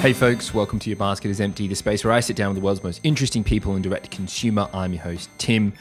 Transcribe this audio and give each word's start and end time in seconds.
Hey 0.00 0.12
folks, 0.12 0.54
welcome 0.54 0.78
to 0.78 0.90
Your 0.90 0.96
Basket 0.96 1.28
is 1.28 1.40
Empty, 1.40 1.66
the 1.66 1.74
space 1.74 2.04
where 2.04 2.12
I 2.12 2.20
sit 2.20 2.36
down 2.36 2.50
with 2.50 2.60
the 2.62 2.64
world's 2.64 2.84
most 2.84 3.00
interesting 3.02 3.42
people 3.42 3.74
in 3.74 3.82
direct 3.82 4.12
consumer. 4.12 4.68
I'm 4.72 4.92
your 4.92 5.02
host, 5.02 5.28
Tim. 5.38 5.72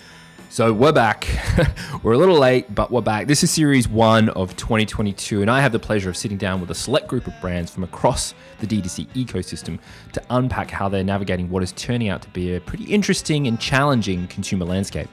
So 0.50 0.74
we're 0.74 0.92
back. 0.92 1.28
we're 2.04 2.14
a 2.14 2.18
little 2.18 2.40
late, 2.40 2.74
but 2.74 2.90
we're 2.90 3.02
back. 3.02 3.28
This 3.28 3.44
is 3.44 3.52
series 3.52 3.88
one 3.88 4.30
of 4.30 4.58
2022, 4.58 5.44
and 5.44 5.52
I 5.52 5.62
have 5.62 5.72
the 5.72 5.78
pleasure 5.78 6.10
of 6.10 6.18
sitting 6.18 6.36
down 6.36 6.60
with 6.60 6.72
a 6.72 6.76
select 6.76 7.08
group 7.08 7.28
of 7.28 7.40
brands 7.40 7.70
from 7.70 7.84
across 7.84 8.34
the 8.60 8.66
D2C 8.66 9.06
ecosystem 9.10 9.78
to 10.14 10.24
unpack 10.32 10.72
how 10.72 10.90
they're 10.90 11.04
navigating 11.04 11.48
what 11.52 11.62
is 11.62 11.72
turning 11.74 12.10
out 12.10 12.24
to 12.24 12.30
be 12.30 12.56
a 12.56 12.60
pretty 12.60 12.86
interesting 12.86 13.46
and 13.46 13.60
challenging 13.60 14.28
consumer 14.30 14.66
landscape. 14.66 15.10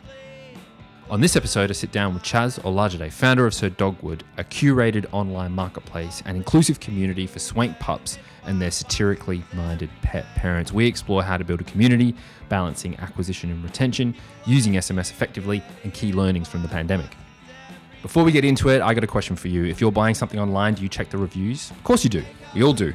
On 1.11 1.21
this 1.21 1.37
episode, 1.37 1.69
I 1.69 1.75
sit 1.75 1.93
down 1.93 2.15
with 2.15 2.23
Chaz 2.23 2.59
Olajide, 2.61 3.13
founder 3.13 3.47
of 3.47 3.53
Sir 3.53 3.69
Dogwood, 3.69 4.25
a 4.39 4.45
curated 4.45 5.05
online 5.13 5.53
marketplace 5.53 6.23
and 6.25 6.39
inclusive 6.39 6.81
community 6.81 7.27
for 7.27 7.39
swank 7.39 7.79
pups 7.79 8.19
and 8.47 8.61
their 8.61 8.71
satirically 8.71 9.43
minded 9.55 9.91
pet 10.03 10.27
parents. 10.35 10.73
We 10.73 10.87
explore 10.87 11.23
how 11.23 11.37
to 11.37 11.45
build 11.45 11.61
a 11.61 11.65
community, 11.65 12.15
balancing 12.49 12.97
acquisition 12.99 13.51
and 13.51 13.63
retention, 13.63 14.15
using 14.47 14.75
SMS 14.75 15.11
effectively, 15.11 15.63
and 15.83 15.93
key 15.93 16.13
learnings 16.13 16.49
from 16.49 16.63
the 16.63 16.69
pandemic. 16.69 17.17
Before 18.03 18.23
we 18.23 18.33
get 18.33 18.45
into 18.45 18.69
it, 18.69 18.83
I 18.83 18.93
got 18.93 19.03
a 19.03 19.07
question 19.07 19.35
for 19.35 19.49
you. 19.49 19.65
If 19.65 19.81
you're 19.81 19.91
buying 19.91 20.15
something 20.15 20.39
online, 20.39 20.75
do 20.75 20.83
you 20.83 20.89
check 20.89 21.09
the 21.09 21.19
reviews? 21.19 21.71
Of 21.71 21.83
course 21.85 22.05
you 22.05 22.11
do. 22.11 22.23
We 22.55 22.63
all 22.63 22.75
do. 22.75 22.93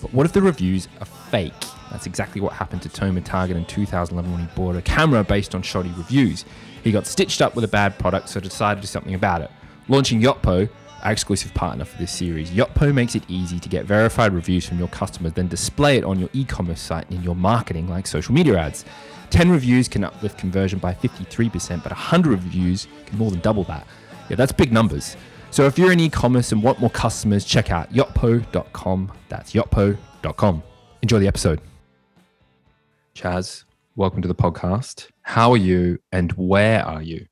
But 0.00 0.14
what 0.14 0.24
if 0.24 0.32
the 0.32 0.42
reviews 0.42 0.88
are 1.00 1.04
fake? 1.04 1.52
That's 1.90 2.06
exactly 2.06 2.40
what 2.40 2.52
happened 2.52 2.82
to 2.82 2.88
Tomer 2.88 3.22
Tagrin 3.22 3.56
in 3.56 3.64
2011 3.64 4.30
when 4.30 4.40
he 4.40 4.46
bought 4.54 4.76
a 4.76 4.82
camera 4.82 5.22
based 5.24 5.54
on 5.54 5.62
shoddy 5.62 5.90
reviews. 5.90 6.44
He 6.82 6.90
got 6.90 7.06
stitched 7.06 7.42
up 7.42 7.54
with 7.54 7.64
a 7.64 7.68
bad 7.68 7.98
product, 7.98 8.28
so 8.28 8.40
decided 8.40 8.76
to 8.76 8.82
do 8.82 8.86
something 8.86 9.14
about 9.14 9.42
it. 9.42 9.50
Launching 9.88 10.20
Yotpo, 10.20 10.68
our 11.02 11.12
exclusive 11.12 11.52
partner 11.54 11.84
for 11.84 11.98
this 11.98 12.12
series. 12.12 12.50
Yotpo 12.50 12.92
makes 12.94 13.14
it 13.14 13.22
easy 13.28 13.58
to 13.58 13.68
get 13.68 13.84
verified 13.84 14.32
reviews 14.32 14.66
from 14.66 14.78
your 14.78 14.88
customers, 14.88 15.32
then 15.32 15.48
display 15.48 15.96
it 15.96 16.04
on 16.04 16.18
your 16.18 16.28
e 16.32 16.44
commerce 16.44 16.80
site 16.80 17.08
and 17.10 17.18
in 17.18 17.24
your 17.24 17.36
marketing, 17.36 17.88
like 17.88 18.06
social 18.06 18.34
media 18.34 18.58
ads. 18.58 18.84
10 19.30 19.50
reviews 19.50 19.88
can 19.88 20.04
uplift 20.04 20.38
conversion 20.38 20.78
by 20.78 20.92
53%, 20.94 21.82
but 21.82 21.90
100 21.90 22.30
reviews 22.30 22.86
can 23.06 23.18
more 23.18 23.30
than 23.30 23.40
double 23.40 23.64
that. 23.64 23.86
Yeah, 24.28 24.36
that's 24.36 24.52
big 24.52 24.72
numbers. 24.72 25.16
So 25.50 25.66
if 25.66 25.78
you're 25.78 25.92
in 25.92 26.00
e 26.00 26.08
commerce 26.08 26.52
and 26.52 26.62
want 26.62 26.80
more 26.80 26.90
customers, 26.90 27.44
check 27.44 27.70
out 27.70 27.92
yotpo.com. 27.92 29.12
That's 29.28 29.52
yotpo.com. 29.52 30.62
Enjoy 31.02 31.18
the 31.18 31.28
episode. 31.28 31.60
Chaz, 33.14 33.64
welcome 33.96 34.22
to 34.22 34.28
the 34.28 34.34
podcast. 34.34 35.08
How 35.22 35.50
are 35.52 35.58
you 35.58 35.98
and 36.12 36.32
where 36.32 36.84
are 36.84 37.02
you? 37.02 37.26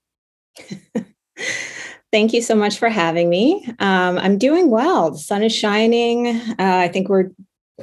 Thank 2.13 2.33
you 2.33 2.43
so 2.43 2.57
much 2.57 2.79
for 2.79 2.89
having 2.89 3.31
me. 3.31 3.65
Um, 3.79 4.19
I'm 4.19 4.37
doing 4.37 4.69
well. 4.69 5.13
The 5.13 5.19
sun 5.19 5.45
is 5.45 5.55
shining. 5.55 6.27
Uh, 6.27 6.55
I 6.59 6.89
think 6.89 7.09
we're 7.09 7.31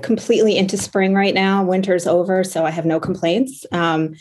completely 0.01 0.57
into 0.57 0.77
spring 0.77 1.13
right 1.13 1.33
now. 1.33 1.63
Winter's 1.63 2.05
over, 2.05 2.43
so 2.43 2.65
I 2.65 2.71
have 2.71 2.85
no 2.85 2.99
complaints. 2.99 3.65
Um, 3.71 4.15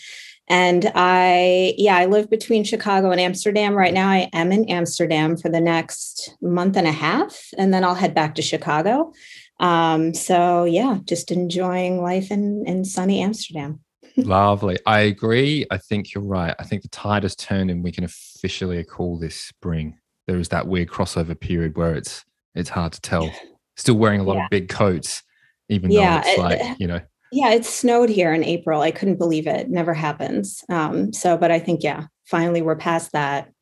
and 0.49 0.93
I, 0.95 1.75
yeah, 1.77 1.97
I 1.97 2.07
live 2.07 2.31
between 2.31 2.62
Chicago 2.62 3.11
and 3.11 3.21
Amsterdam. 3.21 3.75
Right 3.75 3.93
now, 3.93 4.09
I 4.09 4.31
am 4.33 4.53
in 4.53 4.69
Amsterdam 4.71 5.37
for 5.37 5.49
the 5.49 5.61
next 5.61 6.37
month 6.41 6.77
and 6.77 6.87
a 6.87 6.93
half, 6.93 7.49
and 7.59 7.75
then 7.75 7.83
I'll 7.83 7.97
head 7.97 8.15
back 8.15 8.37
to 8.37 8.43
Chicago. 8.43 9.12
Um, 9.59 10.15
so, 10.15 10.65
yeah, 10.65 10.99
just 11.05 11.33
enjoying 11.33 12.01
life 12.01 12.31
in, 12.31 12.62
in 12.65 12.84
sunny 12.84 13.23
Amsterdam. 13.23 13.81
Lovely. 14.17 14.78
I 14.86 15.00
agree. 15.00 15.67
I 15.70 15.78
think 15.78 16.14
you're 16.14 16.25
right. 16.25 16.55
I 16.59 16.64
think 16.64 16.83
the 16.83 16.89
tide 16.89 17.22
has 17.22 17.36
turned 17.36 17.70
and 17.70 17.83
we 17.84 17.92
can 17.92 18.05
officially 18.05 18.83
call 18.84 19.19
this 19.19 19.36
spring. 19.36 19.98
There 20.27 20.39
is 20.39 20.48
that 20.48 20.67
weird 20.67 20.89
crossover 20.89 21.39
period 21.39 21.77
where 21.77 21.95
it's 21.95 22.25
it's 22.55 22.70
hard 22.70 22.92
to 22.92 23.00
tell. 23.00 23.31
Still 23.77 23.97
wearing 23.97 24.20
a 24.20 24.25
lot 24.25 24.37
yeah. 24.37 24.44
of 24.44 24.50
big 24.50 24.69
coats, 24.69 25.22
even 25.69 25.91
yeah, 25.91 26.22
though 26.22 26.28
it's 26.28 26.39
like, 26.39 26.81
you 26.81 26.87
know. 26.87 27.00
Yeah, 27.31 27.53
it 27.53 27.67
snowed 27.67 28.09
here 28.09 28.32
in 28.32 28.43
April. 28.43 28.81
I 28.81 28.91
couldn't 28.91 29.19
believe 29.19 29.47
it. 29.47 29.69
Never 29.69 29.93
happens. 29.93 30.65
Um, 30.71 31.12
so, 31.12 31.37
but 31.37 31.50
I 31.50 31.59
think, 31.59 31.83
yeah, 31.83 32.06
finally 32.25 32.62
we're 32.62 32.77
past 32.77 33.12
that. 33.12 33.53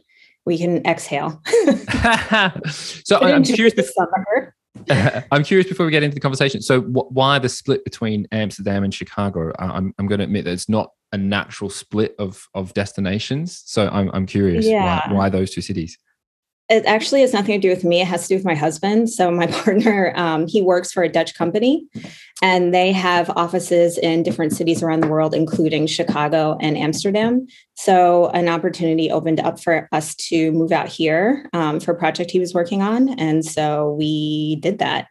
We 0.47 0.59
can 0.59 0.87
exhale. 0.87 1.43
so 2.71 3.19
I'm 3.21 3.43
curious. 3.43 3.75
Before, 3.75 4.54
I'm 5.31 5.45
curious 5.45 5.69
before 5.69 5.87
we 5.87 5.93
get 5.93 6.03
into 6.03 6.15
the 6.15 6.21
conversation. 6.21 6.61
So, 6.61 6.81
wh- 6.81 7.11
why 7.13 7.39
the 7.39 7.49
split 7.49 7.85
between 7.85 8.27
Amsterdam 8.33 8.85
and 8.85 8.93
Chicago? 8.93 9.53
I'm, 9.59 9.95
I'm 9.99 10.07
going 10.07 10.19
to 10.19 10.25
admit 10.25 10.45
that 10.45 10.53
it's 10.53 10.69
not 10.69 10.91
a 11.13 11.19
natural 11.19 11.71
split 11.71 12.15
of 12.19 12.47
of 12.55 12.75
destinations. 12.75 13.63
So, 13.67 13.89
I'm, 13.89 14.11
I'm 14.13 14.27
curious 14.27 14.67
yeah. 14.67 15.09
why, 15.09 15.15
why 15.15 15.29
those 15.29 15.51
two 15.53 15.63
cities 15.63 15.97
it 16.71 16.87
actually 16.87 17.21
has 17.21 17.35
nothing 17.35 17.61
to 17.61 17.69
do 17.69 17.73
with 17.73 17.85
me. 17.85 18.01
It 18.01 18.07
has 18.07 18.23
to 18.23 18.29
do 18.29 18.35
with 18.37 18.45
my 18.45 18.55
husband. 18.55 19.11
So 19.11 19.31
my 19.31 19.47
partner, 19.65 20.13
um, 20.17 20.47
he 20.47 20.63
works 20.63 20.93
for 20.93 21.03
a 21.03 21.09
Dutch 21.09 21.35
company, 21.35 21.87
and 22.43 22.75
they 22.75 22.93
have 22.93 23.31
offices 23.31 23.99
in 23.99 24.23
different 24.23 24.53
cities 24.53 24.83
around 24.83 25.01
the 25.01 25.09
world, 25.09 25.35
including 25.35 25.87
Chicago 25.87 26.57
and 26.61 26.79
Amsterdam. 26.79 27.47
So 27.75 28.29
an 28.29 28.49
opportunity 28.49 29.11
opened 29.11 29.41
up 29.41 29.61
for 29.61 29.89
us 29.93 30.15
to 30.17 30.53
move 30.53 30.73
out 30.73 30.89
here 30.89 31.49
um, 31.53 31.81
for 31.81 31.93
a 31.93 31.99
project 31.99 32.31
he 32.31 32.41
was 32.41 32.55
working 32.55 32.81
on, 32.81 33.11
and 33.19 33.45
so 33.45 33.93
we 33.99 34.57
did 34.57 34.79
that. 34.79 35.09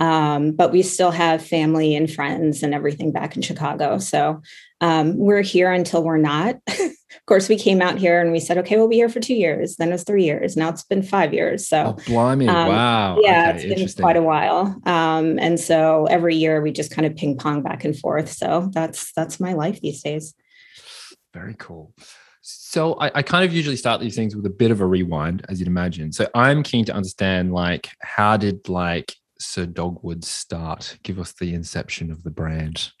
Um, 0.00 0.52
but 0.52 0.72
we 0.72 0.82
still 0.82 1.12
have 1.12 1.44
family 1.44 1.94
and 1.94 2.12
friends 2.12 2.64
and 2.64 2.74
everything 2.74 3.12
back 3.12 3.36
in 3.36 3.42
Chicago. 3.42 3.98
So 3.98 4.42
um, 4.84 5.16
we're 5.16 5.40
here 5.40 5.72
until 5.72 6.04
we're 6.04 6.18
not. 6.18 6.56
of 6.68 7.26
course, 7.26 7.48
we 7.48 7.56
came 7.56 7.80
out 7.80 7.96
here 7.96 8.20
and 8.20 8.32
we 8.32 8.38
said, 8.38 8.58
okay, 8.58 8.76
we'll 8.76 8.88
be 8.88 8.96
here 8.96 9.08
for 9.08 9.18
two 9.18 9.34
years. 9.34 9.76
Then 9.76 9.88
it 9.88 9.92
was 9.92 10.04
three 10.04 10.24
years. 10.24 10.58
Now 10.58 10.68
it's 10.68 10.82
been 10.82 11.02
five 11.02 11.32
years. 11.32 11.66
So, 11.66 11.96
oh, 11.96 12.02
blimey. 12.06 12.48
Um, 12.48 12.68
wow. 12.68 13.18
Yeah, 13.18 13.54
okay, 13.54 13.66
it's 13.66 13.94
been 13.94 14.02
quite 14.02 14.18
a 14.18 14.22
while. 14.22 14.78
Um, 14.84 15.38
and 15.38 15.58
so 15.58 16.04
every 16.10 16.36
year 16.36 16.60
we 16.60 16.70
just 16.70 16.90
kind 16.90 17.06
of 17.06 17.16
ping 17.16 17.38
pong 17.38 17.62
back 17.62 17.86
and 17.86 17.98
forth. 17.98 18.30
So 18.30 18.68
that's 18.74 19.10
that's 19.14 19.40
my 19.40 19.54
life 19.54 19.80
these 19.80 20.02
days. 20.02 20.34
Very 21.32 21.54
cool. 21.58 21.94
So 22.42 22.94
I, 23.00 23.10
I, 23.14 23.22
kind 23.22 23.42
of 23.42 23.54
usually 23.54 23.76
start 23.76 24.02
these 24.02 24.14
things 24.14 24.36
with 24.36 24.44
a 24.44 24.50
bit 24.50 24.70
of 24.70 24.82
a 24.82 24.86
rewind, 24.86 25.46
as 25.48 25.58
you'd 25.58 25.66
imagine. 25.66 26.12
So 26.12 26.28
I'm 26.34 26.62
keen 26.62 26.84
to 26.84 26.92
understand, 26.92 27.54
like, 27.54 27.88
how 28.00 28.36
did 28.36 28.68
like 28.68 29.14
Sir 29.38 29.64
Dogwood 29.64 30.24
start? 30.26 30.98
Give 31.02 31.18
us 31.18 31.32
the 31.32 31.54
inception 31.54 32.10
of 32.10 32.22
the 32.22 32.30
brand. 32.30 32.92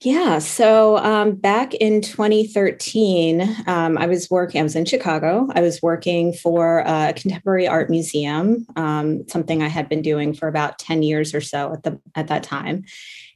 Yeah. 0.00 0.38
So 0.38 0.98
um, 0.98 1.32
back 1.32 1.72
in 1.74 2.02
2013, 2.02 3.64
um, 3.66 3.96
I 3.96 4.06
was 4.06 4.28
working, 4.30 4.60
I 4.60 4.64
was 4.64 4.76
in 4.76 4.84
Chicago. 4.84 5.48
I 5.54 5.62
was 5.62 5.80
working 5.80 6.34
for 6.34 6.80
a 6.80 7.14
contemporary 7.16 7.66
art 7.66 7.88
museum, 7.88 8.66
um, 8.76 9.26
something 9.28 9.62
I 9.62 9.68
had 9.68 9.88
been 9.88 10.02
doing 10.02 10.34
for 10.34 10.46
about 10.46 10.78
10 10.78 11.02
years 11.02 11.34
or 11.34 11.40
so 11.40 11.72
at, 11.72 11.84
the, 11.84 11.98
at 12.14 12.28
that 12.28 12.42
time. 12.42 12.84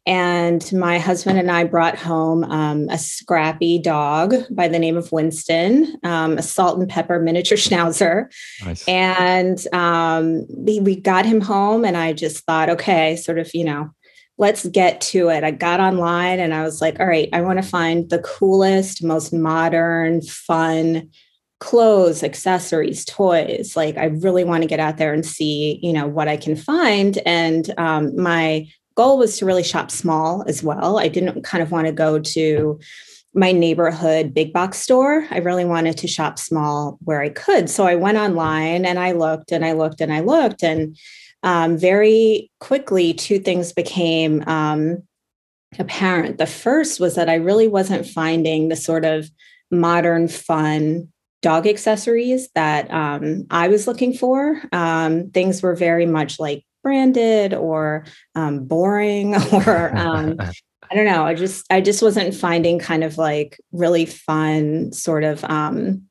And 0.08 0.72
my 0.72 0.98
husband 0.98 1.38
and 1.38 1.50
I 1.50 1.64
brought 1.64 1.98
home 1.98 2.42
um, 2.44 2.88
a 2.88 2.96
scrappy 2.96 3.78
dog 3.78 4.34
by 4.50 4.66
the 4.66 4.78
name 4.78 4.96
of 4.96 5.12
Winston, 5.12 5.98
um, 6.02 6.38
a 6.38 6.42
salt 6.42 6.78
and 6.78 6.88
pepper 6.88 7.20
miniature 7.20 7.58
schnauzer. 7.58 8.32
Nice. 8.64 8.88
And 8.88 9.58
um, 9.74 10.46
we, 10.48 10.80
we 10.80 10.96
got 10.96 11.26
him 11.26 11.42
home, 11.42 11.84
and 11.84 11.94
I 11.94 12.14
just 12.14 12.44
thought, 12.46 12.70
okay, 12.70 13.16
sort 13.16 13.38
of, 13.38 13.54
you 13.54 13.64
know, 13.64 13.90
let's 14.38 14.66
get 14.68 15.00
to 15.00 15.28
it. 15.28 15.44
I 15.44 15.50
got 15.50 15.80
online 15.80 16.38
and 16.38 16.54
I 16.54 16.62
was 16.62 16.80
like, 16.80 16.98
all 17.00 17.06
right, 17.06 17.28
I 17.32 17.40
want 17.40 17.60
to 17.60 17.68
find 17.68 18.08
the 18.08 18.20
coolest, 18.20 19.02
most 19.02 19.32
modern, 19.32 20.22
fun 20.22 21.10
clothes, 21.60 22.22
accessories, 22.22 23.04
toys. 23.04 23.76
Like 23.76 23.98
I 23.98 24.04
really 24.04 24.44
want 24.44 24.62
to 24.62 24.68
get 24.68 24.78
out 24.78 24.96
there 24.96 25.12
and 25.12 25.26
see, 25.26 25.80
you 25.82 25.92
know, 25.92 26.06
what 26.06 26.28
I 26.28 26.36
can 26.36 26.54
find. 26.54 27.18
And 27.26 27.74
um, 27.78 28.16
my 28.16 28.68
goal 28.94 29.18
was 29.18 29.38
to 29.38 29.46
really 29.46 29.64
shop 29.64 29.90
small 29.90 30.44
as 30.46 30.62
well. 30.62 30.98
I 30.98 31.08
didn't 31.08 31.42
kind 31.42 31.62
of 31.62 31.72
want 31.72 31.88
to 31.88 31.92
go 31.92 32.20
to 32.20 32.78
my 33.34 33.52
neighborhood 33.52 34.32
big 34.32 34.52
box 34.52 34.78
store. 34.78 35.26
I 35.30 35.38
really 35.38 35.64
wanted 35.64 35.96
to 35.98 36.08
shop 36.08 36.38
small 36.38 36.98
where 37.02 37.20
I 37.20 37.28
could. 37.28 37.68
So 37.68 37.86
I 37.86 37.96
went 37.96 38.18
online 38.18 38.84
and 38.84 38.98
I 38.98 39.12
looked 39.12 39.52
and 39.52 39.64
I 39.64 39.72
looked 39.72 40.00
and 40.00 40.12
I 40.12 40.20
looked 40.20 40.62
and 40.62 40.96
um, 41.42 41.76
very 41.78 42.50
quickly, 42.60 43.14
two 43.14 43.38
things 43.38 43.72
became 43.72 44.42
um, 44.46 45.02
apparent. 45.78 46.38
The 46.38 46.46
first 46.46 47.00
was 47.00 47.14
that 47.14 47.28
I 47.28 47.34
really 47.34 47.68
wasn't 47.68 48.06
finding 48.06 48.68
the 48.68 48.76
sort 48.76 49.04
of 49.04 49.30
modern, 49.70 50.28
fun 50.28 51.08
dog 51.42 51.66
accessories 51.66 52.48
that 52.54 52.90
um, 52.90 53.46
I 53.50 53.68
was 53.68 53.86
looking 53.86 54.12
for. 54.12 54.60
Um, 54.72 55.30
things 55.30 55.62
were 55.62 55.74
very 55.74 56.06
much 56.06 56.40
like 56.40 56.64
branded 56.82 57.54
or 57.54 58.06
um, 58.34 58.64
boring 58.64 59.34
or 59.52 59.96
um, 59.96 60.36
I 60.90 60.94
don't 60.94 61.04
know. 61.04 61.24
I 61.24 61.34
just 61.34 61.66
I 61.70 61.80
just 61.80 62.02
wasn't 62.02 62.34
finding 62.34 62.78
kind 62.78 63.04
of 63.04 63.18
like 63.18 63.60
really 63.72 64.06
fun 64.06 64.92
sort 64.92 65.22
of 65.22 65.44
um, 65.44 66.07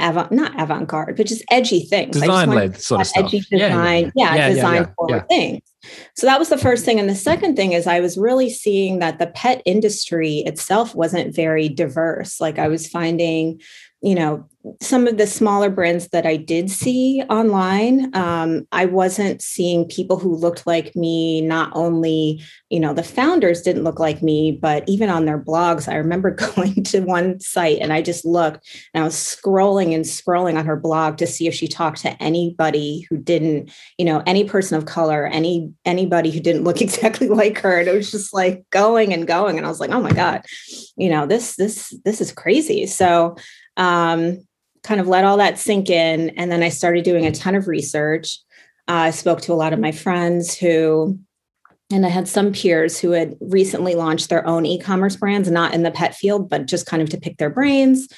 avant 0.00 0.32
not 0.32 0.60
avant-garde, 0.60 1.16
but 1.16 1.26
just 1.26 1.44
edgy 1.50 1.80
things. 1.80 2.18
Design 2.18 2.50
led 2.50 2.80
sort 2.80 3.00
of 3.02 3.06
stuff. 3.06 3.24
Edgy 3.24 3.40
design, 3.50 4.12
yeah, 4.14 4.34
yeah, 4.34 4.34
yeah 4.34 4.48
design 4.48 4.82
yeah, 4.82 4.92
forward 4.96 5.28
things. 5.28 5.62
So 6.16 6.26
that 6.26 6.38
was 6.38 6.48
the 6.50 6.58
first 6.58 6.84
thing. 6.84 7.00
And 7.00 7.08
the 7.08 7.14
second 7.14 7.56
thing 7.56 7.72
is 7.72 7.86
I 7.86 8.00
was 8.00 8.18
really 8.18 8.50
seeing 8.50 8.98
that 8.98 9.18
the 9.18 9.28
pet 9.28 9.62
industry 9.64 10.38
itself 10.38 10.94
wasn't 10.94 11.34
very 11.34 11.68
diverse. 11.68 12.40
Like 12.40 12.58
I 12.58 12.68
was 12.68 12.86
finding, 12.86 13.60
you 14.02 14.14
know, 14.14 14.46
some 14.82 15.06
of 15.06 15.16
the 15.16 15.26
smaller 15.26 15.70
brands 15.70 16.08
that 16.08 16.26
I 16.26 16.36
did 16.36 16.70
see 16.70 17.22
online, 17.30 18.14
um, 18.14 18.66
I 18.72 18.84
wasn't 18.84 19.40
seeing 19.40 19.86
people 19.86 20.18
who 20.18 20.34
looked 20.34 20.66
like 20.66 20.94
me. 20.94 21.40
Not 21.40 21.72
only, 21.74 22.42
you 22.68 22.78
know, 22.78 22.92
the 22.92 23.02
founders 23.02 23.62
didn't 23.62 23.84
look 23.84 23.98
like 23.98 24.22
me, 24.22 24.52
but 24.52 24.86
even 24.86 25.08
on 25.08 25.24
their 25.24 25.42
blogs, 25.42 25.88
I 25.88 25.94
remember 25.94 26.30
going 26.56 26.84
to 26.84 27.00
one 27.00 27.40
site 27.40 27.78
and 27.80 27.90
I 27.90 28.02
just 28.02 28.26
looked 28.26 28.68
and 28.92 29.02
I 29.02 29.04
was 29.06 29.14
scrolling 29.14 29.94
and 29.94 30.04
scrolling 30.04 30.58
on 30.58 30.66
her 30.66 30.76
blog 30.76 31.16
to 31.18 31.26
see 31.26 31.48
if 31.48 31.54
she 31.54 31.66
talked 31.66 32.02
to 32.02 32.22
anybody 32.22 33.06
who 33.08 33.16
didn't, 33.16 33.72
you 33.96 34.04
know, 34.04 34.22
any 34.26 34.44
person 34.44 34.76
of 34.76 34.84
color, 34.84 35.26
any 35.26 35.72
anybody 35.86 36.30
who 36.30 36.40
didn't 36.40 36.64
look 36.64 36.82
exactly 36.82 37.28
like 37.28 37.58
her. 37.60 37.78
And 37.78 37.88
it 37.88 37.94
was 37.94 38.10
just 38.10 38.34
like 38.34 38.64
going 38.68 39.14
and 39.14 39.26
going, 39.26 39.56
and 39.56 39.64
I 39.64 39.70
was 39.70 39.80
like, 39.80 39.90
oh 39.90 40.02
my 40.02 40.12
god, 40.12 40.44
you 40.96 41.08
know, 41.08 41.26
this 41.26 41.56
this 41.56 41.98
this 42.04 42.20
is 42.20 42.30
crazy. 42.30 42.86
So 42.86 43.36
um, 43.76 44.46
kind 44.82 45.00
of 45.00 45.08
let 45.08 45.24
all 45.24 45.36
that 45.36 45.58
sink 45.58 45.90
in. 45.90 46.30
And 46.30 46.50
then 46.50 46.62
I 46.62 46.68
started 46.68 47.04
doing 47.04 47.26
a 47.26 47.32
ton 47.32 47.54
of 47.54 47.68
research. 47.68 48.38
Uh, 48.88 48.92
I 48.92 49.10
spoke 49.10 49.40
to 49.42 49.52
a 49.52 49.54
lot 49.54 49.72
of 49.72 49.78
my 49.78 49.92
friends 49.92 50.56
who, 50.56 51.18
and 51.92 52.06
I 52.06 52.08
had 52.08 52.28
some 52.28 52.52
peers 52.52 52.98
who 52.98 53.10
had 53.10 53.36
recently 53.40 53.94
launched 53.94 54.28
their 54.28 54.46
own 54.46 54.64
e 54.64 54.78
commerce 54.78 55.16
brands, 55.16 55.50
not 55.50 55.74
in 55.74 55.82
the 55.82 55.90
pet 55.90 56.14
field, 56.14 56.48
but 56.48 56.66
just 56.66 56.86
kind 56.86 57.02
of 57.02 57.10
to 57.10 57.18
pick 57.18 57.36
their 57.38 57.50
brains. 57.50 58.08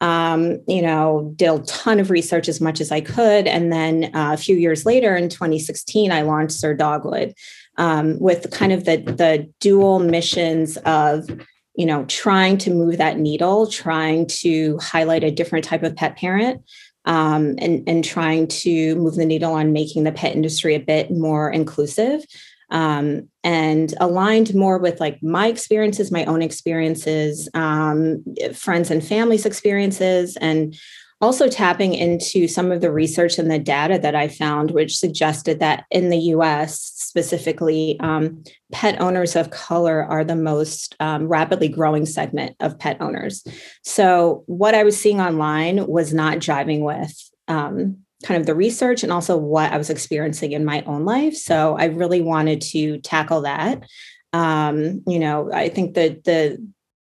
Um, 0.00 0.60
you 0.68 0.80
know, 0.80 1.32
did 1.34 1.50
a 1.50 1.58
ton 1.64 1.98
of 1.98 2.10
research 2.10 2.48
as 2.48 2.60
much 2.60 2.80
as 2.80 2.92
I 2.92 3.00
could. 3.00 3.48
And 3.48 3.72
then 3.72 4.14
uh, 4.14 4.30
a 4.32 4.36
few 4.36 4.56
years 4.56 4.86
later 4.86 5.16
in 5.16 5.28
2016, 5.28 6.12
I 6.12 6.22
launched 6.22 6.54
Sir 6.54 6.72
Dogwood 6.72 7.34
um, 7.78 8.18
with 8.20 8.50
kind 8.52 8.72
of 8.72 8.84
the, 8.84 8.98
the 8.98 9.50
dual 9.60 9.98
missions 9.98 10.76
of 10.78 11.28
you 11.78 11.86
know, 11.86 12.04
trying 12.06 12.58
to 12.58 12.74
move 12.74 12.98
that 12.98 13.18
needle, 13.18 13.68
trying 13.68 14.26
to 14.26 14.76
highlight 14.78 15.22
a 15.22 15.30
different 15.30 15.64
type 15.64 15.84
of 15.84 15.94
pet 15.94 16.16
parent, 16.16 16.60
um, 17.04 17.54
and, 17.58 17.88
and 17.88 18.04
trying 18.04 18.48
to 18.48 18.96
move 18.96 19.14
the 19.14 19.24
needle 19.24 19.54
on 19.54 19.72
making 19.72 20.02
the 20.02 20.10
pet 20.10 20.34
industry 20.34 20.74
a 20.74 20.80
bit 20.80 21.08
more 21.08 21.48
inclusive 21.48 22.24
um, 22.70 23.28
and 23.44 23.94
aligned 24.00 24.54
more 24.54 24.78
with 24.78 25.00
like 25.00 25.22
my 25.22 25.46
experiences, 25.46 26.10
my 26.10 26.24
own 26.24 26.42
experiences, 26.42 27.48
um, 27.54 28.24
friends 28.52 28.90
and 28.90 29.02
families' 29.02 29.46
experiences, 29.46 30.36
and 30.36 30.76
also 31.20 31.48
tapping 31.48 31.94
into 31.94 32.46
some 32.46 32.70
of 32.70 32.80
the 32.80 32.92
research 32.92 33.38
and 33.38 33.50
the 33.50 33.58
data 33.58 33.98
that 33.98 34.14
I 34.14 34.28
found, 34.28 34.70
which 34.70 34.98
suggested 34.98 35.60
that 35.60 35.84
in 35.90 36.10
the 36.10 36.18
US 36.18 36.80
specifically, 36.80 37.98
um, 38.00 38.44
pet 38.72 39.00
owners 39.00 39.34
of 39.34 39.50
color 39.50 40.04
are 40.04 40.24
the 40.24 40.36
most 40.36 40.94
um, 41.00 41.26
rapidly 41.26 41.68
growing 41.68 42.06
segment 42.06 42.54
of 42.60 42.78
pet 42.78 42.98
owners. 43.00 43.42
So, 43.82 44.44
what 44.46 44.74
I 44.74 44.84
was 44.84 44.98
seeing 44.98 45.20
online 45.20 45.86
was 45.86 46.14
not 46.14 46.38
jiving 46.38 46.80
with. 46.80 47.30
Um, 47.48 47.98
kind 48.24 48.40
of 48.40 48.46
the 48.46 48.54
research 48.54 49.04
and 49.04 49.12
also 49.12 49.36
what 49.36 49.72
I 49.72 49.78
was 49.78 49.90
experiencing 49.90 50.50
in 50.52 50.64
my 50.64 50.82
own 50.86 51.04
life. 51.04 51.34
So 51.34 51.76
I 51.78 51.84
really 51.84 52.20
wanted 52.20 52.60
to 52.62 52.98
tackle 52.98 53.42
that. 53.42 53.84
Um, 54.32 55.02
you 55.06 55.20
know, 55.20 55.50
I 55.52 55.68
think 55.68 55.94
that 55.94 56.24
the 56.24 56.58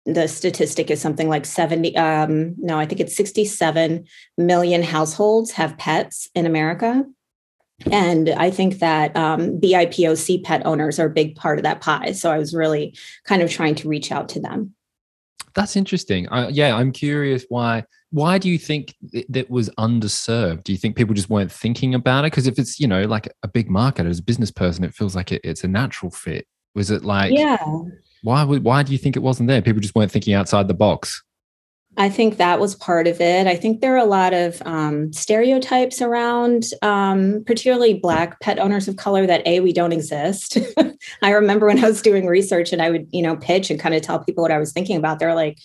the 0.07 0.27
statistic 0.27 0.89
is 0.89 1.01
something 1.01 1.27
like 1.27 1.45
70 1.45 1.95
um, 1.97 2.55
no 2.57 2.79
i 2.79 2.85
think 2.85 3.01
it's 3.01 3.15
67 3.15 4.05
million 4.37 4.81
households 4.81 5.51
have 5.51 5.77
pets 5.77 6.29
in 6.33 6.45
america. 6.45 7.03
And 7.91 8.29
i 8.29 8.49
think 8.49 8.79
that 8.79 9.15
um, 9.15 9.59
bipoc 9.59 10.43
pet 10.43 10.65
owners 10.65 10.99
are 10.99 11.07
a 11.07 11.11
big 11.11 11.35
part 11.35 11.59
of 11.59 11.63
that 11.63 11.81
pie. 11.81 12.13
So 12.13 12.31
i 12.31 12.37
was 12.37 12.53
really 12.53 12.97
kind 13.25 13.41
of 13.41 13.51
trying 13.51 13.75
to 13.75 13.87
reach 13.87 14.11
out 14.11 14.29
to 14.29 14.39
them. 14.39 14.73
That's 15.53 15.75
interesting. 15.75 16.27
Uh, 16.29 16.49
yeah 16.51 16.75
i'm 16.75 16.91
curious 16.91 17.45
why 17.49 17.83
why 18.11 18.37
do 18.37 18.49
you 18.49 18.57
think 18.57 18.95
that 19.27 19.49
was 19.49 19.69
underserved? 19.71 20.63
Do 20.63 20.71
you 20.71 20.77
think 20.77 20.95
people 20.95 21.13
just 21.13 21.29
weren't 21.29 21.51
thinking 21.51 21.93
about 21.93 22.23
it? 22.23 22.31
Because 22.31 22.47
if 22.47 22.57
it's 22.57 22.79
you 22.79 22.87
know 22.87 23.03
like 23.03 23.27
a 23.43 23.49
big 23.49 23.69
market 23.69 24.05
as 24.05 24.19
a 24.19 24.23
business 24.23 24.51
person 24.51 24.85
it 24.85 24.93
feels 24.93 25.15
like 25.15 25.33
it, 25.33 25.41
it's 25.43 25.65
a 25.65 25.67
natural 25.67 26.09
fit. 26.09 26.47
Was 26.73 26.89
it 26.89 27.03
like 27.03 27.33
yeah 27.33 27.57
why 28.27 28.43
why 28.43 28.83
do 28.83 28.91
you 28.91 28.97
think 28.97 29.15
it 29.15 29.21
wasn't 29.23 29.47
there? 29.47 29.61
People 29.61 29.79
just 29.79 29.95
weren't 29.95 30.11
thinking 30.11 30.33
outside 30.33 30.67
the 30.67 30.73
box. 30.73 31.23
I 31.99 32.09
think 32.09 32.37
that 32.37 32.59
was 32.59 32.75
part 32.75 33.07
of 33.07 33.21
it. 33.21 33.47
I 33.47 33.55
think 33.55 33.79
there 33.79 33.95
are 33.95 34.05
a 34.05 34.05
lot 34.05 34.33
of 34.33 34.61
um, 34.65 35.11
stereotypes 35.13 35.99
around, 35.99 36.65
um, 36.83 37.43
particularly 37.47 37.95
Black 37.95 38.39
pet 38.41 38.59
owners 38.59 38.87
of 38.87 38.97
color, 38.97 39.25
that 39.25 39.47
A, 39.47 39.61
we 39.61 39.73
don't 39.73 39.93
exist. 39.93 40.59
I 41.23 41.31
remember 41.31 41.65
when 41.65 41.83
I 41.83 41.87
was 41.87 42.03
doing 42.03 42.27
research 42.27 42.71
and 42.71 42.83
I 42.83 42.91
would, 42.91 43.07
you 43.11 43.23
know, 43.23 43.37
pitch 43.37 43.71
and 43.71 43.79
kind 43.79 43.95
of 43.95 44.03
tell 44.03 44.23
people 44.23 44.43
what 44.43 44.51
I 44.51 44.59
was 44.59 44.73
thinking 44.73 44.97
about. 44.97 45.17
They're 45.17 45.33
like, 45.33 45.57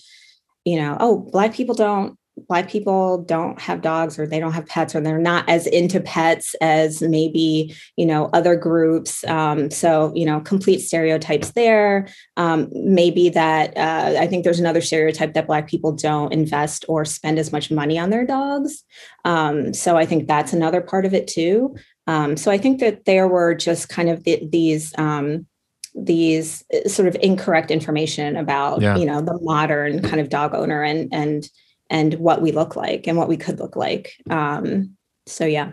you 0.64 0.76
know, 0.76 0.96
oh, 1.00 1.28
Black 1.32 1.52
people 1.52 1.74
don't 1.74 2.16
black 2.48 2.68
people 2.68 3.18
don't 3.18 3.60
have 3.60 3.82
dogs 3.82 4.18
or 4.18 4.26
they 4.26 4.40
don't 4.40 4.52
have 4.52 4.66
pets 4.66 4.94
or 4.94 5.00
they're 5.00 5.18
not 5.18 5.46
as 5.48 5.66
into 5.66 6.00
pets 6.00 6.54
as 6.60 7.02
maybe 7.02 7.74
you 7.96 8.06
know 8.06 8.30
other 8.32 8.56
groups 8.56 9.22
um, 9.24 9.70
so 9.70 10.12
you 10.14 10.24
know 10.24 10.40
complete 10.40 10.80
stereotypes 10.80 11.52
there. 11.52 12.08
Um, 12.36 12.68
maybe 12.72 13.28
that 13.30 13.76
uh, 13.76 14.18
i 14.18 14.26
think 14.26 14.44
there's 14.44 14.60
another 14.60 14.80
stereotype 14.80 15.34
that 15.34 15.46
black 15.46 15.68
people 15.68 15.92
don't 15.92 16.32
invest 16.32 16.84
or 16.88 17.04
spend 17.04 17.38
as 17.38 17.52
much 17.52 17.70
money 17.70 17.98
on 17.98 18.10
their 18.10 18.26
dogs. 18.26 18.82
Um, 19.24 19.74
so 19.74 19.96
i 19.96 20.06
think 20.06 20.26
that's 20.26 20.52
another 20.52 20.80
part 20.80 21.04
of 21.04 21.14
it 21.14 21.26
too. 21.26 21.76
Um, 22.06 22.36
so 22.36 22.50
i 22.50 22.58
think 22.58 22.80
that 22.80 23.04
there 23.04 23.28
were 23.28 23.54
just 23.54 23.88
kind 23.88 24.08
of 24.08 24.24
the, 24.24 24.48
these 24.50 24.92
um, 24.98 25.46
these 25.94 26.64
uh, 26.72 26.88
sort 26.88 27.08
of 27.08 27.16
incorrect 27.20 27.70
information 27.70 28.36
about 28.36 28.80
yeah. 28.80 28.96
you 28.96 29.04
know 29.04 29.20
the 29.20 29.38
modern 29.40 30.02
kind 30.02 30.20
of 30.20 30.28
dog 30.28 30.54
owner 30.54 30.82
and 30.82 31.12
and 31.12 31.48
and 31.92 32.14
what 32.14 32.40
we 32.40 32.50
look 32.52 32.74
like 32.74 33.06
and 33.06 33.18
what 33.18 33.28
we 33.28 33.36
could 33.36 33.60
look 33.60 33.76
like. 33.76 34.14
Um, 34.30 34.96
so 35.26 35.44
yeah. 35.44 35.72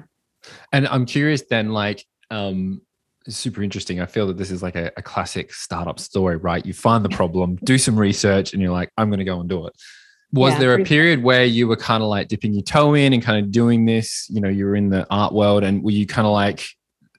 And 0.73 0.85
I'm 0.87 1.05
curious 1.05 1.43
then, 1.49 1.69
like, 1.69 2.05
um, 2.29 2.81
super 3.27 3.63
interesting. 3.63 4.01
I 4.01 4.05
feel 4.05 4.27
that 4.27 4.37
this 4.37 4.51
is 4.51 4.61
like 4.61 4.75
a, 4.75 4.91
a 4.97 5.01
classic 5.01 5.53
startup 5.53 5.99
story, 5.99 6.35
right? 6.35 6.65
You 6.65 6.73
find 6.73 7.03
the 7.03 7.09
problem, 7.09 7.57
do 7.63 7.77
some 7.77 7.97
research, 7.97 8.53
and 8.53 8.61
you're 8.61 8.73
like, 8.73 8.91
I'm 8.97 9.09
going 9.09 9.19
to 9.19 9.25
go 9.25 9.39
and 9.39 9.49
do 9.49 9.65
it. 9.65 9.73
Was 10.31 10.53
yeah, 10.53 10.59
there 10.59 10.73
a 10.75 10.83
period 10.83 11.23
where 11.23 11.45
you 11.45 11.67
were 11.67 11.77
kind 11.77 12.03
of 12.03 12.09
like 12.09 12.27
dipping 12.27 12.53
your 12.53 12.63
toe 12.63 12.93
in 12.93 13.13
and 13.13 13.23
kind 13.23 13.43
of 13.43 13.51
doing 13.51 13.85
this? 13.85 14.27
You 14.29 14.41
know, 14.41 14.49
you 14.49 14.65
were 14.65 14.75
in 14.75 14.89
the 14.89 15.07
art 15.09 15.33
world, 15.33 15.63
and 15.63 15.81
were 15.81 15.91
you 15.91 16.05
kind 16.05 16.27
of 16.27 16.33
like, 16.33 16.67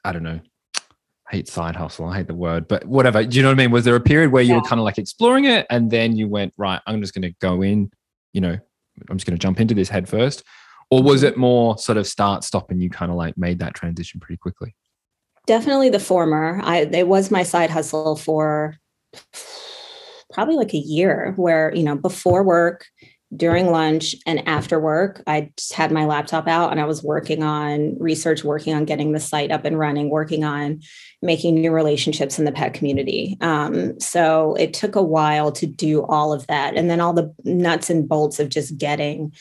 I 0.04 0.12
don't 0.12 0.22
know, 0.22 0.40
I 0.76 1.36
hate 1.36 1.48
side 1.48 1.74
hustle, 1.74 2.06
I 2.06 2.18
hate 2.18 2.28
the 2.28 2.34
word, 2.34 2.68
but 2.68 2.84
whatever. 2.84 3.24
Do 3.24 3.36
you 3.36 3.42
know 3.42 3.48
what 3.48 3.58
I 3.58 3.64
mean? 3.64 3.70
Was 3.70 3.84
there 3.84 3.96
a 3.96 4.00
period 4.00 4.30
where 4.30 4.42
you 4.42 4.50
yeah. 4.50 4.60
were 4.60 4.68
kind 4.68 4.78
of 4.78 4.84
like 4.84 4.98
exploring 4.98 5.46
it, 5.46 5.66
and 5.70 5.90
then 5.90 6.16
you 6.16 6.28
went, 6.28 6.52
right, 6.58 6.80
I'm 6.86 7.00
just 7.00 7.14
going 7.14 7.22
to 7.22 7.34
go 7.40 7.62
in, 7.62 7.90
you 8.32 8.40
know, 8.40 8.58
I'm 9.08 9.16
just 9.16 9.26
going 9.26 9.38
to 9.38 9.42
jump 9.42 9.60
into 9.60 9.74
this 9.74 9.88
head 9.88 10.08
first? 10.08 10.42
Or 10.90 11.02
was 11.02 11.22
mm-hmm. 11.22 11.28
it 11.28 11.36
more 11.36 11.78
sort 11.78 11.98
of 11.98 12.06
start, 12.06 12.44
stop, 12.44 12.70
and 12.70 12.82
you 12.82 12.90
kind 12.90 13.10
of 13.10 13.16
like 13.16 13.38
made 13.38 13.60
that 13.60 13.74
transition 13.74 14.20
pretty 14.20 14.38
quickly? 14.38 14.74
Definitely 15.46 15.88
the 15.88 16.00
former. 16.00 16.60
I 16.62 16.80
it 16.80 17.08
was 17.08 17.30
my 17.30 17.42
side 17.42 17.70
hustle 17.70 18.16
for 18.16 18.76
probably 20.32 20.56
like 20.56 20.74
a 20.74 20.78
year 20.78 21.32
where, 21.36 21.74
you 21.74 21.82
know, 21.82 21.96
before 21.96 22.42
work, 22.42 22.86
during 23.34 23.70
lunch 23.70 24.16
and 24.26 24.46
after 24.48 24.80
work, 24.80 25.22
I 25.26 25.52
just 25.56 25.72
had 25.72 25.92
my 25.92 26.04
laptop 26.04 26.48
out 26.48 26.72
and 26.72 26.80
I 26.80 26.84
was 26.84 27.02
working 27.02 27.42
on 27.44 27.96
research, 27.98 28.42
working 28.42 28.74
on 28.74 28.84
getting 28.84 29.12
the 29.12 29.20
site 29.20 29.52
up 29.52 29.64
and 29.64 29.78
running, 29.78 30.10
working 30.10 30.42
on 30.42 30.80
making 31.22 31.54
new 31.54 31.70
relationships 31.70 32.38
in 32.38 32.44
the 32.44 32.52
pet 32.52 32.74
community. 32.74 33.36
Um, 33.40 33.98
so 34.00 34.54
it 34.54 34.74
took 34.74 34.96
a 34.96 35.02
while 35.02 35.52
to 35.52 35.66
do 35.66 36.02
all 36.02 36.32
of 36.32 36.46
that. 36.48 36.76
And 36.76 36.90
then 36.90 37.00
all 37.00 37.12
the 37.12 37.32
nuts 37.44 37.88
and 37.88 38.08
bolts 38.08 38.40
of 38.40 38.48
just 38.48 38.76
getting 38.76 39.32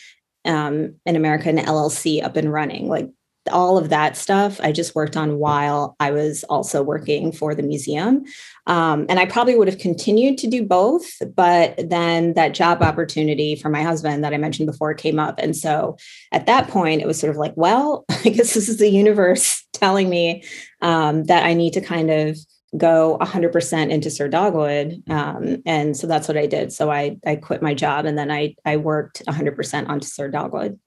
um, 0.46 0.96
an 1.05 1.15
American 1.15 1.58
LLC 1.58 2.24
up 2.24 2.36
and 2.36 2.53
running. 2.53 2.88
Like 2.88 3.10
all 3.51 3.77
of 3.77 3.89
that 3.89 4.17
stuff 4.17 4.60
I 4.62 4.72
just 4.72 4.96
worked 4.96 5.17
on 5.17 5.38
while 5.38 5.96
I 6.00 6.12
was 6.12 6.43
also 6.46 6.84
working 6.84 7.31
for 7.31 7.55
the 7.55 7.63
museum. 7.63 8.24
Um, 8.67 9.05
and 9.10 9.19
I 9.19 9.25
probably 9.25 9.55
would 9.55 9.67
have 9.67 9.79
continued 9.79 10.38
to 10.39 10.48
do 10.48 10.63
both, 10.65 11.05
but 11.36 11.75
then 11.89 12.34
that 12.34 12.53
job 12.53 12.81
opportunity 12.81 13.55
for 13.55 13.69
my 13.69 13.81
husband 13.81 14.24
that 14.24 14.34
I 14.34 14.38
mentioned 14.38 14.67
before 14.67 14.93
came 14.93 15.19
up. 15.19 15.39
And 15.39 15.55
so 15.55 15.98
at 16.31 16.46
that 16.46 16.67
point, 16.67 17.01
it 17.01 17.08
was 17.08 17.19
sort 17.19 17.31
of 17.31 17.38
like, 17.38 17.53
well, 17.55 18.05
I 18.25 18.29
guess 18.29 18.53
this 18.53 18.69
is 18.69 18.77
the 18.77 18.89
universe 18.89 19.65
telling 19.74 20.10
me 20.10 20.43
um, 20.81 21.24
that 21.25 21.46
I 21.46 21.53
need 21.53 21.74
to 21.74 21.81
kind 21.81 22.12
of 22.12 22.38
go 22.77 23.17
100% 23.19 23.89
into 23.89 24.12
Sir 24.12 24.27
Dogwood. 24.27 25.01
Um, 25.10 25.63
and 25.65 25.98
so 25.98 26.05
that's 26.05 26.27
what 26.27 26.38
I 26.38 26.46
did. 26.46 26.72
So 26.72 26.91
I, 26.91 27.17
I 27.25 27.36
quit 27.36 27.63
my 27.63 27.74
job 27.74 28.05
and 28.05 28.17
then 28.17 28.29
I, 28.29 28.55
I 28.63 28.77
worked 28.77 29.24
100% 29.25 29.89
onto 29.89 30.05
Sir 30.05 30.29
Dogwood. 30.29 30.79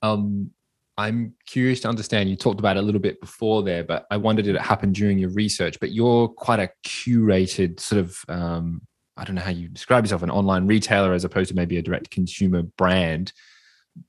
Um, 0.00 0.52
I'm 0.98 1.34
curious 1.46 1.80
to 1.80 1.88
understand. 1.88 2.28
You 2.28 2.36
talked 2.36 2.60
about 2.60 2.76
it 2.76 2.80
a 2.80 2.82
little 2.82 3.00
bit 3.00 3.20
before 3.20 3.62
there, 3.62 3.82
but 3.82 4.06
I 4.10 4.18
wondered 4.18 4.44
did 4.44 4.56
it 4.56 4.60
happen 4.60 4.92
during 4.92 5.18
your 5.18 5.30
research? 5.30 5.78
But 5.80 5.92
you're 5.92 6.28
quite 6.28 6.60
a 6.60 6.70
curated 6.86 7.80
sort 7.80 8.00
of, 8.00 8.18
um, 8.28 8.82
I 9.16 9.24
don't 9.24 9.34
know 9.34 9.42
how 9.42 9.50
you 9.50 9.68
describe 9.68 10.04
yourself, 10.04 10.22
an 10.22 10.30
online 10.30 10.66
retailer 10.66 11.12
as 11.14 11.24
opposed 11.24 11.48
to 11.48 11.56
maybe 11.56 11.78
a 11.78 11.82
direct 11.82 12.10
consumer 12.10 12.62
brand. 12.62 13.32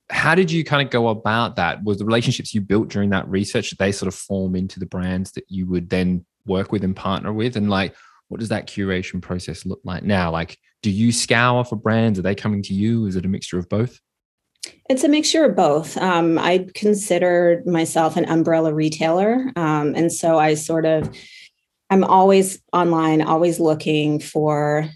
How 0.09 0.35
did 0.35 0.51
you 0.51 0.63
kind 0.63 0.85
of 0.85 0.91
go 0.91 1.07
about 1.09 1.55
that? 1.55 1.83
Was 1.83 1.99
the 1.99 2.05
relationships 2.05 2.53
you 2.53 2.61
built 2.61 2.89
during 2.89 3.09
that 3.11 3.27
research 3.27 3.71
they 3.77 3.91
sort 3.91 4.07
of 4.07 4.15
form 4.15 4.55
into 4.55 4.79
the 4.79 4.85
brands 4.85 5.31
that 5.33 5.45
you 5.49 5.67
would 5.67 5.89
then 5.89 6.25
work 6.45 6.71
with 6.71 6.83
and 6.83 6.95
partner 6.95 7.31
with? 7.31 7.55
And 7.55 7.69
like, 7.69 7.95
what 8.27 8.39
does 8.39 8.49
that 8.49 8.67
curation 8.67 9.21
process 9.21 9.65
look 9.65 9.81
like 9.83 10.03
now? 10.03 10.31
Like, 10.31 10.57
do 10.81 10.89
you 10.89 11.11
scour 11.11 11.63
for 11.63 11.75
brands? 11.75 12.19
Are 12.19 12.23
they 12.23 12.35
coming 12.35 12.61
to 12.63 12.73
you? 12.73 13.05
Is 13.05 13.15
it 13.15 13.25
a 13.25 13.29
mixture 13.29 13.57
of 13.57 13.69
both? 13.69 13.99
It's 14.89 15.03
a 15.03 15.09
mixture 15.09 15.45
of 15.45 15.55
both. 15.55 15.97
Um, 15.97 16.37
I 16.37 16.67
consider 16.73 17.63
myself 17.65 18.17
an 18.17 18.25
umbrella 18.25 18.73
retailer. 18.73 19.51
Um, 19.55 19.95
and 19.95 20.11
so 20.11 20.37
I 20.37 20.53
sort 20.55 20.85
of, 20.85 21.09
I'm 21.89 22.03
always 22.03 22.59
online, 22.73 23.21
always 23.21 23.59
looking 23.59 24.19
for 24.19 24.89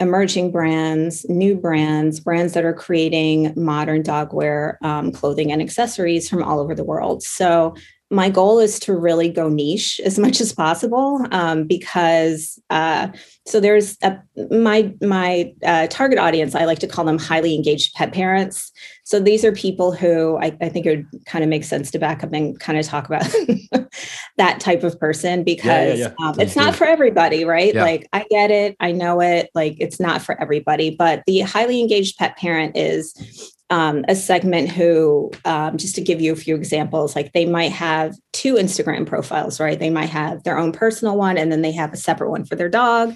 emerging 0.00 0.52
brands, 0.52 1.28
new 1.28 1.56
brands, 1.56 2.20
brands 2.20 2.52
that 2.52 2.64
are 2.64 2.72
creating 2.72 3.52
modern 3.56 4.02
dogwear 4.02 4.76
um, 4.82 5.10
clothing 5.10 5.50
and 5.50 5.60
accessories 5.60 6.28
from 6.28 6.42
all 6.42 6.60
over 6.60 6.74
the 6.74 6.84
world. 6.84 7.22
So 7.22 7.74
my 8.10 8.30
goal 8.30 8.58
is 8.58 8.78
to 8.80 8.96
really 8.96 9.28
go 9.28 9.48
niche 9.48 10.00
as 10.04 10.18
much 10.24 10.40
as 10.40 10.52
possible 10.52 11.24
um, 11.30 11.64
because 11.64 12.58
uh, 12.70 13.08
so 13.46 13.60
there's 13.60 13.96
a, 14.02 14.18
my 14.50 14.92
my 15.02 15.52
uh, 15.64 15.86
target 15.88 16.18
audience 16.18 16.54
i 16.54 16.64
like 16.64 16.78
to 16.78 16.86
call 16.86 17.04
them 17.04 17.18
highly 17.18 17.54
engaged 17.54 17.94
pet 17.94 18.12
parents. 18.12 18.70
So 19.04 19.18
these 19.18 19.44
are 19.44 19.52
people 19.52 19.92
who 19.92 20.36
i, 20.38 20.56
I 20.60 20.68
think 20.68 20.86
it 20.86 20.96
would 20.96 21.24
kind 21.26 21.42
of 21.42 21.50
make 21.50 21.64
sense 21.64 21.90
to 21.92 21.98
back 21.98 22.22
up 22.22 22.32
and 22.32 22.58
kind 22.58 22.78
of 22.78 22.86
talk 22.86 23.06
about 23.06 23.26
that 24.36 24.60
type 24.60 24.82
of 24.82 24.98
person 24.98 25.44
because 25.44 25.98
yeah, 25.98 26.08
yeah, 26.08 26.14
yeah. 26.18 26.28
Um, 26.28 26.40
it's 26.40 26.56
not 26.56 26.74
for 26.74 26.86
everybody 26.86 27.44
right? 27.44 27.74
Like 27.74 28.08
i 28.12 28.24
get 28.30 28.50
it. 28.50 28.76
I 28.80 28.92
know 28.92 29.20
it. 29.20 29.50
Like 29.54 29.76
it's 29.78 29.98
not 29.98 30.22
for 30.22 30.40
everybody. 30.40 30.90
But 30.90 31.22
the 31.26 31.40
highly 31.40 31.80
engaged 31.80 32.18
pet 32.18 32.36
parent 32.36 32.76
is 32.76 33.14
um, 33.70 34.04
a 34.08 34.14
segment 34.14 34.70
who, 34.70 35.30
um, 35.44 35.76
just 35.76 35.94
to 35.96 36.00
give 36.00 36.20
you 36.20 36.32
a 36.32 36.36
few 36.36 36.54
examples, 36.54 37.14
like 37.14 37.32
they 37.32 37.44
might 37.44 37.72
have 37.72 38.16
two 38.32 38.54
Instagram 38.54 39.06
profiles, 39.06 39.60
right? 39.60 39.78
They 39.78 39.90
might 39.90 40.08
have 40.08 40.42
their 40.44 40.58
own 40.58 40.72
personal 40.72 41.16
one 41.16 41.36
and 41.36 41.52
then 41.52 41.62
they 41.62 41.72
have 41.72 41.92
a 41.92 41.96
separate 41.96 42.30
one 42.30 42.44
for 42.44 42.56
their 42.56 42.70
dog. 42.70 43.14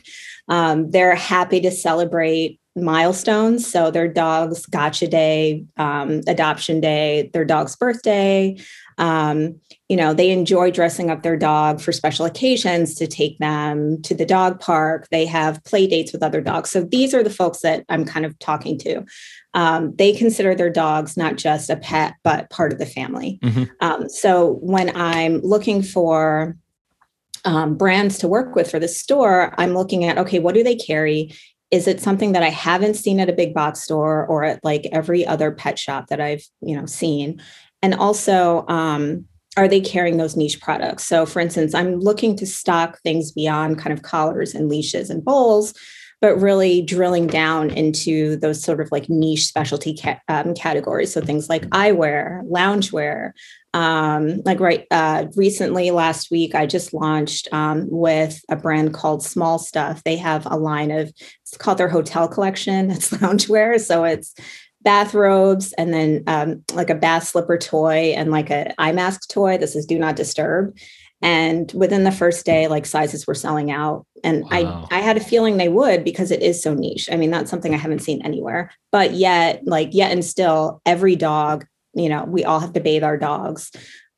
Um, 0.49 0.91
they're 0.91 1.15
happy 1.15 1.61
to 1.61 1.71
celebrate 1.71 2.61
milestones. 2.75 3.71
So 3.71 3.91
their 3.91 4.09
dog's 4.09 4.67
gotcha 4.67 5.07
day, 5.07 5.65
um, 5.77 6.23
adoption 6.27 6.81
day, 6.81 7.31
their 7.33 7.45
dog's 7.45 7.77
birthday. 7.77 8.59
Um, 8.99 9.61
you 9.89 9.97
know, 9.97 10.15
they 10.15 10.31
enjoy 10.31 10.71
dressing 10.71 11.11
up 11.11 11.23
their 11.23 11.37
dog 11.37 11.81
for 11.81 11.93
special 11.93 12.25
occasions 12.25 12.95
to 12.95 13.07
take 13.07 13.39
them 13.39 14.01
to 14.03 14.15
the 14.15 14.25
dog 14.25 14.61
park. 14.61 15.07
They 15.11 15.27
have 15.27 15.63
play 15.65 15.87
dates 15.87 16.13
with 16.13 16.23
other 16.23 16.41
dogs. 16.41 16.71
So 16.71 16.83
these 16.83 17.13
are 17.15 17.23
the 17.23 17.31
folks 17.31 17.61
that 17.61 17.85
I'm 17.89 18.05
kind 18.05 18.25
of 18.25 18.39
talking 18.39 18.79
to 18.81 19.05
um, 19.55 19.95
they 19.97 20.13
consider 20.13 20.55
their 20.55 20.71
dogs 20.71 21.17
not 21.17 21.37
just 21.37 21.71
a 21.71 21.77
pet, 21.77 22.15
but 22.23 22.51
part 22.51 22.73
of 22.73 22.79
the 22.79 22.87
family. 22.87 23.39
Mm-hmm. 23.43 23.65
Um, 23.81 24.09
so 24.09 24.55
when 24.61 24.95
I'm 24.97 25.41
looking 25.41 25.83
for 25.83 26.57
um, 27.45 27.77
brands 27.77 28.19
to 28.19 28.29
work 28.29 28.55
with 28.55 28.71
for 28.71 28.79
the 28.79 28.89
store, 28.89 29.55
I'm 29.59 29.75
looking 29.75 30.05
at 30.05 30.19
okay, 30.19 30.39
what 30.39 30.55
do 30.55 30.63
they 30.63 30.77
carry? 30.77 31.35
Is 31.71 31.87
it 31.87 32.01
something 32.01 32.33
that 32.33 32.43
I 32.43 32.51
haven't 32.51 32.95
seen 32.95 33.21
at 33.21 33.29
a 33.29 33.35
big 33.35 33.55
box 33.55 33.81
store 33.81 34.27
or 34.27 34.45
at 34.45 34.63
like 34.63 34.87
every 34.93 35.27
other 35.27 35.51
pet 35.51 35.79
shop 35.79 36.09
that 36.09 36.21
I've 36.21 36.45
you 36.61 36.77
know 36.77 36.87
seen? 36.87 37.43
And 37.83 37.95
also, 37.95 38.65
um, 38.69 39.27
are 39.57 39.69
they 39.69 39.81
carrying 39.81 40.17
those 40.17 40.37
niche 40.37 40.61
products? 40.61 41.05
So, 41.05 41.27
for 41.27 41.41
instance, 41.41 41.75
I'm 41.75 41.99
looking 41.99 42.37
to 42.37 42.47
stock 42.47 43.01
things 43.03 43.33
beyond 43.33 43.79
kind 43.79 43.93
of 43.93 44.03
collars 44.03 44.55
and 44.55 44.69
leashes 44.69 45.11
and 45.11 45.23
bowls 45.23 45.75
but 46.23 46.41
really 46.41 46.83
drilling 46.83 47.27
down 47.27 47.69
into 47.71 48.37
those 48.37 48.63
sort 48.63 48.81
of 48.81 48.91
like 48.93 49.11
niche 49.11 49.45
specialty 49.45 49.99
ca- 50.01 50.21
um, 50.29 50.55
categories. 50.55 51.13
So 51.13 51.21
things 51.21 51.49
like 51.49 51.67
eyewear, 51.71 52.49
loungewear. 52.49 53.33
Um, 53.75 54.41
like 54.45 54.61
right 54.61 54.87
uh, 54.91 55.27
recently, 55.35 55.91
last 55.91 56.31
week, 56.31 56.55
I 56.55 56.67
just 56.67 56.95
launched 56.95 57.49
um, 57.53 57.89
with 57.91 58.41
a 58.49 58.55
brand 58.55 58.95
called 58.95 59.25
Small 59.25 59.59
Stuff. 59.59 60.05
They 60.05 60.17
have 60.17 60.47
a 60.47 60.57
line 60.57 60.93
of 60.93 61.09
it's 61.09 61.57
called 61.59 61.79
their 61.79 61.89
hotel 61.89 62.29
collection. 62.29 62.91
It's 62.93 63.11
loungewear, 63.11 63.81
so 63.81 64.05
it's 64.05 64.35
bathrobes 64.83 65.73
and 65.75 65.93
then 65.93 66.25
um, 66.27 66.63
like 66.73 66.91
a 66.91 66.95
bath 66.95 67.29
slipper 67.29 67.57
toy 67.57 68.15
and 68.17 68.31
like 68.31 68.51
a 68.51 68.75
eye 68.81 68.93
mask 68.93 69.29
toy. 69.29 69.59
This 69.59 69.75
is 69.75 69.87
Do 69.87 69.99
Not 69.99 70.17
Disturb 70.17 70.77
and 71.23 71.73
within 71.73 72.05
the 72.05 72.13
first 72.13 72.45
day 72.45 72.69
like 72.69 72.85
sizes 72.85 73.27
were 73.27 73.35
selling 73.35 73.71
out. 73.71 74.07
And 74.25 74.43
wow. 74.45 74.87
i 74.91 74.99
i 74.99 75.01
had 75.01 75.17
a 75.17 75.21
feeling 75.21 75.57
they 75.57 75.69
would 75.69 76.05
because 76.05 76.31
it 76.31 76.43
is 76.43 76.63
so 76.63 76.75
niche. 76.75 77.09
I 77.11 77.17
mean 77.17 77.31
that's 77.31 77.51
something 77.51 77.73
i 77.73 77.79
haven't 77.79 78.01
seen 78.01 78.23
anywhere. 78.23 78.71
But 78.91 79.13
yet 79.15 79.63
like 79.65 79.91
yet 79.93 80.13
and 80.13 80.25
still 80.25 80.83
every 80.85 81.17
dog 81.17 81.67
you 81.95 82.09
know 82.09 82.25
we 82.25 82.45
all 82.45 82.61
have 82.61 82.73
to 82.75 82.81
bathe 82.81 83.05
our 83.05 83.17
dogs. 83.17 83.71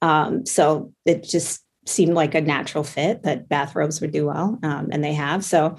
Um, 0.03 0.45
so 0.47 0.93
it 1.07 1.23
just 1.25 1.63
seemed 1.87 2.15
like 2.15 2.35
a 2.35 2.41
natural 2.41 2.85
fit 2.85 3.23
that 3.23 3.49
bathrobes 3.49 4.01
would 4.01 4.11
do 4.11 4.27
well 4.27 4.59
um, 4.63 4.89
and 4.91 5.05
they 5.05 5.15
have. 5.15 5.45
So 5.45 5.77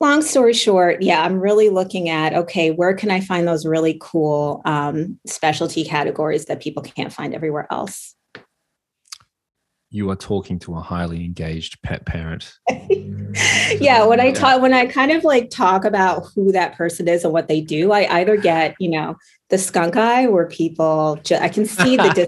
long 0.00 0.22
story 0.22 0.52
short 0.52 1.00
yeah 1.02 1.22
i'm 1.22 1.38
really 1.38 1.70
looking 1.70 2.08
at 2.08 2.34
okay 2.34 2.70
where 2.70 2.94
can 2.94 3.10
i 3.10 3.20
find 3.20 3.46
those 3.46 3.64
really 3.64 3.96
cool 4.02 4.60
um, 4.64 5.18
specialty 5.26 5.84
categories 5.84 6.46
that 6.46 6.60
people 6.60 6.82
can't 6.82 7.12
find 7.12 7.34
everywhere 7.34 7.66
else 7.70 8.13
you 9.94 10.10
are 10.10 10.16
talking 10.16 10.58
to 10.58 10.74
a 10.74 10.80
highly 10.80 11.24
engaged 11.24 11.80
pet 11.82 12.04
parent. 12.04 12.58
yeah, 13.78 14.04
when 14.04 14.18
I 14.18 14.32
talk, 14.32 14.60
when 14.60 14.74
I 14.74 14.86
kind 14.86 15.12
of 15.12 15.22
like 15.22 15.50
talk 15.50 15.84
about 15.84 16.24
who 16.34 16.50
that 16.50 16.76
person 16.76 17.06
is 17.06 17.22
and 17.22 17.32
what 17.32 17.46
they 17.46 17.60
do, 17.60 17.92
I 17.92 18.18
either 18.18 18.36
get, 18.36 18.74
you 18.80 18.90
know, 18.90 19.14
the 19.50 19.58
skunk 19.58 19.96
eye 19.96 20.26
where 20.26 20.48
people, 20.48 21.20
ju- 21.22 21.36
I 21.36 21.48
can 21.48 21.64
see 21.64 21.96
the 21.96 22.26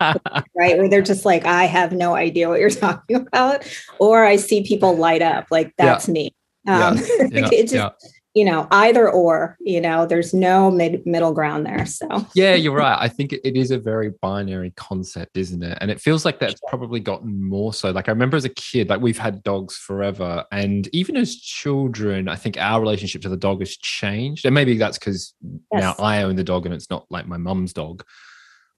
right, 0.57 0.79
where 0.79 0.89
they're 0.89 1.03
just 1.03 1.25
like, 1.25 1.45
I 1.45 1.65
have 1.65 1.91
no 1.91 2.15
idea 2.15 2.49
what 2.49 2.61
you're 2.61 2.71
talking 2.87 3.17
about, 3.17 3.67
or 3.99 4.25
I 4.25 4.37
see 4.37 4.63
people 4.63 4.97
light 4.97 5.21
up, 5.21 5.47
like 5.51 5.75
that's 5.77 6.07
yeah. 6.07 6.15
me. 6.15 6.35
Um, 6.69 6.97
yeah. 6.99 7.27
Yeah. 7.31 7.49
it 7.51 7.69
just 7.69 7.97
you 8.37 8.45
know 8.45 8.69
either 8.71 9.11
or 9.11 9.57
you 9.61 9.81
know 9.81 10.05
there's 10.05 10.35
no 10.35 10.71
mid- 10.71 11.07
middle 11.07 11.33
ground 11.33 11.65
there 11.65 11.87
so. 11.87 12.07
Yeah 12.35 12.55
you're 12.55 12.77
right. 12.77 12.99
I 13.01 13.09
think 13.09 13.33
it 13.33 13.57
is 13.57 13.71
a 13.71 13.79
very 13.79 14.11
binary 14.21 14.73
concept 14.77 15.39
isn't 15.39 15.63
it? 15.63 15.79
And 15.81 15.91
it 15.91 16.01
feels 16.01 16.27
like 16.27 16.39
that's 16.39 16.61
probably 16.69 17.01
gotten 17.01 17.43
more 17.43 17.73
so. 17.73 17.91
Like 17.91 18.09
i 18.09 18.13
remember 18.13 18.37
as 18.37 18.45
a 18.45 18.51
kid 18.51 18.91
like 18.91 19.01
we've 19.01 19.19
had 19.19 19.43
dogs 19.43 19.77
forever 19.77 20.45
and 20.53 20.87
even 20.89 21.17
as 21.17 21.37
children 21.37 22.29
i 22.29 22.37
think 22.37 22.59
our 22.59 22.79
relationship 22.79 23.23
to 23.23 23.31
the 23.31 23.37
dog 23.39 23.61
has 23.61 23.75
changed. 23.79 24.45
And 24.45 24.55
maybe 24.55 24.77
that's 24.77 24.99
because 24.99 25.35
yes. 25.43 25.81
now 25.81 25.95
i 25.99 26.23
own 26.23 26.37
the 26.37 26.45
dog 26.45 26.67
and 26.67 26.75
it's 26.75 26.91
not 26.91 27.07
like 27.11 27.27
my 27.27 27.39
mum's 27.39 27.73
dog. 27.73 28.05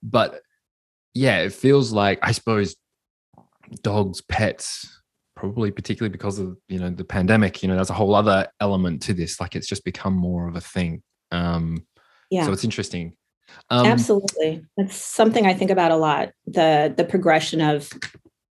But 0.02 0.40
yeah 1.14 1.38
it 1.38 1.52
feels 1.52 1.90
like 1.90 2.20
i 2.22 2.30
suppose 2.30 2.76
dogs 3.82 4.20
pets 4.20 4.97
probably 5.38 5.70
particularly 5.70 6.10
because 6.10 6.40
of 6.40 6.56
you 6.68 6.80
know 6.80 6.90
the 6.90 7.04
pandemic 7.04 7.62
you 7.62 7.68
know 7.68 7.76
there's 7.76 7.90
a 7.90 7.94
whole 7.94 8.14
other 8.14 8.48
element 8.60 9.00
to 9.00 9.14
this 9.14 9.40
like 9.40 9.54
it's 9.54 9.68
just 9.68 9.84
become 9.84 10.14
more 10.14 10.48
of 10.48 10.56
a 10.56 10.60
thing. 10.60 11.02
Um 11.30 11.86
yeah. 12.30 12.44
so 12.44 12.52
it's 12.52 12.64
interesting. 12.64 13.14
Um, 13.70 13.86
absolutely. 13.86 14.64
That's 14.76 14.96
something 14.96 15.46
i 15.46 15.54
think 15.54 15.70
about 15.70 15.92
a 15.92 15.96
lot 15.96 16.32
the 16.46 16.92
the 16.94 17.04
progression 17.04 17.60
of 17.60 17.90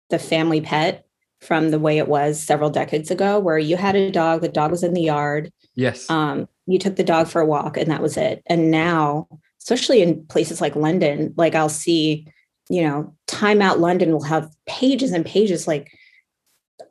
the 0.10 0.18
family 0.18 0.62
pet 0.62 1.06
from 1.42 1.70
the 1.70 1.80
way 1.80 1.98
it 1.98 2.08
was 2.08 2.42
several 2.42 2.70
decades 2.70 3.12
ago 3.12 3.38
where 3.38 3.60
you 3.60 3.76
had 3.76 3.96
a 3.96 4.10
dog 4.10 4.42
the 4.42 4.48
dog 4.48 4.72
was 4.72 4.84
in 4.84 4.94
the 4.94 5.02
yard. 5.02 5.52
Yes. 5.76 6.10
Um 6.10 6.48
you 6.68 6.80
took 6.80 6.96
the 6.96 7.04
dog 7.04 7.28
for 7.28 7.42
a 7.42 7.46
walk 7.46 7.76
and 7.76 7.92
that 7.92 8.02
was 8.02 8.16
it. 8.16 8.42
And 8.48 8.72
now 8.72 9.28
especially 9.60 10.02
in 10.02 10.26
places 10.28 10.62
like 10.62 10.78
london 10.78 11.34
like 11.36 11.54
i'll 11.54 11.68
see 11.68 12.26
you 12.70 12.82
know 12.82 13.14
time 13.28 13.62
out 13.62 13.80
london 13.80 14.12
will 14.12 14.24
have 14.24 14.50
pages 14.66 15.12
and 15.12 15.26
pages 15.26 15.68
like 15.68 15.92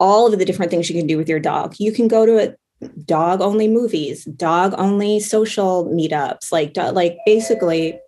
all 0.00 0.32
of 0.32 0.38
the 0.38 0.44
different 0.44 0.70
things 0.70 0.88
you 0.88 0.96
can 0.96 1.06
do 1.06 1.16
with 1.16 1.28
your 1.28 1.40
dog. 1.40 1.74
You 1.78 1.92
can 1.92 2.08
go 2.08 2.26
to 2.26 2.38
a 2.38 2.88
dog 3.04 3.40
only 3.40 3.68
movies, 3.68 4.24
dog 4.24 4.74
only 4.78 5.20
social 5.20 5.86
meetups, 5.86 6.52
like 6.52 6.76
like 6.76 7.18
basically, 7.24 7.98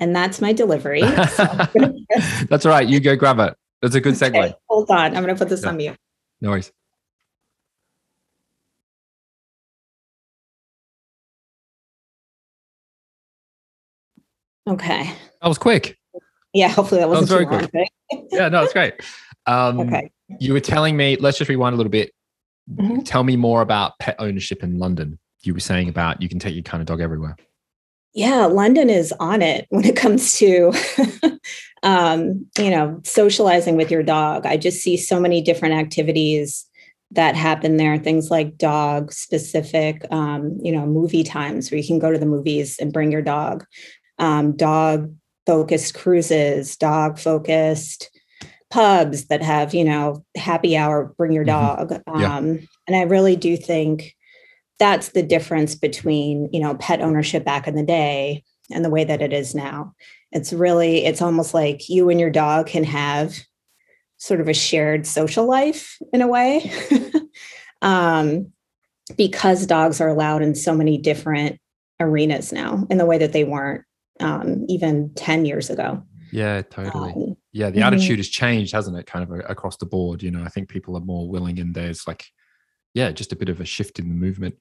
and 0.00 0.14
that's 0.14 0.40
my 0.40 0.52
delivery. 0.52 1.00
that's 2.48 2.66
all 2.66 2.72
right. 2.72 2.88
You 2.88 3.00
go 3.00 3.16
grab 3.16 3.38
it. 3.40 3.54
That's 3.82 3.94
a 3.94 4.00
good 4.00 4.14
segue. 4.14 4.36
Okay, 4.36 4.54
hold 4.68 4.90
on. 4.90 5.16
I'm 5.16 5.22
going 5.22 5.34
to 5.34 5.38
put 5.38 5.48
this 5.48 5.62
yeah. 5.62 5.68
on 5.68 5.76
mute. 5.76 5.96
No 6.40 6.50
worries. 6.50 6.72
Okay. 14.68 15.10
That 15.40 15.48
was 15.48 15.58
quick. 15.58 15.98
Yeah, 16.52 16.68
hopefully 16.68 17.00
that 17.00 17.08
wasn't 17.08 17.28
that 17.28 17.34
was 17.34 17.48
very 17.48 17.68
quick. 17.68 17.90
Long, 18.12 18.28
yeah, 18.30 18.48
no, 18.48 18.62
it's 18.62 18.72
great. 18.72 18.94
Um, 19.46 19.80
okay. 19.80 20.10
You 20.40 20.52
were 20.52 20.60
telling 20.60 20.96
me, 20.96 21.16
let's 21.16 21.38
just 21.38 21.48
rewind 21.48 21.74
a 21.74 21.76
little 21.76 21.90
bit. 21.90 22.12
Mm-hmm. 22.70 23.00
Tell 23.00 23.24
me 23.24 23.36
more 23.36 23.62
about 23.62 23.98
pet 23.98 24.16
ownership 24.18 24.62
in 24.62 24.78
London. 24.78 25.18
You 25.42 25.54
were 25.54 25.60
saying 25.60 25.88
about 25.88 26.20
you 26.20 26.28
can 26.28 26.38
take 26.38 26.54
your 26.54 26.62
kind 26.62 26.80
of 26.80 26.86
dog 26.86 27.00
everywhere. 27.00 27.36
Yeah, 28.14 28.46
London 28.46 28.90
is 28.90 29.12
on 29.20 29.42
it 29.42 29.66
when 29.70 29.84
it 29.84 29.96
comes 29.96 30.32
to, 30.38 30.72
um, 31.82 32.46
you 32.58 32.70
know, 32.70 33.00
socializing 33.04 33.76
with 33.76 33.90
your 33.90 34.02
dog. 34.02 34.44
I 34.44 34.56
just 34.56 34.80
see 34.80 34.96
so 34.96 35.20
many 35.20 35.40
different 35.40 35.74
activities 35.74 36.66
that 37.12 37.36
happen 37.36 37.76
there. 37.76 37.96
Things 37.96 38.30
like 38.30 38.58
dog 38.58 39.12
specific, 39.12 40.04
um, 40.10 40.58
you 40.62 40.72
know, 40.72 40.86
movie 40.86 41.24
times 41.24 41.70
where 41.70 41.78
you 41.78 41.86
can 41.86 41.98
go 41.98 42.12
to 42.12 42.18
the 42.18 42.26
movies 42.26 42.78
and 42.78 42.92
bring 42.92 43.12
your 43.12 43.22
dog. 43.22 43.64
Um, 44.18 44.56
dog 44.56 45.14
focused 45.46 45.94
cruises, 45.94 46.76
dog 46.76 47.18
focused 47.18 48.10
pubs 48.70 49.26
that 49.26 49.42
have 49.42 49.72
you 49.74 49.84
know 49.84 50.24
happy 50.36 50.76
hour 50.76 51.14
bring 51.16 51.32
your 51.32 51.44
mm-hmm. 51.44 51.90
dog 51.90 52.02
mm-hmm. 52.02 52.20
yeah. 52.20 52.36
um, 52.36 52.58
and 52.86 52.96
i 52.96 53.02
really 53.02 53.36
do 53.36 53.56
think 53.56 54.14
that's 54.78 55.10
the 55.10 55.22
difference 55.22 55.74
between 55.74 56.48
you 56.52 56.60
know 56.60 56.74
pet 56.76 57.00
ownership 57.00 57.44
back 57.44 57.66
in 57.66 57.74
the 57.74 57.82
day 57.82 58.44
and 58.70 58.84
the 58.84 58.90
way 58.90 59.04
that 59.04 59.22
it 59.22 59.32
is 59.32 59.54
now. 59.54 59.94
It's 60.32 60.52
really, 60.52 61.04
it's 61.04 61.22
almost 61.22 61.54
like 61.54 61.88
you 61.88 62.10
and 62.10 62.20
your 62.20 62.30
dog 62.30 62.66
can 62.66 62.84
have 62.84 63.36
sort 64.18 64.40
of 64.40 64.48
a 64.48 64.54
shared 64.54 65.06
social 65.06 65.46
life 65.46 65.96
in 66.12 66.20
a 66.20 66.26
way. 66.26 66.70
um, 67.82 68.52
because 69.16 69.66
dogs 69.66 70.00
are 70.00 70.08
allowed 70.08 70.42
in 70.42 70.54
so 70.54 70.74
many 70.74 70.98
different 70.98 71.58
arenas 71.98 72.52
now 72.52 72.86
in 72.90 72.98
the 72.98 73.06
way 73.06 73.16
that 73.16 73.32
they 73.32 73.44
weren't 73.44 73.84
um, 74.20 74.66
even 74.68 75.12
10 75.14 75.46
years 75.46 75.70
ago. 75.70 76.02
Yeah, 76.32 76.62
totally. 76.62 77.12
Um, 77.12 77.36
yeah, 77.52 77.70
the 77.70 77.80
mm-hmm. 77.80 77.94
attitude 77.94 78.18
has 78.18 78.28
changed, 78.28 78.72
hasn't 78.72 78.96
it? 78.96 79.06
Kind 79.06 79.30
of 79.30 79.50
across 79.50 79.76
the 79.76 79.86
board. 79.86 80.22
You 80.22 80.30
know, 80.30 80.42
I 80.42 80.48
think 80.48 80.68
people 80.68 80.96
are 80.96 81.00
more 81.00 81.28
willing, 81.28 81.58
and 81.58 81.74
there's 81.74 82.06
like, 82.06 82.24
yeah, 82.94 83.10
just 83.10 83.32
a 83.32 83.36
bit 83.36 83.48
of 83.48 83.60
a 83.60 83.64
shift 83.64 83.98
in 83.98 84.08
the 84.08 84.14
movement. 84.14 84.56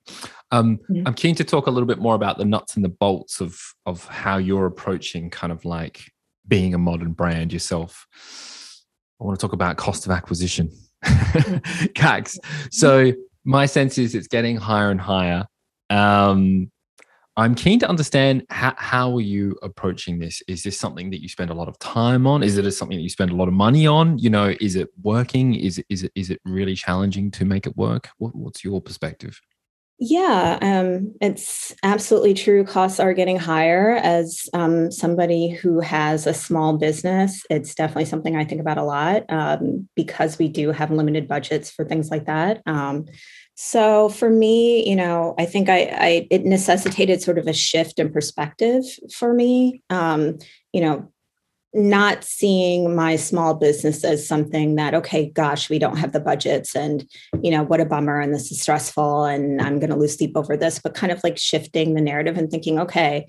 Um, 0.51 0.79
mm-hmm. 0.89 1.07
I'm 1.07 1.13
keen 1.13 1.35
to 1.35 1.43
talk 1.43 1.67
a 1.67 1.71
little 1.71 1.87
bit 1.87 1.99
more 1.99 2.15
about 2.15 2.37
the 2.37 2.45
nuts 2.45 2.75
and 2.75 2.85
the 2.85 2.89
bolts 2.89 3.41
of 3.41 3.59
of 3.85 4.05
how 4.07 4.37
you're 4.37 4.65
approaching 4.65 5.29
kind 5.29 5.51
of 5.51 5.65
like 5.65 6.03
being 6.47 6.73
a 6.73 6.77
modern 6.77 7.13
brand 7.13 7.51
yourself. 7.51 8.07
I 9.19 9.25
want 9.25 9.39
to 9.39 9.43
talk 9.43 9.53
about 9.53 9.77
cost 9.77 10.05
of 10.05 10.11
acquisition, 10.11 10.69
mm-hmm. 11.03 11.85
CACs. 11.95 12.37
So 12.71 13.13
my 13.43 13.65
sense 13.65 13.97
is 13.97 14.13
it's 14.13 14.27
getting 14.27 14.57
higher 14.57 14.91
and 14.91 15.01
higher. 15.01 15.45
Um, 15.89 16.71
I'm 17.37 17.53
keen 17.53 17.77
to 17.79 17.87
understand 17.87 18.47
how, 18.49 18.73
how 18.77 19.15
are 19.15 19.21
you 19.21 19.55
approaching 19.61 20.17
this? 20.17 20.41
Is 20.47 20.63
this 20.63 20.75
something 20.75 21.11
that 21.11 21.21
you 21.21 21.29
spend 21.29 21.51
a 21.51 21.53
lot 21.53 21.67
of 21.67 21.77
time 21.77 22.25
on? 22.25 22.41
Is 22.41 22.57
it 22.57 22.69
something 22.71 22.97
that 22.97 23.03
you 23.03 23.09
spend 23.09 23.29
a 23.29 23.35
lot 23.35 23.47
of 23.47 23.53
money 23.53 23.85
on? 23.85 24.17
You 24.17 24.31
know, 24.31 24.55
is 24.59 24.75
it 24.75 24.89
working? 25.03 25.53
Is 25.53 25.77
it, 25.77 25.85
is 25.87 26.01
it, 26.01 26.11
is 26.15 26.31
it 26.31 26.41
really 26.45 26.73
challenging 26.73 27.29
to 27.31 27.45
make 27.45 27.67
it 27.67 27.77
work? 27.77 28.09
What, 28.17 28.33
what's 28.33 28.63
your 28.63 28.81
perspective? 28.81 29.39
Yeah, 29.99 30.57
um, 30.61 31.15
it's 31.21 31.75
absolutely 31.83 32.33
true. 32.33 32.63
Costs 32.63 32.99
are 32.99 33.13
getting 33.13 33.37
higher. 33.37 33.93
As 33.93 34.47
um, 34.53 34.91
somebody 34.91 35.49
who 35.49 35.79
has 35.79 36.25
a 36.25 36.33
small 36.33 36.77
business, 36.77 37.43
it's 37.51 37.75
definitely 37.75 38.05
something 38.05 38.35
I 38.35 38.45
think 38.45 38.61
about 38.61 38.77
a 38.79 38.83
lot 38.83 39.25
um, 39.29 39.87
because 39.95 40.39
we 40.39 40.49
do 40.49 40.71
have 40.71 40.89
limited 40.89 41.27
budgets 41.27 41.69
for 41.69 41.85
things 41.85 42.09
like 42.09 42.25
that. 42.25 42.61
So 43.59 44.09
for 44.09 44.29
me, 44.29 44.87
you 44.87 44.95
know, 44.95 45.33
I 45.39 45.45
think 45.45 45.67
I, 45.67 45.89
I 45.91 46.27
it 46.29 46.45
necessitated 46.45 47.23
sort 47.23 47.39
of 47.39 47.47
a 47.47 47.53
shift 47.53 47.97
in 47.97 48.13
perspective 48.13 48.83
for 49.11 49.33
me. 49.33 49.81
Um, 49.89 50.37
you 50.73 50.81
know, 50.81 51.11
not 51.73 52.23
seeing 52.23 52.95
my 52.95 53.15
small 53.15 53.55
business 53.55 54.03
as 54.03 54.27
something 54.27 54.75
that 54.75 54.93
okay 54.93 55.29
gosh 55.29 55.69
we 55.69 55.77
don't 55.77 55.97
have 55.97 56.11
the 56.11 56.19
budgets 56.19 56.75
and 56.75 57.07
you 57.43 57.51
know 57.51 57.61
what 57.61 57.81
a 57.81 57.85
bummer 57.85 58.19
and 58.19 58.33
this 58.33 58.51
is 58.51 58.61
stressful 58.61 59.25
and 59.25 59.61
i'm 59.61 59.77
going 59.77 59.89
to 59.89 59.95
lose 59.95 60.15
sleep 60.15 60.31
over 60.35 60.55
this 60.55 60.79
but 60.79 60.95
kind 60.95 61.11
of 61.11 61.21
like 61.23 61.37
shifting 61.37 61.93
the 61.93 62.01
narrative 62.01 62.37
and 62.37 62.49
thinking 62.49 62.79
okay 62.79 63.27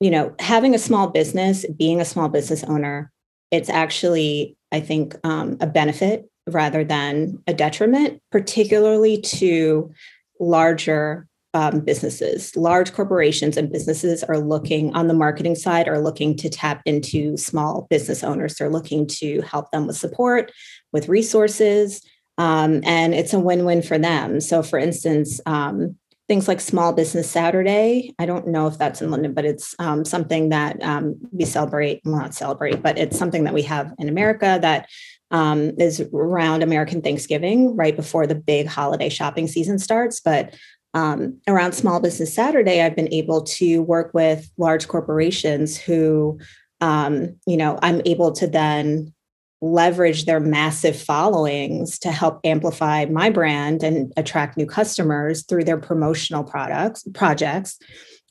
you 0.00 0.10
know 0.10 0.32
having 0.38 0.74
a 0.74 0.78
small 0.78 1.08
business 1.08 1.66
being 1.76 2.00
a 2.00 2.04
small 2.04 2.28
business 2.28 2.62
owner 2.64 3.10
it's 3.50 3.68
actually 3.68 4.56
i 4.70 4.78
think 4.78 5.14
um, 5.24 5.58
a 5.60 5.66
benefit 5.66 6.30
rather 6.46 6.84
than 6.84 7.42
a 7.46 7.54
detriment, 7.54 8.20
particularly 8.30 9.20
to 9.20 9.92
larger 10.40 11.26
um, 11.54 11.80
businesses. 11.80 12.56
Large 12.56 12.92
corporations 12.92 13.56
and 13.56 13.70
businesses 13.70 14.24
are 14.24 14.38
looking 14.38 14.94
on 14.94 15.06
the 15.06 15.14
marketing 15.14 15.54
side, 15.54 15.86
are 15.86 16.00
looking 16.00 16.36
to 16.38 16.48
tap 16.48 16.82
into 16.86 17.36
small 17.36 17.86
business 17.90 18.24
owners. 18.24 18.54
They're 18.54 18.70
looking 18.70 19.06
to 19.18 19.42
help 19.42 19.70
them 19.70 19.86
with 19.86 19.96
support, 19.96 20.50
with 20.92 21.08
resources, 21.08 22.02
um, 22.38 22.80
and 22.84 23.14
it's 23.14 23.34
a 23.34 23.38
win 23.38 23.64
win 23.64 23.82
for 23.82 23.98
them. 23.98 24.40
So, 24.40 24.62
for 24.62 24.78
instance, 24.78 25.40
um, 25.44 25.96
things 26.28 26.48
like 26.48 26.60
Small 26.60 26.94
Business 26.94 27.30
Saturday. 27.30 28.14
I 28.18 28.24
don't 28.24 28.48
know 28.48 28.66
if 28.66 28.78
that's 28.78 29.02
in 29.02 29.10
London, 29.10 29.34
but 29.34 29.44
it's 29.44 29.74
um, 29.78 30.04
something 30.04 30.48
that 30.48 30.82
um, 30.82 31.16
we 31.30 31.44
celebrate, 31.44 32.00
well, 32.04 32.16
not 32.16 32.34
celebrate, 32.34 32.82
but 32.82 32.96
it's 32.96 33.18
something 33.18 33.44
that 33.44 33.52
we 33.52 33.62
have 33.62 33.92
in 33.98 34.08
America 34.08 34.58
that 34.62 34.88
um, 35.32 35.72
is 35.78 36.00
around 36.12 36.62
American 36.62 37.00
Thanksgiving, 37.00 37.74
right 37.74 37.96
before 37.96 38.26
the 38.26 38.34
big 38.34 38.66
holiday 38.66 39.08
shopping 39.08 39.48
season 39.48 39.78
starts. 39.78 40.20
But 40.20 40.54
um, 40.94 41.40
around 41.48 41.72
Small 41.72 42.00
Business 42.00 42.34
Saturday, 42.34 42.82
I've 42.82 42.94
been 42.94 43.12
able 43.12 43.42
to 43.42 43.82
work 43.82 44.12
with 44.12 44.48
large 44.58 44.88
corporations 44.88 45.78
who, 45.78 46.38
um, 46.82 47.36
you 47.46 47.56
know, 47.56 47.78
I'm 47.82 48.02
able 48.04 48.32
to 48.32 48.46
then 48.46 49.14
leverage 49.62 50.26
their 50.26 50.40
massive 50.40 51.00
followings 51.00 51.98
to 52.00 52.10
help 52.10 52.40
amplify 52.44 53.06
my 53.06 53.30
brand 53.30 53.82
and 53.82 54.12
attract 54.16 54.56
new 54.56 54.66
customers 54.66 55.44
through 55.44 55.62
their 55.62 55.78
promotional 55.78 56.42
products 56.42 57.04
projects 57.14 57.78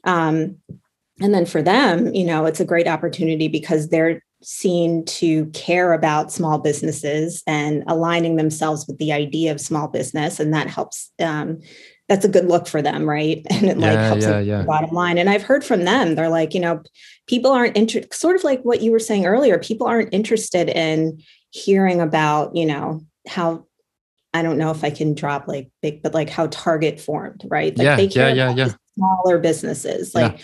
um, 0.03 0.57
and 1.21 1.33
then 1.33 1.45
for 1.45 1.61
them 1.61 2.13
you 2.13 2.25
know 2.25 2.45
it's 2.45 2.59
a 2.59 2.65
great 2.65 2.85
opportunity 2.85 3.47
because 3.47 3.87
they're 3.87 4.21
seen 4.43 5.05
to 5.05 5.45
care 5.47 5.93
about 5.93 6.31
small 6.31 6.57
businesses 6.57 7.43
and 7.45 7.83
aligning 7.87 8.35
themselves 8.35 8.85
with 8.87 8.97
the 8.97 9.11
idea 9.11 9.51
of 9.51 9.61
small 9.61 9.87
business 9.87 10.39
and 10.39 10.53
that 10.53 10.67
helps 10.67 11.11
um, 11.19 11.59
that's 12.09 12.25
a 12.25 12.29
good 12.29 12.45
look 12.45 12.67
for 12.67 12.81
them 12.81 13.07
right? 13.07 13.45
And 13.51 13.69
it 13.69 13.77
yeah, 13.77 13.87
like 13.87 13.99
helps 13.99 14.23
yeah, 14.23 14.39
yeah. 14.39 14.63
bottom 14.63 14.91
line. 14.91 15.17
And 15.17 15.29
i've 15.29 15.43
heard 15.43 15.63
from 15.63 15.83
them 15.83 16.15
they're 16.15 16.29
like 16.29 16.53
you 16.53 16.59
know 16.59 16.81
people 17.27 17.51
aren't 17.51 17.77
interested 17.77 18.13
sort 18.13 18.35
of 18.35 18.43
like 18.43 18.61
what 18.63 18.81
you 18.81 18.91
were 18.91 18.99
saying 18.99 19.25
earlier 19.25 19.57
people 19.59 19.87
aren't 19.87 20.13
interested 20.13 20.69
in 20.69 21.21
hearing 21.51 22.01
about 22.01 22.55
you 22.55 22.65
know 22.65 23.01
how 23.27 23.65
i 24.33 24.41
don't 24.41 24.57
know 24.57 24.71
if 24.71 24.83
i 24.83 24.89
can 24.89 25.13
drop 25.13 25.47
like 25.47 25.69
big 25.81 26.01
but 26.01 26.13
like 26.13 26.29
how 26.29 26.47
target 26.47 26.99
formed 26.99 27.43
right? 27.49 27.77
Like 27.77 28.15
yeah 28.15 28.29
yeah 28.29 28.33
yeah 28.33 28.55
yeah. 28.55 28.73
smaller 28.95 29.37
businesses 29.37 30.15
like 30.15 30.41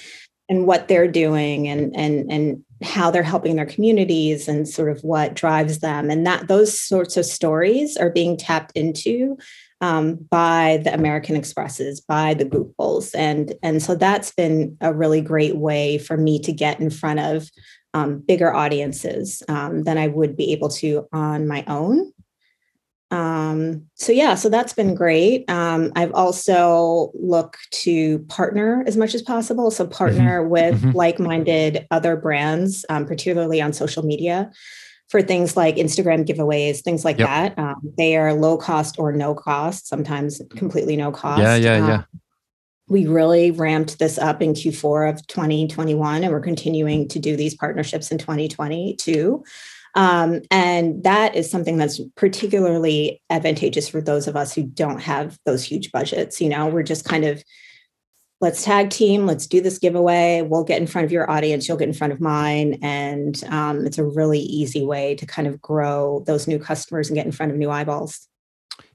and 0.50 0.66
what 0.66 0.88
they're 0.88 1.08
doing 1.08 1.68
and 1.68 1.96
and 1.96 2.32
and 2.32 2.64
how 2.84 3.10
they're 3.10 3.24
helping 3.24 3.56
their 3.56 3.66
communities 3.66 4.48
and 4.48 4.68
sort 4.68 4.90
of 4.90 5.04
what 5.04 5.34
drives 5.34 5.80
them. 5.80 6.10
And 6.10 6.26
that 6.26 6.48
those 6.48 6.80
sorts 6.80 7.18
of 7.18 7.26
stories 7.26 7.98
are 7.98 8.10
being 8.10 8.38
tapped 8.38 8.72
into 8.76 9.38
um, 9.80 10.16
by 10.32 10.82
the 10.84 10.94
american 10.94 11.36
expresses 11.36 12.02
by 12.02 12.34
the 12.34 12.46
googles. 12.46 13.14
And 13.16 13.54
and 13.62 13.82
so 13.82 13.96
that's 13.96 14.32
been 14.32 14.78
a 14.82 14.94
really 14.94 15.22
great 15.22 15.58
way 15.58 15.98
for 15.98 16.18
me 16.18 16.40
to 16.40 16.52
get 16.52 16.80
in 16.80 16.90
front 16.90 17.20
of 17.20 17.50
um, 17.94 18.20
bigger 18.20 18.54
audiences 18.54 19.42
um, 19.48 19.84
than 19.84 19.98
i 19.98 20.08
would 20.08 20.36
be 20.36 20.52
able 20.52 20.70
to 20.70 21.08
on 21.14 21.48
my 21.48 21.64
own 21.68 22.12
um, 23.10 23.86
so 23.96 24.12
yeah, 24.12 24.36
so 24.36 24.50
that's 24.50 24.74
been 24.74 24.94
great. 24.94 25.50
Um, 25.50 25.92
I've 25.96 26.12
also 26.14 27.12
looked 27.14 27.72
to 27.84 28.20
partner 28.28 28.84
as 28.86 28.98
much 28.98 29.16
as 29.16 29.22
possible. 29.22 29.72
So 29.72 29.86
mm-hmm. 29.86 29.94
partner 29.94 30.42
mm-hmm. 30.42 30.50
with 30.50 30.82
mm-hmm. 30.82 30.92
like-minded 30.92 31.88
other 31.90 32.18
brands, 32.18 32.86
um, 32.90 33.06
particularly 33.06 33.62
on 33.62 33.72
social 33.72 34.04
media, 34.04 34.52
for 35.10 35.22
things 35.22 35.56
like 35.56 35.78
Instagram 35.78 36.26
giveaways, 36.26 36.82
things 36.82 37.06
like 37.06 37.18
yep. 37.18 37.28
that. 37.56 37.60
Um, 37.60 37.94
they 37.98 38.18
are 38.18 38.34
low 38.34 38.58
cost 38.58 39.00
or 39.00 39.14
no 39.14 39.34
cost, 39.34 39.88
sometimes 39.88 40.42
completely 40.56 40.98
no 40.98 41.12
cost. 41.12 41.42
Yeah, 41.42 41.56
yeah, 41.56 41.88
yeah. 41.88 41.94
Um, 41.96 42.06
we 42.90 43.06
really 43.06 43.52
ramped 43.52 44.00
this 44.00 44.18
up 44.18 44.42
in 44.42 44.54
Q4 44.54 45.14
of 45.14 45.28
2021, 45.28 46.24
and 46.24 46.32
we're 46.32 46.40
continuing 46.40 47.08
to 47.10 47.20
do 47.20 47.36
these 47.36 47.54
partnerships 47.54 48.12
in 48.12 48.18
2022. 48.18 49.44
Um, 49.98 50.42
and 50.52 51.04
that 51.04 51.36
is 51.36 51.50
something 51.50 51.78
that's 51.78 52.00
particularly 52.16 53.20
advantageous 53.32 53.90
for 53.90 54.00
those 54.00 54.28
of 54.28 54.36
us 54.36 54.54
who 54.54 54.62
don't 54.62 55.00
have 55.00 55.40
those 55.44 55.64
huge 55.64 55.92
budgets. 55.92 56.40
You 56.40 56.50
know, 56.50 56.68
we're 56.68 56.84
just 56.84 57.04
kind 57.04 57.26
of 57.26 57.44
let's 58.40 58.64
tag 58.64 58.92
team, 58.92 59.26
let's 59.26 59.48
do 59.48 59.60
this 59.60 59.80
giveaway. 59.80 60.44
We'll 60.44 60.64
get 60.64 60.80
in 60.80 60.86
front 60.86 61.06
of 61.06 61.12
your 61.12 61.30
audience, 61.30 61.68
you'll 61.68 61.78
get 61.78 61.88
in 61.88 61.96
front 61.96 62.14
of 62.14 62.22
mine. 62.22 62.78
And 62.84 63.44
um, 63.46 63.88
it's 63.88 63.98
a 63.98 64.06
really 64.06 64.40
easy 64.40 64.86
way 64.86 65.16
to 65.16 65.26
kind 65.26 65.48
of 65.48 65.60
grow 65.60 66.24
those 66.28 66.48
new 66.48 66.60
customers 66.60 67.10
and 67.10 67.16
get 67.16 67.26
in 67.26 67.32
front 67.32 67.52
of 67.52 67.58
new 67.58 67.72
eyeballs. 67.72 68.28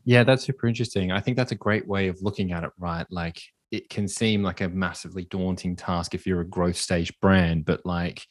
Yeah, 0.04 0.22
that's 0.22 0.44
super 0.44 0.68
interesting. 0.68 1.10
I 1.10 1.18
think 1.18 1.36
that's 1.36 1.50
a 1.50 1.56
great 1.56 1.88
way 1.88 2.06
of 2.06 2.22
looking 2.22 2.52
at 2.52 2.62
it, 2.62 2.70
right? 2.78 3.06
Like 3.10 3.42
it 3.72 3.90
can 3.90 4.06
seem 4.06 4.44
like 4.44 4.60
a 4.60 4.68
massively 4.68 5.24
daunting 5.24 5.74
task 5.74 6.14
if 6.14 6.28
you're 6.28 6.42
a 6.42 6.48
growth 6.48 6.76
stage 6.76 7.12
brand, 7.20 7.64
but 7.64 7.84
like 7.84 8.24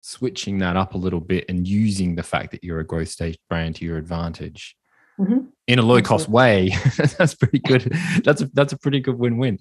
switching 0.00 0.58
that 0.58 0.76
up 0.76 0.94
a 0.94 0.98
little 0.98 1.20
bit 1.20 1.44
and 1.48 1.66
using 1.66 2.14
the 2.14 2.22
fact 2.22 2.50
that 2.52 2.64
you're 2.64 2.80
a 2.80 2.86
growth 2.86 3.08
stage 3.08 3.38
brand 3.48 3.76
to 3.76 3.84
your 3.84 3.98
advantage 3.98 4.76
mm-hmm. 5.18 5.40
in 5.66 5.78
a 5.78 5.82
low 5.82 6.00
cost 6.00 6.28
way 6.28 6.70
that's 7.18 7.34
pretty 7.34 7.58
good. 7.58 7.92
That's 8.24 8.42
a 8.42 8.50
that's 8.54 8.72
a 8.72 8.78
pretty 8.78 9.00
good 9.00 9.18
win-win. 9.18 9.58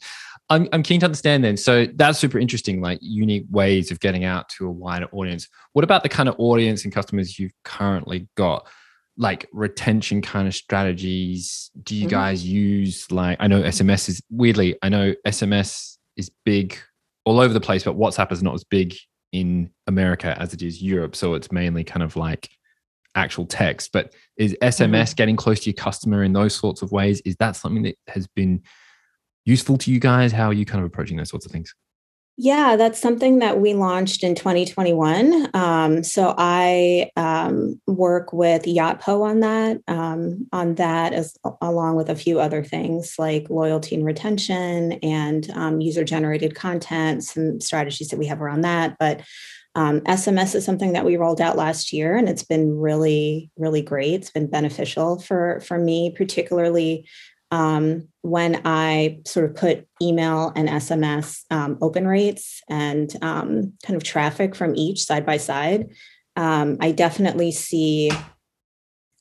I'm, 0.49 0.69
I'm 0.71 0.83
keen 0.83 1.01
to 1.01 1.05
understand 1.05 1.43
then 1.43 1.57
so 1.57 1.85
that's 1.95 2.19
super 2.19 2.39
interesting 2.39 2.79
like 2.79 2.99
unique 3.01 3.45
ways 3.49 3.91
of 3.91 3.99
getting 3.99 4.23
out 4.23 4.47
to 4.49 4.67
a 4.67 4.71
wider 4.71 5.07
audience. 5.11 5.47
What 5.73 5.83
about 5.83 6.03
the 6.03 6.09
kind 6.09 6.29
of 6.29 6.35
audience 6.37 6.83
and 6.83 6.93
customers 6.93 7.37
you've 7.37 7.53
currently 7.63 8.27
got? 8.35 8.67
Like 9.19 9.47
retention 9.51 10.21
kind 10.21 10.47
of 10.47 10.53
strategies? 10.53 11.71
Do 11.81 11.95
you 11.95 12.03
mm-hmm. 12.03 12.11
guys 12.11 12.45
use 12.45 13.11
like 13.11 13.37
i 13.39 13.47
know 13.47 13.63
sms 13.63 14.09
is 14.09 14.21
weirdly 14.29 14.77
i 14.83 14.89
know 14.89 15.13
sms 15.25 15.97
is 16.15 16.31
big 16.45 16.77
all 17.25 17.39
over 17.39 17.53
the 17.53 17.59
place 17.59 17.83
but 17.83 17.97
whatsapp 17.97 18.31
is 18.31 18.43
not 18.43 18.53
as 18.53 18.63
big 18.63 18.95
in 19.31 19.71
America 19.87 20.35
as 20.39 20.53
it 20.53 20.61
is 20.61 20.81
Europe. 20.81 21.15
So 21.15 21.33
it's 21.33 21.51
mainly 21.51 21.83
kind 21.83 22.03
of 22.03 22.15
like 22.15 22.49
actual 23.15 23.45
text. 23.45 23.91
But 23.91 24.13
is 24.37 24.55
SMS 24.61 24.89
mm-hmm. 24.89 25.15
getting 25.15 25.35
close 25.35 25.59
to 25.61 25.69
your 25.69 25.75
customer 25.75 26.23
in 26.23 26.33
those 26.33 26.55
sorts 26.55 26.81
of 26.81 26.91
ways? 26.91 27.21
Is 27.25 27.35
that 27.37 27.55
something 27.55 27.83
that 27.83 27.97
has 28.07 28.27
been 28.27 28.63
useful 29.45 29.77
to 29.79 29.91
you 29.91 29.99
guys? 29.99 30.31
How 30.31 30.47
are 30.47 30.53
you 30.53 30.65
kind 30.65 30.81
of 30.81 30.87
approaching 30.87 31.17
those 31.17 31.29
sorts 31.29 31.45
of 31.45 31.51
things? 31.51 31.73
Yeah, 32.39 32.75
that's 32.75 32.99
something 32.99 33.39
that 33.39 33.59
we 33.59 33.73
launched 33.73 34.23
in 34.23 34.35
2021. 34.35 35.49
Um, 35.55 36.03
so 36.03 36.35
I 36.37 37.09
um, 37.17 37.81
work 37.87 38.31
with 38.31 38.63
Yotpo 38.65 39.23
on 39.23 39.39
that, 39.39 39.81
um, 39.87 40.47
on 40.53 40.75
that 40.75 41.13
as 41.13 41.35
along 41.63 41.95
with 41.95 42.11
a 42.11 42.15
few 42.15 42.39
other 42.39 42.63
things 42.63 43.15
like 43.17 43.49
loyalty 43.49 43.95
and 43.95 44.05
retention 44.05 44.93
and 45.01 45.49
um, 45.55 45.81
user-generated 45.81 46.53
content, 46.53 47.23
some 47.23 47.59
strategies 47.59 48.09
that 48.09 48.19
we 48.19 48.27
have 48.27 48.39
around 48.39 48.61
that. 48.61 48.97
But 48.99 49.21
SMS 49.75 50.27
um, 50.27 50.57
is 50.57 50.65
something 50.65 50.93
that 50.93 51.05
we 51.05 51.17
rolled 51.17 51.41
out 51.41 51.57
last 51.57 51.91
year, 51.91 52.17
and 52.17 52.29
it's 52.29 52.43
been 52.43 52.77
really, 52.77 53.49
really 53.57 53.81
great. 53.81 54.13
It's 54.13 54.31
been 54.31 54.47
beneficial 54.47 55.19
for 55.19 55.59
for 55.61 55.77
me, 55.79 56.13
particularly 56.15 57.07
um, 57.51 58.07
when 58.21 58.61
I 58.65 59.19
sort 59.25 59.49
of 59.49 59.55
put 59.55 59.87
email 60.01 60.51
and 60.55 60.67
SMS 60.67 61.43
um, 61.49 61.77
open 61.81 62.07
rates 62.07 62.61
and 62.69 63.11
um, 63.21 63.73
kind 63.83 63.95
of 63.95 64.03
traffic 64.03 64.55
from 64.55 64.75
each 64.75 65.03
side 65.03 65.25
by 65.25 65.37
side, 65.37 65.87
um, 66.35 66.77
I 66.81 66.91
definitely 66.91 67.51
see 67.51 68.11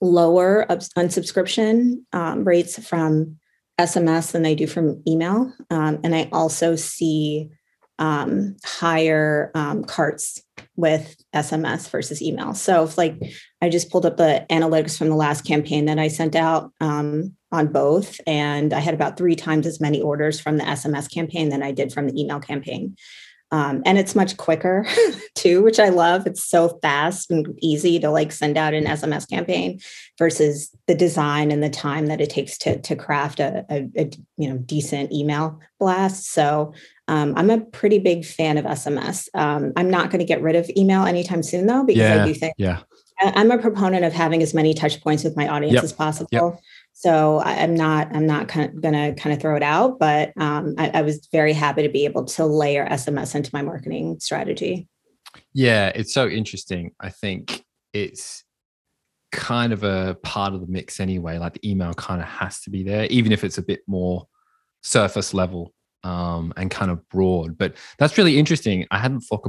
lower 0.01 0.67
unsubscription 0.69 2.03
um, 2.12 2.45
rates 2.45 2.85
from 2.87 3.39
SMS 3.81 4.33
than 4.33 4.45
I 4.45 4.55
do 4.55 4.67
from 4.67 5.03
email. 5.07 5.53
Um, 5.71 6.01
and 6.03 6.15
I 6.15 6.29
also 6.33 6.77
see 6.77 7.51
higher 7.99 9.51
carts 9.87 10.43
with 10.77 11.17
SMS 11.35 11.89
versus 11.89 12.21
email. 12.21 12.55
So 12.55 12.85
if 12.85 12.99
like 12.99 13.19
I 13.62 13.69
just 13.69 13.91
pulled 13.91 14.07
up 14.07 14.19
the 14.19 14.45
analytics 14.51 14.99
from 14.99 15.09
the 15.09 15.17
last 15.17 15.47
campaign 15.47 15.87
that 15.87 15.99
I 15.99 16.09
sent 16.09 16.37
out 16.37 16.73
um, 16.81 17.35
on 17.57 17.69
both, 17.69 18.21
and 18.27 18.73
I 18.73 18.81
had 18.81 18.95
about 18.95 19.16
three 19.16 19.37
times 19.37 19.66
as 19.66 19.81
many 19.81 20.01
orders 20.01 20.38
from 20.38 20.59
the 20.59 20.64
SMS 20.64 21.12
campaign 21.12 21.49
than 21.49 21.62
I 21.62 21.73
did 21.73 21.92
from 21.92 22.07
the 22.07 22.21
email 22.21 22.38
campaign. 22.38 22.97
Um, 23.53 23.83
and 23.87 23.97
it's 23.97 24.16
much 24.16 24.37
quicker 24.37 24.87
too, 25.35 25.62
which 25.62 25.79
I 25.79 25.88
love. 25.88 26.27
It's 26.27 26.45
so 26.45 26.79
fast 26.83 27.31
and 27.31 27.47
easy 27.61 28.01
to 28.01 28.11
like 28.11 28.33
send 28.33 28.57
out 28.57 28.75
an 28.75 28.87
SMS 28.87 29.29
campaign 29.29 29.79
versus 30.19 30.71
the 30.88 30.97
design 30.97 31.53
and 31.53 31.62
the 31.62 31.71
time 31.71 32.07
that 32.07 32.21
it 32.21 32.29
takes 32.29 32.59
to 32.59 32.81
to 32.81 32.97
craft 32.97 33.38
a, 33.38 33.64
a, 33.71 33.88
a 33.97 34.11
you 34.37 34.49
know 34.49 34.59
decent 34.59 35.12
email 35.12 35.61
blast. 35.79 36.33
So 36.33 36.73
um, 37.07 37.35
I'm 37.37 37.51
a 37.51 37.61
pretty 37.61 38.01
big 38.01 38.25
fan 38.25 38.59
of 38.59 38.64
SMS. 38.64 39.29
Um, 39.35 39.73
I'm 39.77 39.90
not 39.90 40.11
going 40.11 40.19
to 40.19 40.25
get 40.25 40.42
rid 40.42 40.57
of 40.57 40.69
email 40.77 41.05
anytime 41.05 41.45
soon, 41.45 41.66
though, 41.66 41.85
because 41.85 42.01
yeah, 42.01 42.23
I 42.23 42.27
do 42.27 42.35
think 42.35 42.55
yeah. 42.59 42.81
I'm 43.23 43.51
a 43.51 43.59
proponent 43.59 44.05
of 44.05 44.12
having 44.12 44.42
as 44.42 44.53
many 44.55 44.75
touch 44.75 45.01
points 45.01 45.25
with 45.25 45.37
my 45.37 45.49
audience 45.49 45.75
yep. 45.75 45.85
as 45.85 45.92
possible. 45.92 46.29
Yep. 46.33 46.61
So 46.99 47.41
I'm 47.41 47.75
not 47.75 48.09
I'm 48.17 48.27
not 48.27 48.49
kind 48.49 48.71
of 48.71 48.81
gonna 48.81 49.15
kind 49.15 49.35
of 49.35 49.41
throw 49.43 49.55
it 49.55 49.63
out, 49.63 49.99
but 49.99 50.33
um, 50.39 50.75
I, 50.79 50.91
I 50.95 51.03
was 51.03 51.29
very 51.31 51.53
happy 51.53 51.83
to 51.83 51.91
be 51.91 52.07
able 52.07 52.25
to 52.25 52.47
layer 52.47 52.89
SMS 52.89 53.35
into 53.35 53.51
my 53.53 53.61
marketing 53.61 54.19
strategy. 54.19 54.89
Yeah, 55.53 55.93
it's 55.95 56.15
so 56.15 56.27
interesting. 56.27 56.93
I 56.99 57.11
think 57.11 57.67
it's 57.93 58.45
kind 59.31 59.75
of 59.75 59.85
a 59.85 60.17
part 60.23 60.55
of 60.55 60.63
the 60.63 60.67
mix 60.69 60.99
anyway. 60.99 61.37
Like 61.37 61.53
the 61.53 61.71
email 61.71 61.93
kind 61.93 62.23
of 62.23 62.29
has 62.29 62.63
to 62.63 62.71
be 62.71 62.83
there, 62.83 63.05
even 63.07 63.31
if 63.31 63.45
it's 63.45 63.59
a 63.59 63.63
bit 63.63 63.81
more 63.87 64.27
surface 64.83 65.35
level 65.35 65.75
um, 66.03 66.55
and 66.57 66.71
kind 66.71 66.91
of 66.91 67.07
broad. 67.11 67.59
But 67.59 67.77
that's 67.99 68.17
really 68.17 68.39
interesting. 68.39 68.87
I 68.91 68.97
hadn't 68.97 69.21
thought, 69.21 69.47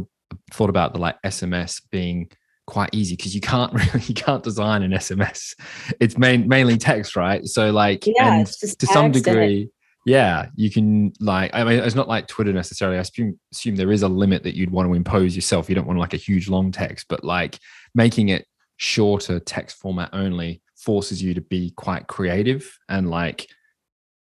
thought 0.52 0.70
about 0.70 0.92
the 0.92 1.00
like 1.00 1.16
SMS 1.26 1.82
being 1.92 2.30
quite 2.68 2.90
easy 2.94 3.16
because 3.16 3.34
you 3.34 3.42
can't 3.42 3.74
really 3.94 4.06
you 4.06 4.14
can't 4.14 4.44
design 4.44 4.84
an 4.84 4.92
SMS. 4.92 5.56
It's 6.00 6.18
main, 6.18 6.48
mainly 6.48 6.78
text, 6.78 7.16
right? 7.16 7.46
So 7.46 7.72
like 7.72 8.06
yeah, 8.06 8.40
and 8.40 8.48
to 8.48 8.86
some 8.86 9.12
degree, 9.12 9.70
yeah, 10.06 10.48
you 10.56 10.70
can 10.70 11.14
like 11.20 11.52
I 11.54 11.64
mean 11.64 11.80
it's 11.80 11.96
not 11.96 12.08
like 12.08 12.28
Twitter 12.28 12.54
necessarily. 12.54 12.98
I 12.98 13.02
assume, 13.02 13.40
assume 13.52 13.76
there 13.76 13.92
is 13.92 14.04
a 14.04 14.08
limit 14.08 14.44
that 14.44 14.56
you'd 14.56 14.72
want 14.72 14.88
to 14.88 14.94
impose 14.94 15.36
yourself. 15.36 15.68
You 15.70 15.76
don't 15.76 15.88
want 15.88 16.00
like 16.00 16.14
a 16.14 16.18
huge 16.18 16.48
long 16.48 16.72
text, 16.72 17.08
but 17.10 17.24
like 17.24 17.60
making 17.96 18.30
it 18.30 18.46
shorter 18.78 19.40
text 19.40 19.78
format 19.78 20.10
only 20.14 20.62
forces 20.76 21.22
you 21.22 21.34
to 21.34 21.42
be 21.42 21.72
quite 21.72 22.06
creative 22.08 22.78
and 22.88 23.10
like 23.10 23.48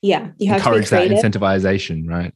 yeah 0.02 0.28
you 0.36 0.48
have 0.48 0.58
encourage 0.58 0.90
that 0.90 1.08
incentivization 1.08 2.06
right 2.06 2.34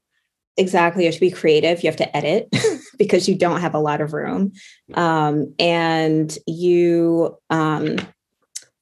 exactly 0.58 1.04
you 1.04 1.08
have 1.08 1.14
to 1.14 1.20
be 1.20 1.30
creative 1.30 1.82
you 1.82 1.88
have 1.88 1.96
to 1.96 2.16
edit 2.16 2.48
because 2.98 3.28
you 3.28 3.34
don't 3.34 3.60
have 3.60 3.74
a 3.74 3.80
lot 3.80 4.00
of 4.00 4.12
room 4.12 4.52
um, 4.94 5.54
and 5.58 6.36
you 6.46 7.36
um, 7.50 7.96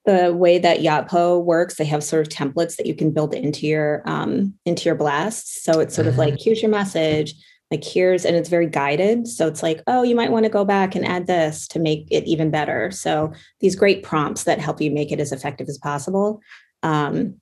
the 0.06 0.32
way 0.32 0.56
that 0.58 0.78
Yotpo 0.78 1.44
works, 1.44 1.74
they 1.74 1.84
have 1.84 2.02
sort 2.02 2.24
of 2.24 2.32
templates 2.32 2.76
that 2.76 2.86
you 2.86 2.94
can 2.94 3.10
build 3.10 3.34
into 3.34 3.66
your 3.66 4.02
um, 4.06 4.54
into 4.64 4.84
your 4.84 4.94
blasts. 4.94 5.62
So 5.62 5.80
it's 5.80 5.94
sort 5.94 6.06
of 6.06 6.16
like 6.16 6.36
here's 6.40 6.62
your 6.62 6.70
message, 6.70 7.34
like 7.72 7.84
here's 7.84 8.24
and 8.24 8.36
it's 8.36 8.48
very 8.48 8.68
guided. 8.68 9.26
So 9.26 9.48
it's 9.48 9.64
like, 9.64 9.82
oh, 9.88 10.04
you 10.04 10.14
might 10.14 10.30
want 10.30 10.44
to 10.44 10.50
go 10.50 10.64
back 10.64 10.94
and 10.94 11.04
add 11.04 11.26
this 11.26 11.66
to 11.68 11.80
make 11.80 12.06
it 12.10 12.24
even 12.24 12.52
better. 12.52 12.92
So 12.92 13.32
these 13.60 13.74
great 13.74 14.04
prompts 14.04 14.44
that 14.44 14.60
help 14.60 14.80
you 14.80 14.92
make 14.92 15.10
it 15.10 15.20
as 15.20 15.32
effective 15.32 15.68
as 15.68 15.78
possible. 15.78 16.40
Um, 16.84 17.40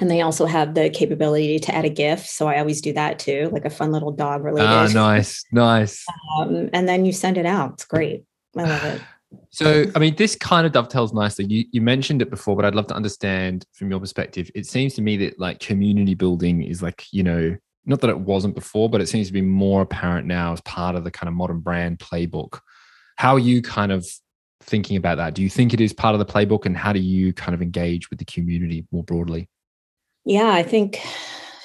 and 0.00 0.10
they 0.10 0.20
also 0.20 0.46
have 0.46 0.74
the 0.74 0.90
capability 0.90 1.58
to 1.58 1.74
add 1.74 1.84
a 1.84 1.88
GIF. 1.88 2.26
So 2.26 2.46
I 2.46 2.58
always 2.58 2.80
do 2.80 2.92
that 2.92 3.18
too, 3.18 3.48
like 3.52 3.64
a 3.64 3.70
fun 3.70 3.92
little 3.92 4.12
dog 4.12 4.44
related. 4.44 4.68
Ah, 4.68 4.88
nice, 4.92 5.44
nice. 5.52 6.04
Um, 6.38 6.70
and 6.72 6.88
then 6.88 7.04
you 7.04 7.12
send 7.12 7.36
it 7.36 7.46
out. 7.46 7.74
It's 7.74 7.84
great. 7.84 8.24
I 8.56 8.62
love 8.62 8.84
it. 8.84 9.00
So, 9.50 9.84
I 9.94 9.98
mean, 9.98 10.16
this 10.16 10.34
kind 10.34 10.66
of 10.66 10.72
dovetails 10.72 11.12
nicely. 11.12 11.44
You, 11.44 11.64
you 11.70 11.82
mentioned 11.82 12.22
it 12.22 12.30
before, 12.30 12.56
but 12.56 12.64
I'd 12.64 12.74
love 12.74 12.86
to 12.86 12.94
understand 12.94 13.66
from 13.74 13.90
your 13.90 14.00
perspective. 14.00 14.50
It 14.54 14.64
seems 14.64 14.94
to 14.94 15.02
me 15.02 15.18
that 15.18 15.38
like 15.38 15.60
community 15.60 16.14
building 16.14 16.62
is 16.62 16.82
like, 16.82 17.04
you 17.12 17.22
know, 17.22 17.54
not 17.84 18.00
that 18.00 18.08
it 18.08 18.20
wasn't 18.20 18.54
before, 18.54 18.88
but 18.88 19.02
it 19.02 19.08
seems 19.08 19.26
to 19.26 19.32
be 19.34 19.42
more 19.42 19.82
apparent 19.82 20.26
now 20.26 20.54
as 20.54 20.62
part 20.62 20.96
of 20.96 21.04
the 21.04 21.10
kind 21.10 21.28
of 21.28 21.34
modern 21.34 21.60
brand 21.60 21.98
playbook. 21.98 22.60
How 23.16 23.34
are 23.34 23.38
you 23.38 23.60
kind 23.60 23.92
of 23.92 24.06
thinking 24.62 24.96
about 24.96 25.16
that? 25.16 25.34
Do 25.34 25.42
you 25.42 25.50
think 25.50 25.74
it 25.74 25.80
is 25.80 25.92
part 25.92 26.14
of 26.14 26.18
the 26.18 26.32
playbook 26.32 26.64
and 26.64 26.74
how 26.74 26.94
do 26.94 27.00
you 27.00 27.34
kind 27.34 27.54
of 27.54 27.60
engage 27.60 28.08
with 28.08 28.18
the 28.18 28.24
community 28.24 28.86
more 28.92 29.04
broadly? 29.04 29.48
Yeah, 30.28 30.52
I 30.52 30.62
think 30.62 31.00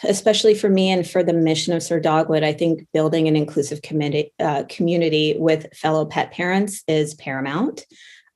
especially 0.05 0.55
for 0.55 0.69
me 0.69 0.89
and 0.89 1.05
for 1.05 1.21
the 1.21 1.33
mission 1.33 1.73
of 1.73 1.83
Sir 1.83 1.99
Dogwood, 1.99 2.43
I 2.43 2.53
think 2.53 2.87
building 2.93 3.27
an 3.27 3.35
inclusive 3.35 3.81
community, 3.81 4.31
uh, 4.39 4.63
community 4.69 5.35
with 5.37 5.67
fellow 5.75 6.05
pet 6.05 6.31
parents 6.31 6.81
is 6.87 7.13
paramount. 7.13 7.85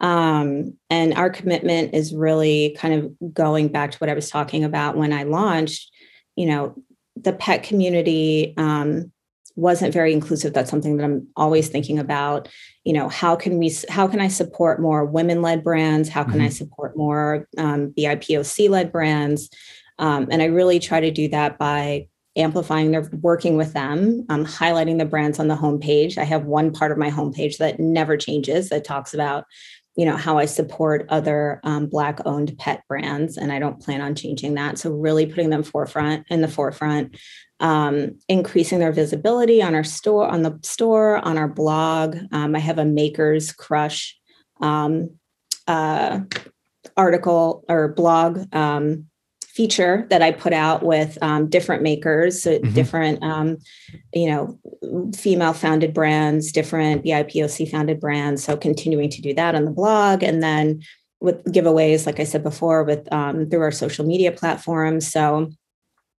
Um, 0.02 0.78
and 0.90 1.14
our 1.14 1.30
commitment 1.30 1.94
is 1.94 2.14
really 2.14 2.76
kind 2.78 2.94
of 2.94 3.34
going 3.34 3.70
back 3.70 3.92
to 3.92 3.98
what 4.00 4.10
I 4.10 4.14
was 4.16 4.30
talking 4.30 4.66
about 4.66 4.98
when 4.98 5.14
I 5.14 5.24
launched. 5.24 5.92
You 6.36 6.48
know, 6.48 6.84
the 7.16 7.32
pet 7.32 7.64
community 7.64 8.54
um, 8.58 9.14
wasn't 9.56 9.94
very 9.94 10.12
inclusive. 10.12 10.52
That's 10.52 10.70
something 10.70 10.98
that 10.98 11.06
I'm 11.06 11.30
always 11.38 11.70
thinking 11.70 12.00
about. 12.00 12.50
You 12.84 12.92
know, 12.92 13.08
how 13.08 13.38
can 13.38 13.58
we? 13.58 13.74
How 13.88 14.08
can 14.08 14.20
I 14.20 14.28
support 14.28 14.82
more 14.82 15.06
women-led 15.06 15.64
brands? 15.64 16.10
How 16.10 16.24
can 16.24 16.34
mm-hmm. 16.34 16.44
I 16.44 16.50
support 16.50 16.98
more 16.98 17.48
um, 17.58 17.94
BIPOC-led 17.98 18.92
brands? 18.92 19.50
Um, 20.00 20.28
and 20.32 20.42
I 20.42 20.46
really 20.46 20.80
try 20.80 21.00
to 21.00 21.12
do 21.12 21.28
that 21.30 21.58
by 21.58 22.08
amplifying 22.36 22.92
their 22.92 23.10
working 23.22 23.58
with 23.58 23.74
them, 23.74 24.26
um, 24.30 24.46
highlighting 24.46 25.00
the 25.00 25.06
brands 25.06 25.40
on 25.40 25.48
the 25.48 25.56
homepage. 25.56 26.18
I 26.18 26.24
have 26.24 26.46
one 26.46 26.72
part 26.72 26.92
of 26.92 26.98
my 26.98 27.10
homepage 27.10 27.58
that 27.58 27.80
never 27.80 28.16
changes 28.16 28.70
that 28.70 28.84
talks 28.84 29.14
about, 29.14 29.46
you 29.96 30.06
know, 30.06 30.16
how 30.16 30.38
I 30.38 30.46
support 30.46 31.08
other 31.10 31.60
um, 31.64 31.88
Black 31.88 32.20
owned 32.26 32.56
pet 32.60 32.84
brands, 32.88 33.38
and 33.38 33.52
I 33.52 33.58
don't 33.58 33.82
plan 33.82 34.02
on 34.02 34.14
changing 34.14 34.54
that. 34.54 34.78
So 34.78 34.92
really 34.92 35.26
putting 35.26 35.50
them 35.50 35.64
forefront 35.64 36.28
in 36.30 36.42
the 36.42 36.48
forefront, 36.48 37.18
um, 37.60 38.20
increasing 38.30 38.78
their 38.78 38.92
visibility 38.92 39.64
on 39.64 39.74
our 39.74 39.84
store, 39.84 40.28
on 40.28 40.44
the 40.44 40.60
store, 40.62 41.18
on 41.18 41.40
our 41.40 41.48
blog. 41.48 42.18
Um, 42.32 42.56
I 42.56 42.60
have 42.60 42.78
a 42.78 42.86
Maker's 42.86 43.52
Crush 43.52 44.16
um, 44.62 45.18
uh, 45.66 46.20
article 46.96 47.66
or 47.68 47.88
blog 47.88 48.54
um, 48.56 49.07
feature 49.58 50.06
that 50.12 50.22
I 50.22 50.32
put 50.32 50.54
out 50.54 50.84
with 50.84 51.18
um, 51.24 51.50
different 51.50 51.82
makers, 51.82 52.44
so 52.44 52.52
mm-hmm. 52.52 52.74
different, 52.74 53.24
um, 53.24 53.58
you 54.14 54.30
know, 54.30 54.60
female 55.16 55.54
founded 55.54 55.96
brands, 55.96 56.52
different 56.52 57.04
BIPOC 57.04 57.70
founded 57.72 58.00
brands. 58.00 58.44
So 58.44 58.56
continuing 58.56 59.10
to 59.10 59.22
do 59.22 59.34
that 59.34 59.56
on 59.56 59.66
the 59.66 59.72
blog, 59.72 60.22
and 60.22 60.44
then 60.44 60.84
with 61.20 61.44
giveaways, 61.46 62.06
like 62.06 62.20
I 62.20 62.24
said 62.24 62.44
before, 62.44 62.84
with 62.84 63.12
um, 63.12 63.50
through 63.50 63.62
our 63.62 63.72
social 63.72 64.06
media 64.06 64.32
platforms. 64.32 65.12
So 65.12 65.50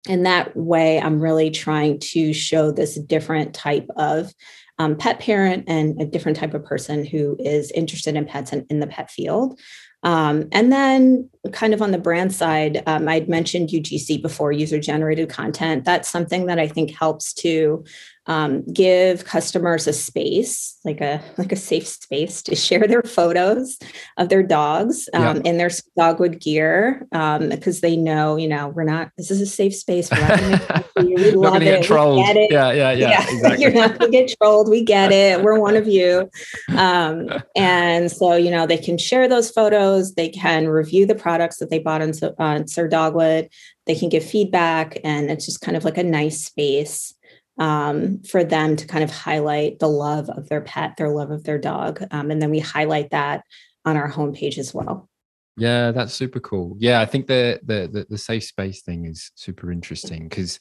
in 0.09 0.23
that 0.23 0.55
way, 0.55 0.99
I'm 0.99 1.21
really 1.21 1.49
trying 1.49 1.99
to 2.11 2.33
show 2.33 2.71
this 2.71 2.99
different 2.99 3.53
type 3.53 3.87
of 3.95 4.33
um, 4.79 4.97
pet 4.97 5.19
parent 5.19 5.63
and 5.67 6.01
a 6.01 6.05
different 6.05 6.37
type 6.37 6.53
of 6.53 6.65
person 6.65 7.05
who 7.05 7.37
is 7.39 7.71
interested 7.71 8.15
in 8.15 8.25
pets 8.25 8.51
and 8.51 8.65
in 8.69 8.79
the 8.79 8.87
pet 8.87 9.09
field. 9.11 9.59
Um, 10.03 10.47
and 10.51 10.71
then, 10.71 11.29
kind 11.51 11.73
of 11.73 11.81
on 11.81 11.91
the 11.91 11.97
brand 11.97 12.33
side, 12.33 12.83
um, 12.85 13.07
I'd 13.07 13.27
mentioned 13.27 13.69
UGC 13.69 14.21
before, 14.21 14.51
user 14.51 14.79
generated 14.79 15.29
content. 15.29 15.83
That's 15.83 16.07
something 16.07 16.45
that 16.45 16.59
I 16.59 16.67
think 16.67 16.91
helps 16.91 17.33
to 17.35 17.83
um, 18.25 18.63
give 18.71 19.25
customers 19.25 19.87
a 19.87 19.93
space, 19.93 20.77
like 20.85 21.01
a 21.01 21.21
like 21.37 21.51
a 21.51 21.55
safe 21.55 21.87
space, 21.87 22.41
to 22.43 22.55
share 22.69 22.87
their 22.87 23.03
photos 23.03 23.77
of 24.17 24.29
their 24.29 24.43
dogs 24.43 25.09
um, 25.13 25.37
yeah. 25.37 25.41
in 25.45 25.57
their 25.57 25.69
dogwood 25.97 26.39
gear, 26.39 27.07
because 27.11 27.77
um, 27.77 27.81
they 27.81 27.95
know, 27.95 28.35
you 28.35 28.47
know, 28.47 28.69
we're 28.69 28.83
not. 28.83 29.11
This 29.17 29.31
is 29.31 29.41
a 29.41 29.45
safe 29.45 29.75
space. 29.75 30.11
We're 30.11 30.27
not 30.27 30.39
going 30.39 30.57
to 30.59 30.79
we 31.15 31.31
love 31.31 31.61
it. 31.61 31.65
Get 31.65 31.83
trolled. 31.83 32.17
We 32.17 32.23
get 32.23 32.37
it. 32.37 32.51
Yeah, 32.51 32.71
yeah, 32.71 32.91
yeah. 32.91 33.09
yeah. 33.09 33.29
Exactly. 33.29 33.63
You're 33.63 33.73
not 33.73 33.99
to 33.99 34.09
get 34.09 34.35
trolled. 34.37 34.69
We 34.69 34.83
get 34.83 35.11
it. 35.11 35.41
We're 35.41 35.59
one 35.59 35.75
of 35.75 35.87
you. 35.87 36.29
Um, 36.75 37.29
and 37.55 38.11
so, 38.11 38.35
you 38.35 38.51
know, 38.51 38.65
they 38.65 38.77
can 38.77 38.97
share 38.97 39.27
those 39.27 39.49
photos. 39.49 40.15
They 40.15 40.29
can 40.29 40.67
review 40.67 41.05
the 41.05 41.15
products 41.15 41.57
that 41.57 41.69
they 41.69 41.79
bought 41.79 42.01
on, 42.01 42.11
on 42.37 42.67
Sir 42.67 42.87
Dogwood. 42.87 43.49
They 43.85 43.95
can 43.95 44.09
give 44.09 44.23
feedback, 44.23 44.99
and 45.03 45.31
it's 45.31 45.45
just 45.45 45.61
kind 45.61 45.75
of 45.75 45.83
like 45.83 45.97
a 45.97 46.03
nice 46.03 46.45
space 46.45 47.15
um, 47.59 48.23
for 48.23 48.43
them 48.43 48.75
to 48.77 48.87
kind 48.87 49.03
of 49.03 49.11
highlight 49.11 49.79
the 49.79 49.89
love 49.89 50.29
of 50.29 50.47
their 50.49 50.61
pet, 50.61 50.95
their 50.97 51.09
love 51.09 51.29
of 51.29 51.43
their 51.43 51.57
dog. 51.57 52.01
Um, 52.09 52.31
and 52.31 52.41
then 52.41 52.49
we 52.49 52.59
highlight 52.59 53.11
that 53.11 53.43
on 53.85 53.97
our 53.97 54.11
homepage 54.11 54.57
as 54.57 54.73
well. 54.73 55.09
Yeah, 55.57 55.91
that's 55.91 56.13
super 56.13 56.39
cool. 56.39 56.77
Yeah, 56.79 57.01
I 57.01 57.05
think 57.05 57.27
the 57.27 57.59
the 57.63 57.89
the, 57.91 58.05
the 58.09 58.17
safe 58.17 58.45
space 58.45 58.81
thing 58.81 59.05
is 59.05 59.31
super 59.35 59.71
interesting 59.73 60.29
because, 60.29 60.57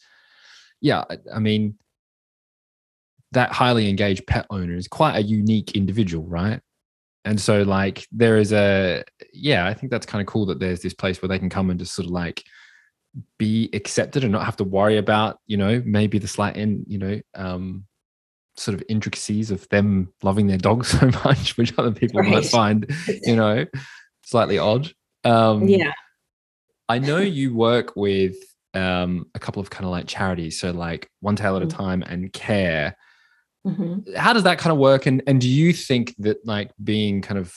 yeah, 0.80 1.04
I 1.32 1.38
mean, 1.38 1.76
that 3.30 3.52
highly 3.52 3.88
engaged 3.88 4.26
pet 4.26 4.46
owner 4.50 4.74
is 4.74 4.88
quite 4.88 5.16
a 5.16 5.22
unique 5.22 5.72
individual, 5.72 6.26
right? 6.26 6.60
And 7.24 7.40
so, 7.40 7.62
like, 7.62 8.08
there 8.10 8.38
is 8.38 8.52
a 8.52 9.04
yeah, 9.32 9.68
I 9.68 9.74
think 9.74 9.92
that's 9.92 10.06
kind 10.06 10.20
of 10.20 10.26
cool 10.26 10.46
that 10.46 10.58
there's 10.58 10.80
this 10.80 10.94
place 10.94 11.22
where 11.22 11.28
they 11.28 11.38
can 11.38 11.50
come 11.50 11.70
and 11.70 11.78
just 11.78 11.94
sort 11.94 12.06
of 12.06 12.12
like 12.12 12.42
be 13.38 13.70
accepted 13.72 14.22
and 14.22 14.32
not 14.32 14.44
have 14.44 14.56
to 14.56 14.64
worry 14.64 14.96
about 14.96 15.38
you 15.46 15.56
know 15.56 15.82
maybe 15.84 16.18
the 16.18 16.28
slight 16.28 16.56
in 16.56 16.84
you 16.86 16.98
know 16.98 17.20
um 17.34 17.84
sort 18.56 18.74
of 18.74 18.82
intricacies 18.88 19.50
of 19.50 19.68
them 19.68 20.12
loving 20.22 20.46
their 20.46 20.58
dog 20.58 20.84
so 20.84 21.06
much 21.24 21.56
which 21.56 21.76
other 21.78 21.92
people 21.92 22.20
right. 22.20 22.30
might 22.30 22.44
find 22.46 22.90
you 23.22 23.36
know 23.36 23.64
slightly 24.24 24.58
odd 24.58 24.92
um 25.24 25.66
yeah 25.66 25.92
i 26.88 26.98
know 26.98 27.18
you 27.18 27.54
work 27.54 27.94
with 27.96 28.36
um 28.74 29.26
a 29.34 29.38
couple 29.38 29.60
of 29.60 29.70
kind 29.70 29.84
of 29.84 29.90
like 29.90 30.06
charities 30.06 30.58
so 30.60 30.70
like 30.70 31.10
one 31.20 31.36
tail 31.36 31.56
at 31.56 31.62
a 31.62 31.66
mm-hmm. 31.66 31.78
time 31.78 32.02
and 32.02 32.32
care 32.32 32.96
mm-hmm. 33.66 34.14
how 34.14 34.32
does 34.32 34.42
that 34.42 34.58
kind 34.58 34.72
of 34.72 34.78
work 34.78 35.06
and 35.06 35.22
and 35.26 35.40
do 35.40 35.48
you 35.48 35.72
think 35.72 36.14
that 36.18 36.44
like 36.44 36.70
being 36.82 37.22
kind 37.22 37.38
of 37.38 37.54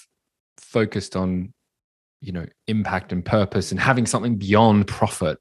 focused 0.58 1.16
on 1.16 1.54
you 2.22 2.32
know 2.32 2.46
impact 2.68 3.12
and 3.12 3.26
purpose 3.26 3.72
and 3.72 3.80
having 3.80 4.06
something 4.06 4.38
beyond 4.38 4.88
profit. 4.88 5.38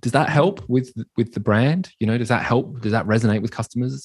Does 0.00 0.12
that 0.12 0.28
help 0.28 0.66
with 0.68 0.92
with 1.16 1.34
the 1.34 1.40
brand? 1.40 1.90
You 1.98 2.06
know 2.06 2.18
does 2.18 2.28
that 2.28 2.42
help 2.42 2.80
does 2.80 2.92
that 2.92 3.06
resonate 3.06 3.42
with 3.42 3.50
customers? 3.50 4.02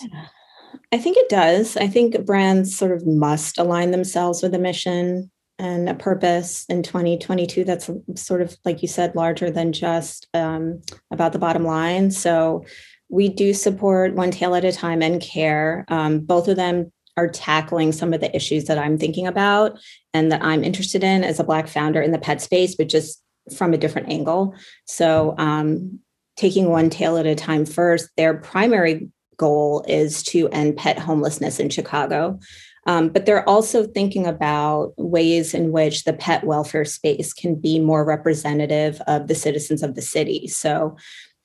I 0.92 0.98
think 0.98 1.18
it 1.18 1.30
does. 1.30 1.78
I 1.78 1.88
think 1.88 2.26
brands 2.26 2.76
sort 2.76 2.92
of 2.92 3.06
must 3.06 3.58
align 3.58 3.92
themselves 3.92 4.44
with 4.44 4.54
a 4.54 4.60
mission 4.60 5.32
and 5.58 5.90
a 5.90 5.94
purpose 5.94 6.66
in 6.70 6.84
2022 6.84 7.66
that's 7.66 7.90
sort 8.16 8.42
of 8.42 8.58
like 8.64 8.82
you 8.82 8.88
said 8.88 9.16
larger 9.16 9.52
than 9.52 9.74
just 9.74 10.28
um, 10.34 10.82
about 11.12 11.34
the 11.34 11.40
bottom 11.40 11.66
line. 11.66 12.12
So 12.12 12.66
we 13.10 13.28
do 13.28 13.54
support 13.54 14.14
one 14.14 14.32
tail 14.32 14.56
at 14.56 14.64
a 14.64 14.72
time 14.72 15.02
and 15.02 15.22
care. 15.22 15.84
Um, 15.90 16.20
both 16.20 16.48
of 16.48 16.56
them 16.56 16.92
are 17.20 17.28
tackling 17.28 17.92
some 17.92 18.14
of 18.14 18.22
the 18.22 18.34
issues 18.36 18.66
that 18.66 18.78
I'm 18.78 18.98
thinking 18.98 19.28
about 19.28 19.78
and 20.14 20.32
that 20.32 20.44
I'm 20.44 20.64
interested 20.64 21.04
in 21.04 21.24
as 21.24 21.40
a 21.40 21.44
Black 21.44 21.68
founder 21.68 22.02
in 22.02 22.12
the 22.12 22.18
pet 22.18 22.42
space, 22.42 22.76
but 22.76 22.90
just 22.90 23.22
from 23.56 23.74
a 23.74 23.78
different 23.78 24.10
angle. 24.10 24.56
So, 24.86 25.36
um, 25.38 26.00
taking 26.38 26.70
one 26.70 26.90
tail 26.90 27.18
at 27.18 27.26
a 27.26 27.36
time 27.36 27.66
first, 27.66 28.10
their 28.16 28.34
primary 28.34 29.10
goal 29.36 29.84
is 29.88 30.24
to 30.24 30.48
end 30.50 30.78
pet 30.78 30.98
homelessness 30.98 31.60
in 31.60 31.70
Chicago. 31.70 32.40
Um, 32.88 33.10
but 33.10 33.26
they're 33.26 33.48
also 33.48 33.86
thinking 33.86 34.26
about 34.26 34.94
ways 34.98 35.54
in 35.54 35.72
which 35.72 36.06
the 36.06 36.14
pet 36.14 36.46
welfare 36.46 36.86
space 36.86 37.34
can 37.34 37.56
be 37.56 37.80
more 37.80 38.06
representative 38.06 39.02
of 39.06 39.28
the 39.28 39.36
citizens 39.36 39.84
of 39.84 39.96
the 39.96 40.02
city. 40.02 40.48
So, 40.48 40.96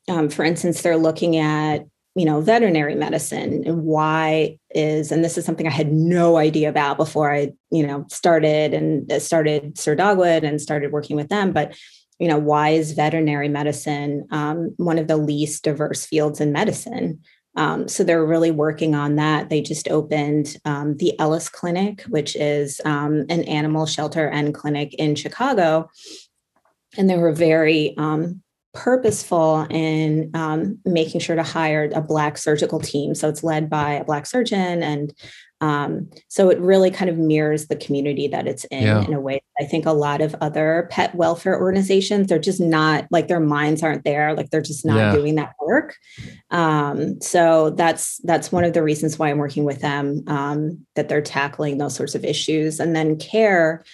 um, 0.08 0.28
for 0.28 0.44
instance, 0.44 0.82
they're 0.82 0.96
looking 0.96 1.36
at 1.36 1.84
you 2.14 2.24
know 2.24 2.40
veterinary 2.40 2.94
medicine 2.94 3.64
and 3.66 3.82
why 3.82 4.56
is 4.70 5.10
and 5.10 5.24
this 5.24 5.36
is 5.36 5.44
something 5.44 5.66
i 5.66 5.70
had 5.70 5.92
no 5.92 6.36
idea 6.36 6.68
about 6.68 6.96
before 6.96 7.32
i 7.32 7.52
you 7.70 7.84
know 7.84 8.04
started 8.08 8.72
and 8.72 9.10
uh, 9.10 9.18
started 9.18 9.76
sir 9.76 9.94
dogwood 9.94 10.44
and 10.44 10.60
started 10.60 10.92
working 10.92 11.16
with 11.16 11.28
them 11.28 11.52
but 11.52 11.74
you 12.18 12.28
know 12.28 12.38
why 12.38 12.70
is 12.70 12.92
veterinary 12.92 13.48
medicine 13.48 14.26
um, 14.30 14.72
one 14.76 14.98
of 14.98 15.08
the 15.08 15.16
least 15.16 15.64
diverse 15.64 16.06
fields 16.06 16.40
in 16.40 16.52
medicine? 16.52 17.20
Um, 17.56 17.86
so 17.86 18.02
they're 18.02 18.24
really 18.24 18.50
working 18.50 18.96
on 18.96 19.14
that. 19.16 19.48
They 19.48 19.60
just 19.60 19.88
opened 19.88 20.56
um, 20.64 20.96
the 20.96 21.18
ellis 21.18 21.48
clinic 21.48 22.02
which 22.02 22.36
is 22.36 22.80
um, 22.84 23.24
an 23.28 23.44
animal 23.44 23.86
shelter 23.86 24.28
and 24.28 24.54
clinic 24.54 24.94
in 24.94 25.14
chicago. 25.14 25.90
And 26.96 27.10
they 27.10 27.16
were 27.16 27.32
very 27.32 27.96
um, 27.96 28.42
purposeful 28.74 29.66
in 29.70 30.30
um, 30.34 30.78
making 30.84 31.20
sure 31.20 31.36
to 31.36 31.42
hire 31.42 31.90
a 31.94 32.00
black 32.00 32.36
surgical 32.36 32.80
team 32.80 33.14
so 33.14 33.28
it's 33.28 33.44
led 33.44 33.70
by 33.70 33.92
a 33.92 34.04
black 34.04 34.26
surgeon 34.26 34.82
and 34.82 35.14
um, 35.60 36.10
so 36.28 36.50
it 36.50 36.58
really 36.58 36.90
kind 36.90 37.08
of 37.08 37.16
mirrors 37.16 37.68
the 37.68 37.76
community 37.76 38.28
that 38.28 38.46
it's 38.46 38.64
in 38.64 38.82
yeah. 38.82 39.04
in 39.04 39.14
a 39.14 39.20
way 39.20 39.40
i 39.60 39.64
think 39.64 39.86
a 39.86 39.92
lot 39.92 40.20
of 40.20 40.34
other 40.40 40.88
pet 40.90 41.14
welfare 41.14 41.58
organizations 41.58 42.26
they're 42.26 42.38
just 42.38 42.60
not 42.60 43.06
like 43.12 43.28
their 43.28 43.40
minds 43.40 43.82
aren't 43.82 44.04
there 44.04 44.34
like 44.34 44.50
they're 44.50 44.60
just 44.60 44.84
not 44.84 44.96
yeah. 44.96 45.12
doing 45.12 45.36
that 45.36 45.54
work 45.64 45.94
um, 46.50 47.20
so 47.20 47.70
that's 47.70 48.18
that's 48.24 48.50
one 48.50 48.64
of 48.64 48.72
the 48.72 48.82
reasons 48.82 49.18
why 49.18 49.30
i'm 49.30 49.38
working 49.38 49.64
with 49.64 49.80
them 49.80 50.24
um, 50.26 50.84
that 50.96 51.08
they're 51.08 51.22
tackling 51.22 51.78
those 51.78 51.94
sorts 51.94 52.16
of 52.16 52.24
issues 52.24 52.80
and 52.80 52.94
then 52.96 53.16
care 53.16 53.84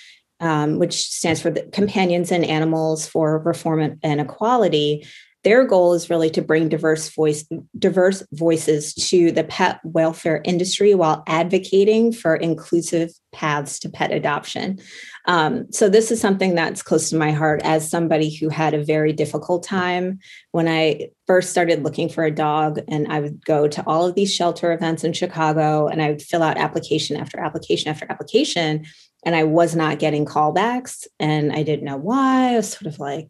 um, 0.41 0.79
which 0.79 0.95
stands 0.95 1.41
for 1.41 1.51
the 1.51 1.63
Companions 1.73 2.33
and 2.33 2.45
Animals 2.45 3.07
for 3.07 3.39
Reform 3.39 3.99
and 4.03 4.21
Equality, 4.21 5.07
their 5.43 5.65
goal 5.65 5.95
is 5.95 6.11
really 6.11 6.29
to 6.31 6.43
bring 6.43 6.69
diverse 6.69 7.09
voice 7.11 7.49
diverse 7.79 8.23
voices 8.33 8.95
to 8.95 9.33
the 9.33 9.45
pet 9.45 9.81
welfare 9.85 10.43
industry 10.45 10.95
while 10.95 11.23
advocating 11.27 12.13
for 12.13 12.37
inclusive 12.37 13.13
paths 13.33 13.79
to 13.79 13.89
pet 13.89 14.13
adoption 14.13 14.79
um, 15.27 15.71
so 15.71 15.89
this 15.89 16.11
is 16.11 16.21
something 16.21 16.55
that's 16.55 16.83
close 16.83 17.11
to 17.11 17.17
my 17.17 17.31
heart 17.31 17.61
as 17.65 17.89
somebody 17.89 18.35
who 18.35 18.49
had 18.49 18.75
a 18.75 18.85
very 18.85 19.13
difficult 19.13 19.63
time 19.63 20.19
when 20.53 20.69
i 20.69 21.09
first 21.27 21.51
started 21.51 21.83
looking 21.83 22.09
for 22.09 22.25
a 22.25 22.31
dog 22.31 22.81
and 22.89 23.11
i 23.13 23.21
would 23.21 23.45
go 23.45 23.69
to 23.69 23.83
all 23.87 24.07
of 24.07 24.15
these 24.15 24.35
shelter 24.35 24.73
events 24.73 25.05
in 25.05 25.13
chicago 25.13 25.87
and 25.89 26.03
i 26.03 26.11
would 26.11 26.23
fill 26.23 26.43
out 26.43 26.59
application 26.59 27.17
after 27.17 27.39
application 27.41 27.91
after 27.91 28.07
application 28.09 28.85
and 29.25 29.35
I 29.35 29.45
was 29.45 29.77
not 29.77 29.99
getting 29.99 30.25
callbacks 30.25 31.07
and 31.19 31.53
I 31.53 31.63
didn't 31.63 31.85
know 31.85 31.97
why. 31.97 32.55
I 32.55 32.57
was 32.57 32.73
sort 32.73 32.87
of 32.87 32.99
like, 32.99 33.29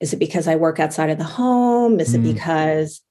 is 0.00 0.12
it 0.12 0.18
because 0.18 0.48
I 0.48 0.56
work 0.56 0.80
outside 0.80 1.10
of 1.10 1.18
the 1.18 1.24
home? 1.24 2.00
Is 2.00 2.12
mm. 2.12 2.14
it 2.16 2.34
because 2.34 3.02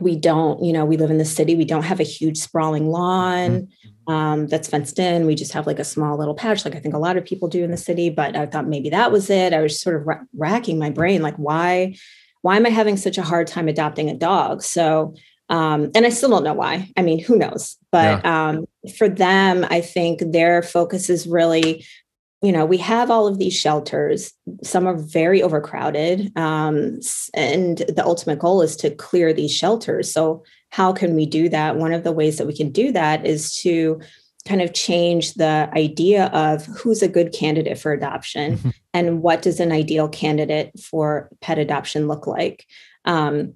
we 0.00 0.16
don't, 0.16 0.62
you 0.62 0.72
know, 0.72 0.84
we 0.84 0.96
live 0.96 1.10
in 1.10 1.18
the 1.18 1.24
city, 1.24 1.54
we 1.54 1.64
don't 1.64 1.84
have 1.84 2.00
a 2.00 2.04
huge 2.04 2.38
sprawling 2.38 2.88
lawn 2.90 3.68
mm. 4.08 4.12
um, 4.12 4.46
that's 4.48 4.68
fenced 4.68 4.98
in. 4.98 5.26
We 5.26 5.34
just 5.34 5.52
have 5.52 5.66
like 5.66 5.78
a 5.78 5.84
small 5.84 6.18
little 6.18 6.34
patch, 6.34 6.64
like 6.64 6.74
I 6.74 6.80
think 6.80 6.94
a 6.94 6.98
lot 6.98 7.16
of 7.16 7.24
people 7.24 7.48
do 7.48 7.62
in 7.62 7.70
the 7.70 7.76
city. 7.76 8.10
But 8.10 8.36
I 8.36 8.46
thought 8.46 8.66
maybe 8.66 8.90
that 8.90 9.12
was 9.12 9.30
it. 9.30 9.52
I 9.52 9.60
was 9.60 9.80
sort 9.80 9.96
of 9.96 10.06
ra- 10.06 10.24
racking 10.36 10.78
my 10.78 10.90
brain, 10.90 11.22
like, 11.22 11.36
why, 11.36 11.96
why 12.42 12.56
am 12.56 12.66
I 12.66 12.70
having 12.70 12.96
such 12.96 13.18
a 13.18 13.22
hard 13.22 13.46
time 13.46 13.68
adopting 13.68 14.10
a 14.10 14.14
dog? 14.14 14.62
So 14.62 15.14
um, 15.48 15.90
and 15.94 16.06
I 16.06 16.08
still 16.08 16.30
don't 16.30 16.44
know 16.44 16.54
why. 16.54 16.90
I 16.96 17.02
mean, 17.02 17.22
who 17.22 17.36
knows? 17.36 17.76
But 17.92 18.24
yeah. 18.24 18.48
um, 18.48 18.66
for 18.96 19.08
them, 19.08 19.66
I 19.68 19.80
think 19.80 20.20
their 20.32 20.62
focus 20.62 21.10
is 21.10 21.26
really, 21.26 21.84
you 22.44 22.52
know, 22.52 22.66
we 22.66 22.76
have 22.76 23.10
all 23.10 23.26
of 23.26 23.38
these 23.38 23.54
shelters. 23.54 24.32
Some 24.62 24.86
are 24.86 24.96
very 24.96 25.42
overcrowded, 25.42 26.30
um, 26.36 27.00
and 27.32 27.78
the 27.78 28.04
ultimate 28.04 28.38
goal 28.38 28.60
is 28.60 28.76
to 28.76 28.90
clear 28.90 29.32
these 29.32 29.50
shelters. 29.50 30.12
So, 30.12 30.44
how 30.68 30.92
can 30.92 31.14
we 31.14 31.24
do 31.24 31.48
that? 31.48 31.76
One 31.76 31.94
of 31.94 32.04
the 32.04 32.12
ways 32.12 32.36
that 32.36 32.46
we 32.46 32.54
can 32.54 32.70
do 32.70 32.92
that 32.92 33.24
is 33.24 33.54
to 33.62 33.98
kind 34.46 34.60
of 34.60 34.74
change 34.74 35.34
the 35.34 35.70
idea 35.74 36.26
of 36.26 36.66
who's 36.66 37.02
a 37.02 37.08
good 37.08 37.32
candidate 37.32 37.78
for 37.78 37.92
adoption 37.92 38.58
mm-hmm. 38.58 38.70
and 38.92 39.22
what 39.22 39.40
does 39.40 39.58
an 39.58 39.72
ideal 39.72 40.06
candidate 40.06 40.78
for 40.78 41.30
pet 41.40 41.58
adoption 41.58 42.08
look 42.08 42.26
like. 42.26 42.66
Um, 43.06 43.54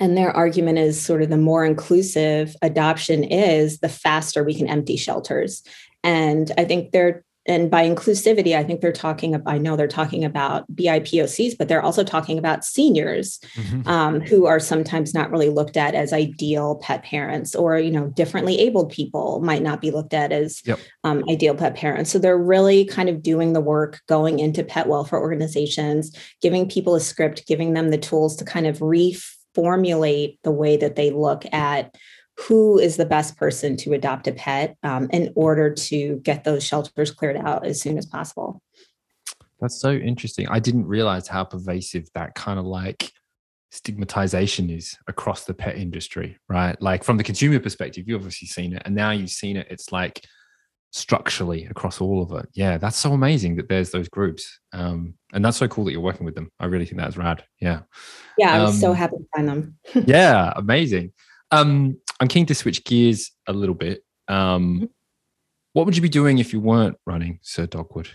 and 0.00 0.16
their 0.16 0.34
argument 0.34 0.78
is 0.78 0.98
sort 0.98 1.20
of 1.20 1.28
the 1.28 1.36
more 1.36 1.66
inclusive 1.66 2.56
adoption 2.62 3.24
is, 3.24 3.80
the 3.80 3.90
faster 3.90 4.42
we 4.42 4.54
can 4.54 4.68
empty 4.68 4.96
shelters. 4.96 5.62
And 6.02 6.50
I 6.56 6.64
think 6.64 6.92
they're 6.92 7.24
and 7.46 7.70
by 7.70 7.88
inclusivity, 7.88 8.56
I 8.56 8.62
think 8.62 8.80
they're 8.80 8.92
talking. 8.92 9.34
About, 9.34 9.52
I 9.52 9.58
know 9.58 9.74
they're 9.74 9.88
talking 9.88 10.24
about 10.24 10.70
BIPOCs, 10.74 11.58
but 11.58 11.68
they're 11.68 11.82
also 11.82 12.04
talking 12.04 12.38
about 12.38 12.64
seniors 12.64 13.40
mm-hmm. 13.56 13.88
um, 13.88 14.20
who 14.20 14.46
are 14.46 14.60
sometimes 14.60 15.12
not 15.12 15.30
really 15.30 15.48
looked 15.48 15.76
at 15.76 15.94
as 15.94 16.12
ideal 16.12 16.76
pet 16.76 17.02
parents, 17.02 17.54
or 17.54 17.78
you 17.78 17.90
know, 17.90 18.08
differently 18.08 18.60
abled 18.60 18.90
people 18.90 19.40
might 19.40 19.62
not 19.62 19.80
be 19.80 19.90
looked 19.90 20.14
at 20.14 20.30
as 20.30 20.62
yep. 20.64 20.78
um, 21.02 21.24
ideal 21.28 21.54
pet 21.54 21.74
parents. 21.74 22.10
So 22.10 22.18
they're 22.18 22.38
really 22.38 22.84
kind 22.84 23.08
of 23.08 23.22
doing 23.22 23.52
the 23.52 23.60
work, 23.60 24.00
going 24.06 24.38
into 24.38 24.62
pet 24.62 24.86
welfare 24.86 25.20
organizations, 25.20 26.16
giving 26.40 26.68
people 26.68 26.94
a 26.94 27.00
script, 27.00 27.46
giving 27.48 27.72
them 27.72 27.90
the 27.90 27.98
tools 27.98 28.36
to 28.36 28.44
kind 28.44 28.68
of 28.68 28.78
reformulate 28.78 30.38
the 30.44 30.52
way 30.52 30.76
that 30.76 30.94
they 30.94 31.10
look 31.10 31.44
at 31.52 31.94
who 32.48 32.78
is 32.78 32.96
the 32.96 33.06
best 33.06 33.36
person 33.36 33.76
to 33.76 33.92
adopt 33.92 34.26
a 34.26 34.32
pet 34.32 34.76
um, 34.82 35.08
in 35.12 35.32
order 35.34 35.72
to 35.72 36.16
get 36.24 36.44
those 36.44 36.64
shelters 36.64 37.10
cleared 37.10 37.36
out 37.36 37.66
as 37.66 37.80
soon 37.80 37.98
as 37.98 38.06
possible. 38.06 38.60
That's 39.60 39.80
so 39.80 39.92
interesting. 39.92 40.48
I 40.48 40.58
didn't 40.58 40.86
realize 40.86 41.28
how 41.28 41.44
pervasive 41.44 42.08
that 42.14 42.34
kind 42.34 42.58
of 42.58 42.64
like 42.64 43.12
stigmatization 43.70 44.70
is 44.70 44.96
across 45.06 45.44
the 45.44 45.54
pet 45.54 45.76
industry, 45.76 46.36
right? 46.48 46.80
Like 46.82 47.04
from 47.04 47.16
the 47.16 47.24
consumer 47.24 47.60
perspective, 47.60 48.04
you've 48.06 48.20
obviously 48.20 48.48
seen 48.48 48.74
it, 48.74 48.82
and 48.84 48.94
now 48.94 49.12
you've 49.12 49.30
seen 49.30 49.56
it. 49.56 49.68
It's 49.70 49.92
like 49.92 50.20
structurally 50.90 51.64
across 51.66 52.00
all 52.00 52.22
of 52.22 52.32
it. 52.32 52.48
Yeah, 52.54 52.76
that's 52.76 52.98
so 52.98 53.12
amazing 53.12 53.56
that 53.56 53.68
there's 53.68 53.90
those 53.90 54.08
groups, 54.08 54.60
um, 54.72 55.14
and 55.32 55.44
that's 55.44 55.56
so 55.58 55.68
cool 55.68 55.84
that 55.84 55.92
you're 55.92 56.00
working 56.00 56.26
with 56.26 56.34
them. 56.34 56.50
I 56.58 56.66
really 56.66 56.86
think 56.86 57.00
that's 57.00 57.16
rad. 57.16 57.44
Yeah. 57.60 57.80
Yeah, 58.36 58.54
I'm 58.54 58.66
um, 58.66 58.72
so 58.72 58.92
happy 58.92 59.16
to 59.16 59.26
find 59.34 59.48
them. 59.48 59.78
yeah, 60.06 60.52
amazing. 60.56 61.12
Um, 61.52 61.98
I'm 62.22 62.28
keen 62.28 62.46
to 62.46 62.54
switch 62.54 62.84
gears 62.84 63.32
a 63.48 63.52
little 63.52 63.74
bit. 63.74 64.04
Um, 64.28 64.76
mm-hmm. 64.76 64.84
what 65.72 65.86
would 65.86 65.96
you 65.96 66.02
be 66.02 66.08
doing 66.08 66.38
if 66.38 66.52
you 66.52 66.60
weren't 66.60 66.96
running 67.04 67.40
Sir 67.42 67.66
Dogwood? 67.66 68.08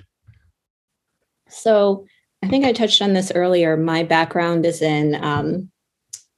So 1.49 2.05
I 2.41 2.47
think 2.47 2.63
I 2.63 2.71
touched 2.71 3.01
on 3.01 3.11
this 3.11 3.33
earlier. 3.35 3.75
My 3.75 4.03
background 4.03 4.65
is 4.65 4.81
in 4.81 5.21
um, 5.21 5.69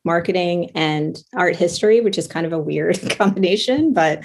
marketing 0.04 0.72
and 0.74 1.24
art 1.36 1.56
history, 1.56 2.02
which 2.02 2.18
is 2.18 2.26
kind 2.26 2.48
of 2.48 2.54
a 2.54 2.60
weird 2.60 3.08
combination, 3.20 3.94
but 3.94 4.24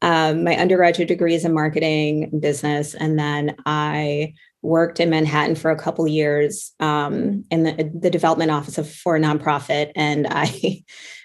um, 0.00 0.44
my 0.44 0.56
undergraduate 0.56 1.08
degree 1.08 1.34
is 1.34 1.44
in 1.44 1.52
marketing 1.52 2.40
business. 2.40 2.94
And 2.94 3.18
then 3.18 3.56
I 3.66 4.32
worked 4.62 5.00
in 5.00 5.10
Manhattan 5.10 5.54
for 5.54 5.70
a 5.70 5.78
couple 5.78 6.06
years 6.08 6.72
um, 6.80 7.44
in 7.50 7.62
the, 7.62 7.90
the 7.94 8.10
development 8.10 8.50
office 8.50 8.78
of, 8.78 8.90
for 8.90 9.16
a 9.16 9.20
nonprofit. 9.20 9.92
And 9.94 10.26
I 10.30 10.82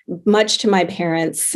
much 0.25 0.59
to 0.59 0.69
my 0.69 0.85
parents' 0.85 1.55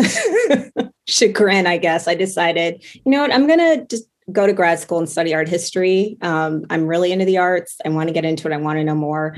chagrin, 1.08 1.68
I 1.68 1.78
guess, 1.78 2.08
I 2.08 2.16
decided, 2.16 2.84
you 2.94 3.12
know 3.12 3.22
what, 3.22 3.34
I'm 3.34 3.48
going 3.48 3.60
to 3.60 3.86
just 3.86 4.06
go 4.32 4.48
to 4.48 4.54
grad 4.54 4.80
school 4.80 4.98
and 4.98 5.10
study 5.10 5.34
art 5.34 5.48
history. 5.48 6.18
Um, 6.22 6.66
I'm 6.70 6.88
really 6.88 7.12
into 7.12 7.26
the 7.26 7.38
arts. 7.38 7.78
I 7.86 7.90
want 7.90 8.08
to 8.10 8.14
get 8.14 8.26
into 8.26 8.48
it. 8.48 8.54
I 8.54 8.58
want 8.58 8.78
to 8.78 8.84
know 8.84 8.96
more. 8.96 9.36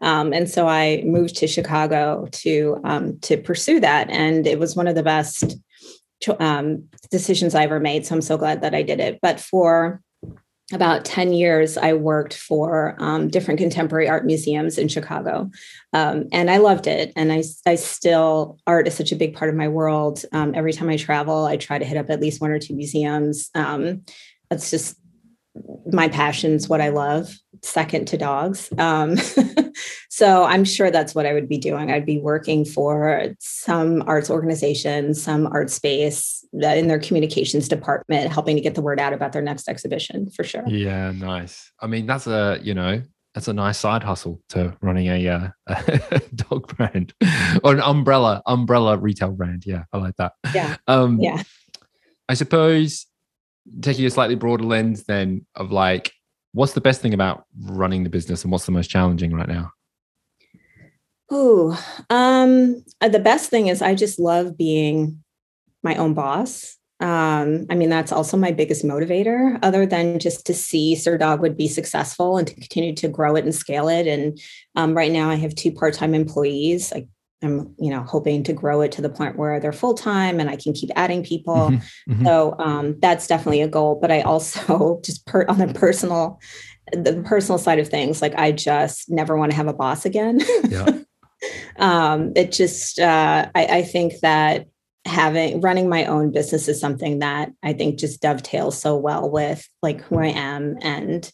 Um, 0.00 0.32
and 0.32 0.48
so 0.48 0.66
I 0.66 1.02
moved 1.04 1.36
to 1.36 1.46
Chicago 1.46 2.26
to 2.32 2.80
um, 2.84 3.18
to 3.20 3.36
pursue 3.36 3.80
that, 3.80 4.08
and 4.08 4.46
it 4.46 4.58
was 4.58 4.74
one 4.74 4.86
of 4.86 4.94
the 4.94 5.02
best 5.02 5.58
um, 6.38 6.88
decisions 7.10 7.54
I 7.54 7.64
ever 7.64 7.80
made. 7.80 8.06
So 8.06 8.14
I'm 8.14 8.22
so 8.22 8.38
glad 8.38 8.62
that 8.62 8.74
I 8.74 8.82
did 8.82 8.98
it. 8.98 9.18
But 9.20 9.40
for 9.40 10.00
about 10.72 11.04
10 11.04 11.32
years, 11.32 11.76
I 11.76 11.94
worked 11.94 12.34
for 12.34 12.96
um, 12.98 13.28
different 13.28 13.58
contemporary 13.58 14.08
art 14.08 14.24
museums 14.24 14.78
in 14.78 14.88
Chicago. 14.88 15.50
Um, 15.92 16.28
and 16.32 16.50
I 16.50 16.58
loved 16.58 16.86
it. 16.86 17.12
And 17.16 17.32
I, 17.32 17.42
I 17.66 17.74
still, 17.74 18.58
art 18.66 18.86
is 18.86 18.94
such 18.94 19.12
a 19.12 19.16
big 19.16 19.34
part 19.34 19.50
of 19.50 19.56
my 19.56 19.68
world. 19.68 20.24
Um, 20.32 20.54
every 20.54 20.72
time 20.72 20.88
I 20.88 20.96
travel, 20.96 21.44
I 21.44 21.56
try 21.56 21.78
to 21.78 21.84
hit 21.84 21.96
up 21.96 22.10
at 22.10 22.20
least 22.20 22.40
one 22.40 22.50
or 22.50 22.58
two 22.58 22.74
museums. 22.74 23.50
Um, 23.54 24.02
it's 24.50 24.70
just 24.70 24.96
my 25.92 26.08
passion's 26.08 26.68
what 26.68 26.80
I 26.80 26.90
love, 26.90 27.34
second 27.62 28.06
to 28.08 28.16
dogs. 28.16 28.70
Um, 28.78 29.16
so 30.08 30.44
I'm 30.44 30.64
sure 30.64 30.90
that's 30.90 31.14
what 31.14 31.26
I 31.26 31.32
would 31.32 31.48
be 31.48 31.58
doing. 31.58 31.90
I'd 31.90 32.06
be 32.06 32.18
working 32.18 32.64
for 32.64 33.34
some 33.40 34.02
arts 34.06 34.30
organization, 34.30 35.14
some 35.14 35.46
art 35.48 35.70
space 35.70 36.44
in 36.52 36.88
their 36.88 37.00
communications 37.00 37.68
department, 37.68 38.32
helping 38.32 38.56
to 38.56 38.62
get 38.62 38.74
the 38.74 38.82
word 38.82 39.00
out 39.00 39.12
about 39.12 39.32
their 39.32 39.42
next 39.42 39.68
exhibition 39.68 40.30
for 40.30 40.44
sure. 40.44 40.64
Yeah, 40.66 41.12
nice. 41.12 41.72
I 41.80 41.86
mean, 41.86 42.06
that's 42.06 42.26
a, 42.26 42.58
you 42.62 42.74
know, 42.74 43.02
that's 43.34 43.48
a 43.48 43.52
nice 43.52 43.78
side 43.78 44.02
hustle 44.02 44.40
to 44.50 44.76
running 44.80 45.06
a, 45.06 45.28
uh, 45.28 45.48
a 45.66 46.20
dog 46.34 46.76
brand 46.76 47.14
or 47.64 47.74
an 47.74 47.80
umbrella 47.80 48.42
umbrella 48.46 48.96
retail 48.96 49.32
brand. 49.32 49.64
Yeah, 49.66 49.84
I 49.92 49.98
like 49.98 50.16
that. 50.16 50.32
Yeah. 50.54 50.76
Um, 50.86 51.18
yeah. 51.20 51.42
I 52.28 52.34
suppose 52.34 53.06
taking 53.80 54.04
a 54.04 54.10
slightly 54.10 54.34
broader 54.34 54.64
lens 54.64 55.04
then 55.04 55.44
of 55.54 55.70
like 55.70 56.12
what's 56.52 56.72
the 56.72 56.80
best 56.80 57.00
thing 57.00 57.14
about 57.14 57.44
running 57.62 58.04
the 58.04 58.10
business 58.10 58.42
and 58.42 58.50
what's 58.50 58.66
the 58.66 58.72
most 58.72 58.88
challenging 58.88 59.32
right 59.32 59.48
now 59.48 59.72
Oh, 61.30 61.80
um, 62.10 62.84
uh, 63.00 63.08
the 63.08 63.20
best 63.20 63.50
thing 63.50 63.68
is 63.68 63.82
I 63.82 63.94
just 63.94 64.18
love 64.18 64.56
being 64.56 65.22
my 65.82 65.94
own 65.94 66.12
boss. 66.12 66.76
Um, 66.98 67.66
I 67.70 67.76
mean, 67.76 67.88
that's 67.88 68.12
also 68.12 68.36
my 68.36 68.50
biggest 68.50 68.84
motivator, 68.84 69.58
other 69.62 69.86
than 69.86 70.18
just 70.18 70.44
to 70.46 70.54
see 70.54 70.94
Sir 70.96 71.16
Dogwood 71.16 71.56
be 71.56 71.68
successful 71.68 72.36
and 72.36 72.46
to 72.48 72.54
continue 72.54 72.94
to 72.96 73.08
grow 73.08 73.36
it 73.36 73.44
and 73.44 73.54
scale 73.54 73.88
it. 73.88 74.06
And 74.06 74.38
um, 74.74 74.94
right 74.94 75.12
now, 75.12 75.30
I 75.30 75.36
have 75.36 75.54
two 75.54 75.72
part-time 75.72 76.14
employees. 76.14 76.92
I'm, 77.42 77.74
you 77.78 77.90
know, 77.90 78.02
hoping 78.02 78.42
to 78.44 78.52
grow 78.52 78.80
it 78.82 78.92
to 78.92 79.02
the 79.02 79.08
point 79.08 79.36
where 79.36 79.60
they're 79.60 79.72
full 79.72 79.94
time 79.94 80.40
and 80.40 80.50
I 80.50 80.56
can 80.56 80.72
keep 80.72 80.90
adding 80.96 81.22
people. 81.22 81.54
Mm-hmm, 81.54 82.12
mm-hmm. 82.12 82.26
So 82.26 82.54
um, 82.58 82.98
that's 83.00 83.26
definitely 83.26 83.62
a 83.62 83.68
goal. 83.68 83.98
But 84.00 84.10
I 84.10 84.20
also 84.22 85.00
just 85.04 85.26
per, 85.26 85.44
on 85.48 85.58
the 85.58 85.72
personal, 85.72 86.38
the 86.92 87.22
personal 87.24 87.58
side 87.58 87.78
of 87.78 87.88
things, 87.88 88.20
like 88.20 88.34
I 88.36 88.52
just 88.52 89.10
never 89.10 89.36
want 89.36 89.52
to 89.52 89.56
have 89.56 89.68
a 89.68 89.72
boss 89.72 90.04
again. 90.04 90.40
Yeah. 90.68 90.98
um, 91.78 92.32
it 92.36 92.52
just, 92.52 92.98
uh, 92.98 93.50
I, 93.54 93.64
I 93.64 93.82
think 93.82 94.20
that 94.20 94.66
having 95.06 95.60
running 95.60 95.88
my 95.88 96.04
own 96.04 96.30
business 96.30 96.68
is 96.68 96.78
something 96.78 97.20
that 97.20 97.50
I 97.62 97.72
think 97.72 97.98
just 97.98 98.20
dovetails 98.20 98.78
so 98.78 98.96
well 98.96 99.30
with 99.30 99.66
like 99.82 100.02
who 100.02 100.18
I 100.18 100.26
am 100.26 100.76
and 100.82 101.30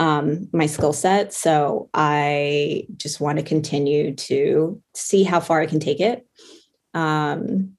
um, 0.00 0.48
my 0.52 0.64
skill 0.64 0.94
set. 0.94 1.34
So 1.34 1.90
I 1.92 2.86
just 2.96 3.20
want 3.20 3.38
to 3.38 3.44
continue 3.44 4.14
to 4.14 4.82
see 4.94 5.22
how 5.22 5.40
far 5.40 5.60
I 5.60 5.66
can 5.66 5.78
take 5.78 6.00
it. 6.00 6.26
Um, 6.94 7.76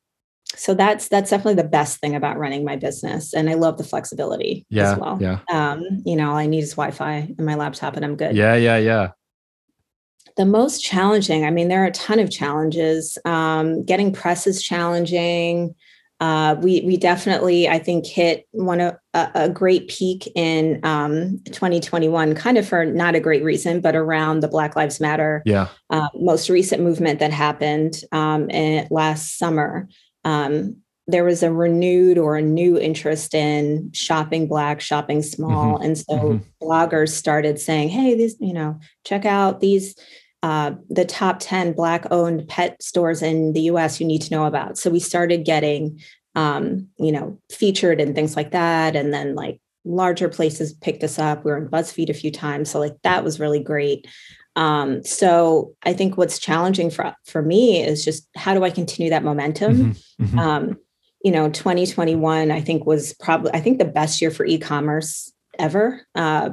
so 0.55 0.75
that's 0.75 1.07
that's 1.07 1.31
definitely 1.31 1.55
the 1.55 1.67
best 1.67 1.99
thing 1.99 2.15
about 2.15 2.37
running 2.37 2.63
my 2.63 2.75
business, 2.75 3.33
and 3.33 3.49
I 3.49 3.55
love 3.55 3.77
the 3.77 3.83
flexibility 3.83 4.65
yeah, 4.69 4.91
as 4.91 4.99
well. 4.99 5.17
Yeah. 5.19 5.39
Um, 5.51 5.83
you 6.05 6.15
know, 6.15 6.29
all 6.29 6.35
I 6.35 6.45
need 6.45 6.63
is 6.63 6.71
Wi-Fi 6.71 7.33
and 7.37 7.45
my 7.45 7.55
laptop, 7.55 7.95
and 7.95 8.05
I'm 8.05 8.15
good. 8.15 8.35
Yeah, 8.35 8.55
yeah, 8.55 8.77
yeah. 8.77 9.11
The 10.37 10.45
most 10.45 10.83
challenging, 10.83 11.45
I 11.45 11.49
mean, 11.49 11.69
there 11.69 11.83
are 11.83 11.87
a 11.87 11.91
ton 11.91 12.19
of 12.19 12.29
challenges. 12.29 13.17
Um, 13.25 13.83
getting 13.83 14.13
press 14.13 14.45
is 14.45 14.61
challenging. 14.61 15.73
Uh, 16.19 16.55
we 16.59 16.81
we 16.81 16.97
definitely 16.97 17.67
I 17.67 17.79
think 17.79 18.05
hit 18.05 18.45
one 18.51 18.79
of 18.79 18.95
a, 19.13 19.31
a 19.35 19.49
great 19.49 19.89
peak 19.89 20.31
in 20.35 20.79
um, 20.83 21.39
2021, 21.45 22.35
kind 22.35 22.57
of 22.57 22.67
for 22.67 22.85
not 22.85 23.15
a 23.15 23.19
great 23.19 23.43
reason, 23.43 23.81
but 23.81 23.95
around 23.95 24.39
the 24.39 24.47
Black 24.47 24.75
Lives 24.75 24.99
Matter, 24.99 25.41
yeah, 25.45 25.67
uh, 25.89 26.07
most 26.15 26.49
recent 26.49 26.81
movement 26.81 27.19
that 27.19 27.31
happened 27.31 28.03
um, 28.11 28.49
in, 28.49 28.87
last 28.89 29.37
summer. 29.37 29.89
Um, 30.23 30.77
there 31.07 31.23
was 31.25 31.43
a 31.43 31.51
renewed 31.51 32.17
or 32.17 32.37
a 32.37 32.41
new 32.41 32.79
interest 32.79 33.33
in 33.33 33.91
shopping 33.91 34.47
black, 34.47 34.79
shopping 34.79 35.21
small, 35.21 35.75
mm-hmm. 35.75 35.83
and 35.83 35.97
so 35.97 36.13
mm-hmm. 36.13 36.65
bloggers 36.65 37.09
started 37.09 37.59
saying, 37.59 37.89
"Hey, 37.89 38.15
these 38.15 38.35
you 38.39 38.53
know, 38.53 38.79
check 39.05 39.25
out 39.25 39.59
these." 39.59 39.95
Uh, 40.43 40.71
the 40.89 41.05
top 41.05 41.37
10 41.39 41.73
black 41.73 42.07
owned 42.09 42.47
pet 42.47 42.81
stores 42.81 43.21
in 43.21 43.53
the 43.53 43.61
US 43.61 43.99
you 43.99 44.07
need 44.07 44.23
to 44.23 44.33
know 44.33 44.45
about. 44.45 44.75
So 44.75 44.89
we 44.89 44.99
started 44.99 45.45
getting, 45.45 45.99
um, 46.35 46.87
you 46.97 47.11
know, 47.11 47.39
featured 47.51 47.99
and 47.99 48.15
things 48.15 48.35
like 48.35 48.51
that. 48.51 48.95
And 48.95 49.13
then 49.13 49.35
like 49.35 49.59
larger 49.83 50.29
places 50.29 50.73
picked 50.73 51.03
us 51.03 51.19
up. 51.19 51.43
We 51.43 51.51
were 51.51 51.57
in 51.57 51.67
BuzzFeed 51.67 52.09
a 52.09 52.13
few 52.13 52.31
times. 52.31 52.69
So 52.69 52.79
like 52.79 52.95
that 53.03 53.23
was 53.23 53.39
really 53.39 53.61
great. 53.61 54.07
Um, 54.55 55.03
so 55.03 55.73
I 55.83 55.93
think 55.93 56.17
what's 56.17 56.39
challenging 56.39 56.89
for, 56.89 57.15
for 57.25 57.41
me 57.41 57.81
is 57.81 58.03
just 58.03 58.27
how 58.35 58.53
do 58.53 58.63
I 58.63 58.69
continue 58.69 59.09
that 59.09 59.23
momentum? 59.23 59.75
Mm-hmm, 59.75 60.23
mm-hmm. 60.23 60.39
Um, 60.39 60.77
you 61.23 61.31
know, 61.31 61.49
2021, 61.49 62.51
I 62.51 62.61
think 62.61 62.85
was 62.85 63.13
probably, 63.19 63.51
I 63.53 63.59
think 63.59 63.77
the 63.77 63.85
best 63.85 64.21
year 64.21 64.31
for 64.31 64.45
e-commerce 64.45 65.31
ever. 65.59 66.05
Uh, 66.15 66.51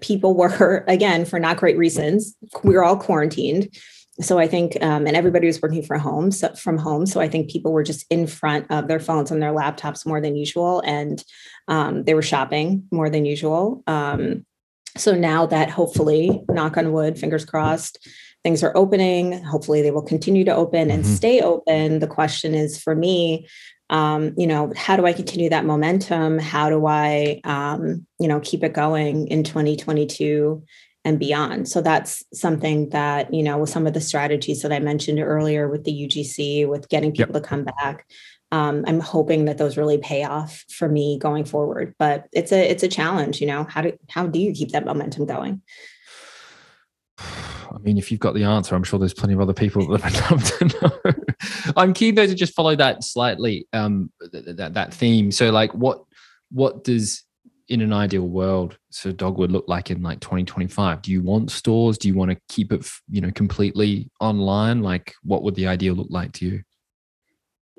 people 0.00 0.34
were, 0.36 0.84
again, 0.88 1.24
for 1.24 1.38
not 1.38 1.56
great 1.56 1.78
reasons, 1.78 2.34
we 2.62 2.74
were 2.74 2.84
all 2.84 2.96
quarantined. 2.96 3.68
So 4.20 4.38
I 4.38 4.48
think, 4.48 4.76
um, 4.82 5.06
and 5.06 5.16
everybody 5.16 5.46
was 5.46 5.62
working 5.62 5.82
from 5.82 6.00
home, 6.00 6.30
so, 6.32 6.52
from 6.54 6.76
home. 6.76 7.06
So 7.06 7.20
I 7.20 7.28
think 7.28 7.50
people 7.50 7.72
were 7.72 7.84
just 7.84 8.04
in 8.10 8.26
front 8.26 8.66
of 8.70 8.88
their 8.88 8.98
phones 8.98 9.30
and 9.30 9.40
their 9.40 9.52
laptops 9.52 10.04
more 10.04 10.20
than 10.20 10.36
usual, 10.36 10.80
and 10.84 11.22
um, 11.68 12.04
they 12.04 12.14
were 12.14 12.22
shopping 12.22 12.84
more 12.90 13.08
than 13.08 13.24
usual. 13.24 13.82
Um, 13.86 14.44
so 14.96 15.14
now 15.14 15.46
that 15.46 15.70
hopefully, 15.70 16.42
knock 16.48 16.76
on 16.76 16.92
wood, 16.92 17.18
fingers 17.18 17.44
crossed, 17.44 18.08
things 18.42 18.64
are 18.64 18.76
opening. 18.76 19.44
Hopefully, 19.44 19.82
they 19.82 19.92
will 19.92 20.02
continue 20.02 20.44
to 20.44 20.54
open 20.54 20.90
and 20.90 21.04
mm-hmm. 21.04 21.14
stay 21.14 21.40
open. 21.40 22.00
The 22.00 22.08
question 22.08 22.54
is 22.54 22.82
for 22.82 22.96
me, 22.96 23.46
um, 23.90 24.34
you 24.36 24.46
know, 24.46 24.72
how 24.76 24.96
do 24.96 25.06
I 25.06 25.12
continue 25.12 25.48
that 25.50 25.64
momentum? 25.64 26.38
How 26.38 26.68
do 26.68 26.86
I, 26.86 27.40
um, 27.44 28.06
you 28.18 28.28
know, 28.28 28.40
keep 28.40 28.62
it 28.62 28.74
going 28.74 29.28
in 29.28 29.44
2022 29.44 30.62
and 31.04 31.18
beyond? 31.18 31.68
So 31.68 31.80
that's 31.80 32.24
something 32.32 32.90
that, 32.90 33.32
you 33.32 33.42
know, 33.42 33.58
with 33.58 33.70
some 33.70 33.86
of 33.86 33.94
the 33.94 34.00
strategies 34.00 34.62
that 34.62 34.72
I 34.72 34.78
mentioned 34.78 35.20
earlier 35.20 35.68
with 35.68 35.84
the 35.84 35.92
UGC, 35.92 36.68
with 36.68 36.88
getting 36.88 37.12
people 37.12 37.34
yep. 37.34 37.42
to 37.42 37.48
come 37.48 37.64
back, 37.64 38.06
um, 38.50 38.84
I'm 38.86 39.00
hoping 39.00 39.44
that 39.44 39.58
those 39.58 39.76
really 39.76 39.98
pay 39.98 40.24
off 40.24 40.64
for 40.70 40.88
me 40.88 41.18
going 41.18 41.44
forward. 41.44 41.94
But 41.98 42.28
it's 42.32 42.52
a 42.52 42.70
it's 42.70 42.82
a 42.82 42.88
challenge, 42.88 43.40
you 43.40 43.46
know. 43.46 43.64
How 43.64 43.82
do 43.82 43.92
how 44.08 44.26
do 44.26 44.38
you 44.38 44.52
keep 44.52 44.70
that 44.70 44.84
momentum 44.84 45.26
going? 45.26 45.62
I 47.18 47.76
mean, 47.80 47.98
if 47.98 48.10
you've 48.10 48.20
got 48.20 48.34
the 48.34 48.44
answer, 48.44 48.74
I'm 48.74 48.82
sure 48.82 48.98
there's 48.98 49.12
plenty 49.12 49.34
of 49.34 49.40
other 49.40 49.52
people 49.52 49.86
that 49.88 50.02
would 50.02 50.30
love 50.30 50.44
to 50.58 50.80
know. 50.80 51.72
I'm 51.76 51.92
keen 51.92 52.14
though 52.14 52.26
to 52.26 52.34
just 52.34 52.54
follow 52.54 52.74
that 52.76 53.04
slightly, 53.04 53.68
um, 53.74 54.10
that 54.32 54.72
that 54.74 54.94
theme. 54.94 55.30
So, 55.30 55.50
like, 55.50 55.74
what 55.74 56.02
what 56.50 56.82
does 56.82 57.24
in 57.68 57.80
an 57.80 57.92
ideal 57.92 58.26
world 58.26 58.78
Sir 58.90 59.12
Dogwood 59.12 59.50
look 59.50 59.66
like 59.68 59.90
in 59.90 60.02
like 60.02 60.20
2025 60.20 61.02
do 61.02 61.12
you 61.12 61.22
want 61.22 61.50
stores 61.50 61.98
do 61.98 62.08
you 62.08 62.14
want 62.14 62.30
to 62.30 62.38
keep 62.48 62.72
it 62.72 62.88
you 63.10 63.20
know 63.20 63.30
completely 63.30 64.10
online 64.20 64.82
like 64.82 65.14
what 65.22 65.42
would 65.42 65.54
the 65.54 65.66
ideal 65.66 65.94
look 65.94 66.08
like 66.10 66.32
to 66.32 66.46
you 66.46 66.62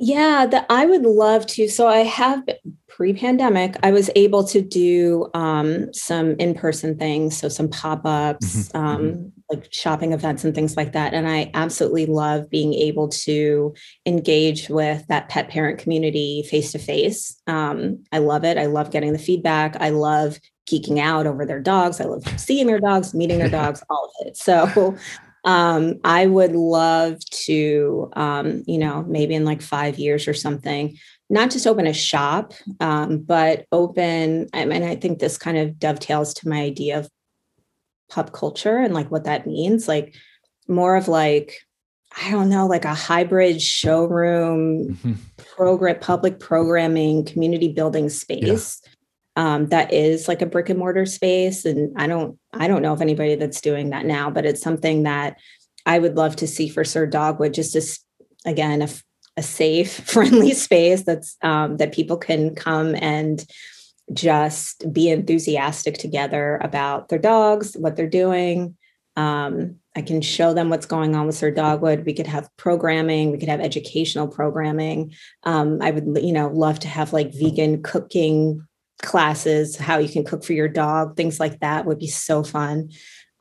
yeah, 0.02 0.46
that 0.46 0.66
I 0.70 0.86
would 0.86 1.02
love 1.02 1.46
to. 1.48 1.68
So 1.68 1.90
I 1.90 2.00
have 2.00 2.48
pre-pandemic, 2.88 3.76
I 3.84 3.92
was 3.92 4.10
able 4.16 4.46
to 4.46 4.62
do 4.62 5.30
um, 5.34 5.94
some 5.94 6.36
in-person 6.40 6.98
things, 6.98 7.36
so 7.38 7.50
some 7.50 7.68
pop-ups, 7.68 8.70
mm-hmm. 8.70 8.78
um, 8.78 9.02
mm-hmm. 9.02 9.39
Like 9.52 9.68
shopping 9.74 10.14
events 10.14 10.44
and 10.44 10.54
things 10.54 10.78
like 10.78 10.94
that. 10.94 11.14
And 11.14 11.28
I 11.28 11.52
absolutely 11.54 12.06
love 12.06 12.50
being 12.50 12.74
able 12.74 13.08
to 13.10 13.74
engage 14.06 14.70
with 14.70 15.06
that 15.08 15.30
pet 15.30 15.50
parent 15.50 15.80
community 15.80 16.44
face 16.44 16.72
to 16.74 16.80
face. 16.80 17.42
I 17.48 18.18
love 18.20 18.44
it. 18.44 18.58
I 18.58 18.68
love 18.68 18.92
getting 18.92 19.14
the 19.14 19.20
feedback. 19.20 19.76
I 19.80 19.90
love 19.90 20.40
geeking 20.70 21.00
out 21.00 21.26
over 21.26 21.46
their 21.46 21.60
dogs. 21.60 22.00
I 22.00 22.06
love 22.06 22.24
seeing 22.40 22.68
their 22.68 22.80
dogs, 22.80 23.14
meeting 23.14 23.40
their 23.40 23.50
dogs, 23.62 23.84
all 23.90 24.12
of 24.22 24.28
it. 24.28 24.38
So 24.38 24.98
um, 25.46 26.00
I 26.04 26.28
would 26.28 26.54
love 26.54 27.18
to, 27.46 28.12
um, 28.16 28.64
you 28.68 28.78
know, 28.78 29.04
maybe 29.08 29.36
in 29.36 29.46
like 29.46 29.62
five 29.62 29.98
years 29.98 30.28
or 30.28 30.34
something, 30.34 30.98
not 31.30 31.52
just 31.52 31.68
open 31.68 31.88
a 31.88 31.94
shop, 31.94 32.54
um, 32.80 33.20
but 33.20 33.66
open. 33.72 34.48
I 34.54 34.66
mean, 34.66 34.84
I 34.84 34.96
think 34.96 35.20
this 35.20 35.38
kind 35.38 35.58
of 35.58 35.80
dovetails 35.80 36.34
to 36.36 36.50
my 36.50 36.62
idea 36.62 37.00
of 37.00 37.10
pup 38.10 38.32
culture 38.32 38.78
and 38.78 38.94
like 38.94 39.12
what 39.12 39.26
that 39.26 39.48
means. 39.48 39.88
Like 39.88 40.16
more 40.68 40.96
of 40.96 41.08
like, 41.08 41.60
I 42.22 42.32
don't 42.32 42.50
know, 42.50 42.68
like 42.68 42.86
a 42.86 42.94
hybrid 42.94 43.62
showroom 43.62 44.96
mm-hmm. 45.04 45.14
program, 45.56 46.00
public 46.00 46.40
programming, 46.40 47.26
community 47.26 47.70
building 47.70 48.10
space. 48.10 48.82
Yeah 48.84 48.90
um, 49.40 49.68
that 49.68 49.94
is 49.94 50.28
like 50.28 50.42
a 50.42 50.46
brick 50.46 50.70
and 50.70 50.78
mortar 50.78 51.06
space 51.06 51.64
and 51.64 51.98
i 51.98 52.08
don't 52.08 52.38
i 52.54 52.68
don't 52.68 52.82
know 52.82 52.92
of 52.92 53.02
anybody 53.02 53.36
that's 53.36 53.62
doing 53.62 53.90
that 53.92 54.06
now 54.06 54.30
but 54.30 54.46
it's 54.46 54.62
something 54.62 55.04
that 55.04 55.38
i 55.86 55.98
would 55.98 56.18
love 56.18 56.36
to 56.36 56.46
see 56.46 56.68
for 56.68 56.84
sir 56.84 57.06
dogwood 57.06 57.54
just 57.54 57.74
as 57.76 58.00
again 58.46 58.82
a, 58.82 58.90
a 59.38 59.42
safe 59.42 59.92
friendly 60.12 60.54
space 60.54 61.04
that's 61.04 61.38
um, 61.42 61.78
that 61.78 61.94
people 61.94 62.18
can 62.18 62.54
come 62.54 62.96
and 62.96 63.46
just 64.14 64.92
be 64.92 65.10
enthusiastic 65.10 65.98
together 65.98 66.60
about 66.64 67.10
their 67.10 67.20
dogs 67.20 67.76
what 67.78 67.96
they're 67.96 68.08
doing 68.08 68.76
um, 69.16 69.76
I 69.98 70.02
can 70.02 70.22
show 70.22 70.54
them 70.54 70.70
what's 70.70 70.86
going 70.86 71.14
on 71.14 71.26
with 71.26 71.36
Sir 71.36 71.52
Dogwood. 71.52 72.06
We 72.06 72.14
could 72.14 72.28
have 72.28 72.50
programming. 72.56 73.32
We 73.32 73.38
could 73.38 73.50
have 73.50 73.60
educational 73.60 74.30
programming. 74.30 75.14
Um, 75.44 75.80
I 75.82 75.92
would, 75.92 76.24
you 76.24 76.32
know, 76.32 76.48
love 76.48 76.80
to 76.80 76.88
have 76.88 77.12
like 77.12 77.34
vegan 77.34 77.84
cooking 77.84 78.66
classes, 79.02 79.76
how 79.76 79.98
you 79.98 80.08
can 80.08 80.24
cook 80.24 80.46
for 80.46 80.54
your 80.54 80.70
dog, 80.70 81.18
things 81.18 81.38
like 81.38 81.60
that 81.60 81.86
would 81.86 82.00
be 82.00 82.08
so 82.08 82.44
fun. 82.44 82.92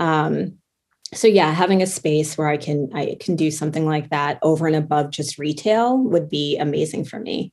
Um, 0.01 0.59
so 1.15 1.29
yeah, 1.29 1.53
having 1.53 1.81
a 1.81 1.87
space 1.87 2.37
where 2.37 2.49
I 2.49 2.57
can 2.57 2.91
I 2.93 3.17
can 3.21 3.37
do 3.37 3.51
something 3.51 3.87
like 3.87 4.11
that 4.11 4.39
over 4.43 4.67
and 4.67 4.77
above 4.77 5.11
just 5.11 5.39
retail 5.39 5.97
would 5.97 6.29
be 6.29 6.59
amazing 6.59 7.05
for 7.05 7.21
me. 7.21 7.53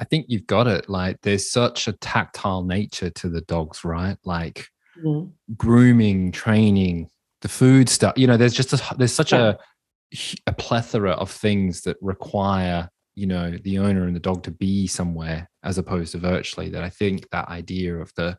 I 0.00 0.04
think 0.04 0.26
you've 0.28 0.46
got 0.46 0.66
it. 0.66 0.88
Like 0.88 1.20
there's 1.22 1.50
such 1.50 1.86
a 1.86 1.92
tactile 1.92 2.64
nature 2.64 3.10
to 3.10 3.28
the 3.28 3.42
dogs, 3.42 3.84
right? 3.84 4.16
Like 4.24 4.66
mm-hmm. 4.98 5.30
grooming, 5.56 6.32
training, 6.32 7.10
the 7.42 7.48
food 7.48 7.88
stuff. 7.88 8.14
You 8.16 8.26
know, 8.26 8.36
there's 8.36 8.54
just 8.54 8.72
a, 8.72 8.94
there's 8.96 9.14
such 9.14 9.32
yeah. 9.32 9.52
a 9.52 9.56
a 10.46 10.52
plethora 10.52 11.12
of 11.12 11.30
things 11.30 11.82
that 11.82 11.96
require 12.00 12.90
you 13.14 13.26
know 13.26 13.56
the 13.64 13.78
owner 13.78 14.06
and 14.06 14.16
the 14.16 14.20
dog 14.20 14.42
to 14.42 14.50
be 14.50 14.86
somewhere 14.86 15.48
as 15.62 15.78
opposed 15.78 16.12
to 16.12 16.18
virtually 16.18 16.68
that 16.68 16.82
i 16.82 16.90
think 16.90 17.28
that 17.30 17.48
idea 17.48 17.94
of 17.94 18.12
the 18.16 18.36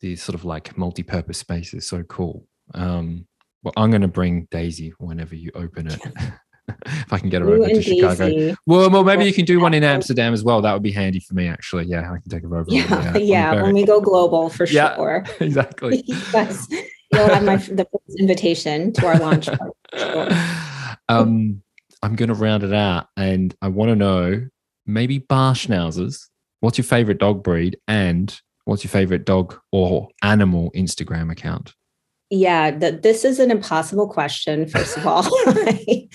the 0.00 0.16
sort 0.16 0.34
of 0.34 0.44
like 0.44 0.76
multi-purpose 0.76 1.38
space 1.38 1.74
is 1.74 1.86
so 1.86 2.02
cool 2.04 2.46
um 2.74 3.26
well 3.62 3.74
i'm 3.76 3.90
going 3.90 4.02
to 4.02 4.08
bring 4.08 4.48
daisy 4.50 4.92
whenever 4.98 5.34
you 5.34 5.50
open 5.54 5.86
it 5.86 6.00
if 6.86 7.12
i 7.12 7.18
can 7.18 7.28
get 7.28 7.42
her 7.42 7.48
over 7.48 7.68
to 7.68 7.82
chicago. 7.82 8.56
well, 8.66 8.90
well 8.90 9.04
maybe 9.04 9.24
you 9.24 9.32
can 9.32 9.44
do 9.44 9.60
one 9.60 9.74
in 9.74 9.84
amsterdam 9.84 10.32
as 10.32 10.42
well. 10.42 10.60
That 10.60 10.72
would 10.72 10.82
be 10.82 10.92
handy 10.92 11.20
for 11.20 11.34
me 11.34 11.48
actually. 11.48 11.84
Yeah 11.84 12.10
i 12.12 12.18
can 12.18 12.28
take 12.28 12.42
her 12.42 12.56
over 12.56 12.66
yeah 12.68 13.16
yeah, 13.16 13.52
yeah 13.52 13.62
when 13.62 13.74
we 13.74 13.84
go 13.84 14.00
global 14.00 14.48
for 14.48 14.66
yeah, 14.66 14.96
sure. 14.96 15.24
exactly. 15.40 16.02
Yes 16.06 16.66
you'll 17.12 17.28
have 17.28 17.44
my 17.44 17.56
the 17.56 17.86
first 17.90 18.18
invitation 18.18 18.92
to 18.94 19.06
our 19.06 19.18
launch 19.18 19.48
sure. 19.94 20.28
um 21.08 21.62
I'm 22.02 22.14
going 22.14 22.28
to 22.28 22.34
round 22.34 22.62
it 22.62 22.74
out 22.74 23.08
and 23.16 23.54
I 23.62 23.68
want 23.68 23.88
to 23.88 23.96
know 23.96 24.46
maybe 24.86 25.18
bar 25.18 25.54
schnauzers. 25.54 26.28
What's 26.60 26.78
your 26.78 26.84
favorite 26.84 27.18
dog 27.18 27.42
breed 27.42 27.78
and 27.88 28.38
what's 28.64 28.84
your 28.84 28.90
favorite 28.90 29.24
dog 29.24 29.58
or 29.72 30.08
animal 30.22 30.70
Instagram 30.72 31.32
account? 31.32 31.74
Yeah, 32.28 32.72
this 32.72 33.24
is 33.24 33.38
an 33.38 33.50
impossible 33.50 34.08
question. 34.08 34.66
First 34.66 34.96
of 34.96 35.06
all, 35.06 35.24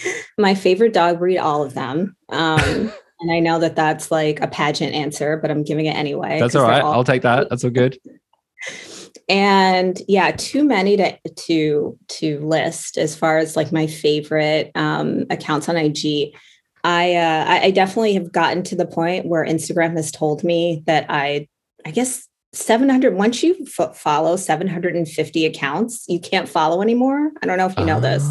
my 0.38 0.56
favorite 0.56 0.94
dog 0.94 1.20
breed, 1.20 1.38
all 1.38 1.64
of 1.64 1.74
them. 1.74 2.16
Um, 2.30 2.92
and 3.22 3.32
I 3.32 3.40
know 3.40 3.60
that 3.60 3.76
that's 3.76 4.12
like 4.12 4.42
a 4.42 4.48
pageant 4.48 4.94
answer, 4.94 5.38
but 5.38 5.52
I'm 5.52 5.64
giving 5.64 5.86
it 5.86 5.96
anyway. 5.96 6.40
That's 6.40 6.56
all 6.56 6.68
right. 6.68 6.82
All 6.82 6.94
I'll 6.94 7.04
take 7.04 7.22
that. 7.22 7.50
That's 7.50 7.64
all 7.64 7.70
good. 7.70 7.98
and 9.30 10.02
yeah 10.08 10.32
too 10.32 10.64
many 10.64 10.98
to 10.98 11.18
to 11.36 11.98
to 12.10 12.40
list 12.40 12.98
as 12.98 13.16
far 13.16 13.38
as 13.38 13.56
like 13.56 13.72
my 13.72 13.88
favorite 13.88 14.72
um, 14.76 15.26
accounts 15.30 15.70
on 15.70 15.78
ig 15.78 16.36
i 16.84 17.16
uh, 17.16 17.46
i 17.48 17.72
definitely 17.72 18.14
have 18.14 18.32
gotten 18.32 18.62
to 18.62 18.76
the 18.76 18.86
point 18.86 19.26
where 19.26 19.46
instagram 19.46 19.96
has 19.96 20.12
told 20.12 20.44
me 20.44 20.84
that 20.86 21.06
i 21.10 21.48
i 21.86 21.92
guess 21.92 22.28
700 22.54 23.16
once 23.16 23.44
you 23.44 23.66
f- 23.80 23.98
follow 23.98 24.36
750 24.36 25.46
accounts 25.46 26.06
you 26.08 26.20
can't 26.20 26.50
follow 26.50 26.82
anymore 26.82 27.32
i 27.42 27.46
don't 27.46 27.58
know 27.58 27.68
if 27.68 27.78
you 27.78 27.86
know 27.86 27.98
oh, 27.98 28.02
this 28.02 28.24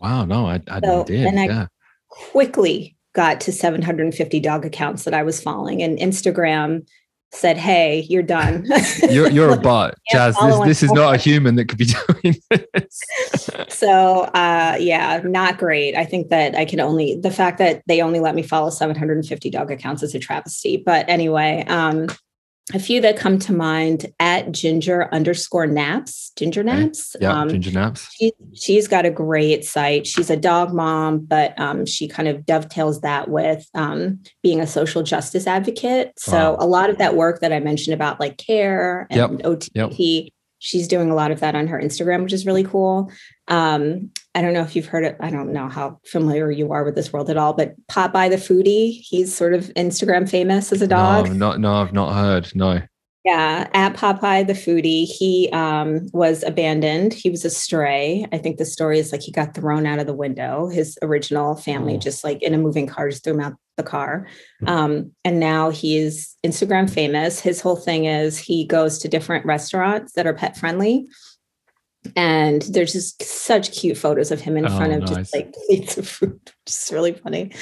wow 0.00 0.24
no 0.24 0.46
i, 0.46 0.60
I 0.68 0.80
so, 0.80 1.04
did 1.04 1.26
and 1.26 1.36
yeah. 1.38 1.62
i 1.62 1.68
quickly 2.08 2.96
got 3.14 3.40
to 3.42 3.52
750 3.52 4.40
dog 4.40 4.64
accounts 4.64 5.04
that 5.04 5.14
i 5.14 5.22
was 5.22 5.42
following 5.42 5.82
and 5.82 5.98
instagram 5.98 6.86
said, 7.32 7.56
"Hey, 7.56 8.06
you're 8.08 8.22
done." 8.22 8.66
you're 9.10 9.30
you're 9.30 9.50
a 9.50 9.56
bot, 9.60 9.94
Jazz. 10.10 10.36
This, 10.36 10.60
this 10.60 10.82
is 10.82 10.92
not 10.92 11.14
a 11.14 11.18
human 11.18 11.56
that 11.56 11.68
could 11.68 11.78
be 11.78 11.86
doing 12.22 12.36
this. 12.50 13.50
so, 13.68 14.22
uh, 14.22 14.76
yeah, 14.78 15.20
not 15.24 15.58
great. 15.58 15.94
I 15.94 16.04
think 16.04 16.30
that 16.30 16.54
I 16.54 16.64
can 16.64 16.80
only 16.80 17.16
the 17.16 17.30
fact 17.30 17.58
that 17.58 17.82
they 17.86 18.00
only 18.00 18.20
let 18.20 18.34
me 18.34 18.42
follow 18.42 18.70
750 18.70 19.50
dog 19.50 19.70
accounts 19.70 20.02
is 20.02 20.14
a 20.14 20.18
travesty. 20.18 20.76
But 20.76 21.08
anyway, 21.08 21.64
um, 21.68 22.08
a 22.74 22.78
few 22.80 23.00
that 23.00 23.16
come 23.16 23.38
to 23.38 23.52
mind 23.52 24.06
at 24.18 24.50
ginger 24.50 25.08
underscore 25.12 25.66
naps 25.66 26.32
ginger 26.36 26.64
naps 26.64 27.14
okay. 27.14 27.24
yeah 27.24 27.32
um, 27.32 27.48
ginger 27.48 27.70
naps 27.70 28.08
she, 28.12 28.32
she's 28.54 28.88
got 28.88 29.06
a 29.06 29.10
great 29.10 29.64
site 29.64 30.06
she's 30.06 30.30
a 30.30 30.36
dog 30.36 30.72
mom 30.72 31.18
but 31.20 31.58
um, 31.60 31.86
she 31.86 32.08
kind 32.08 32.28
of 32.28 32.44
dovetails 32.44 33.00
that 33.02 33.28
with 33.28 33.68
um, 33.74 34.20
being 34.42 34.60
a 34.60 34.66
social 34.66 35.02
justice 35.02 35.46
advocate 35.46 36.12
so 36.18 36.52
wow. 36.52 36.56
a 36.58 36.66
lot 36.66 36.90
of 36.90 36.98
that 36.98 37.14
work 37.14 37.40
that 37.40 37.52
i 37.52 37.60
mentioned 37.60 37.94
about 37.94 38.18
like 38.18 38.36
care 38.36 39.06
and 39.10 39.38
yep. 39.38 39.46
ott 39.46 39.68
yep 39.74 39.92
she's 40.66 40.88
doing 40.88 41.10
a 41.10 41.14
lot 41.14 41.30
of 41.30 41.40
that 41.40 41.54
on 41.54 41.68
her 41.68 41.80
Instagram, 41.80 42.22
which 42.22 42.32
is 42.32 42.44
really 42.44 42.64
cool. 42.64 43.10
Um, 43.48 44.10
I 44.34 44.42
don't 44.42 44.52
know 44.52 44.62
if 44.62 44.74
you've 44.74 44.86
heard 44.86 45.04
it. 45.04 45.16
I 45.20 45.30
don't 45.30 45.52
know 45.52 45.68
how 45.68 46.00
familiar 46.04 46.50
you 46.50 46.72
are 46.72 46.84
with 46.84 46.94
this 46.94 47.12
world 47.12 47.30
at 47.30 47.36
all, 47.36 47.52
but 47.52 47.74
Popeye 47.86 48.28
the 48.28 48.36
foodie, 48.36 49.00
he's 49.00 49.34
sort 49.34 49.54
of 49.54 49.66
Instagram 49.74 50.28
famous 50.28 50.72
as 50.72 50.82
a 50.82 50.86
dog. 50.86 51.28
No, 51.28 51.32
not, 51.32 51.60
no, 51.60 51.74
I've 51.74 51.92
not 51.92 52.14
heard. 52.14 52.50
No. 52.54 52.82
Yeah, 53.26 53.68
at 53.74 53.96
Popeye 53.96 54.46
the 54.46 54.52
foodie, 54.52 55.04
he 55.04 55.50
um, 55.52 56.08
was 56.12 56.44
abandoned. 56.44 57.12
He 57.12 57.28
was 57.28 57.44
a 57.44 57.50
stray. 57.50 58.24
I 58.32 58.38
think 58.38 58.56
the 58.56 58.64
story 58.64 59.00
is 59.00 59.10
like 59.10 59.20
he 59.20 59.32
got 59.32 59.52
thrown 59.52 59.84
out 59.84 59.98
of 59.98 60.06
the 60.06 60.14
window. 60.14 60.68
His 60.68 60.96
original 61.02 61.56
family, 61.56 61.96
oh. 61.96 61.98
just 61.98 62.22
like 62.22 62.40
in 62.40 62.54
a 62.54 62.58
moving 62.58 62.86
car, 62.86 63.10
just 63.10 63.24
threw 63.24 63.32
him 63.32 63.40
out 63.40 63.54
the 63.76 63.82
car. 63.82 64.28
Hmm. 64.60 64.68
Um, 64.68 65.12
and 65.24 65.40
now 65.40 65.70
he's 65.70 66.36
Instagram 66.46 66.88
famous. 66.88 67.40
His 67.40 67.60
whole 67.60 67.74
thing 67.74 68.04
is 68.04 68.38
he 68.38 68.64
goes 68.64 68.98
to 69.00 69.08
different 69.08 69.44
restaurants 69.44 70.12
that 70.12 70.28
are 70.28 70.34
pet 70.34 70.56
friendly 70.56 71.08
and 72.14 72.62
there's 72.62 72.92
just 72.92 73.22
such 73.22 73.72
cute 73.72 73.96
photos 73.96 74.30
of 74.30 74.40
him 74.40 74.56
in 74.56 74.66
oh, 74.66 74.76
front 74.76 74.92
of 74.92 75.00
nice. 75.00 75.10
just 75.10 75.34
like 75.34 75.52
plates 75.66 75.98
of 75.98 76.08
food 76.08 76.40
just 76.66 76.92
really 76.92 77.12
funny. 77.12 77.52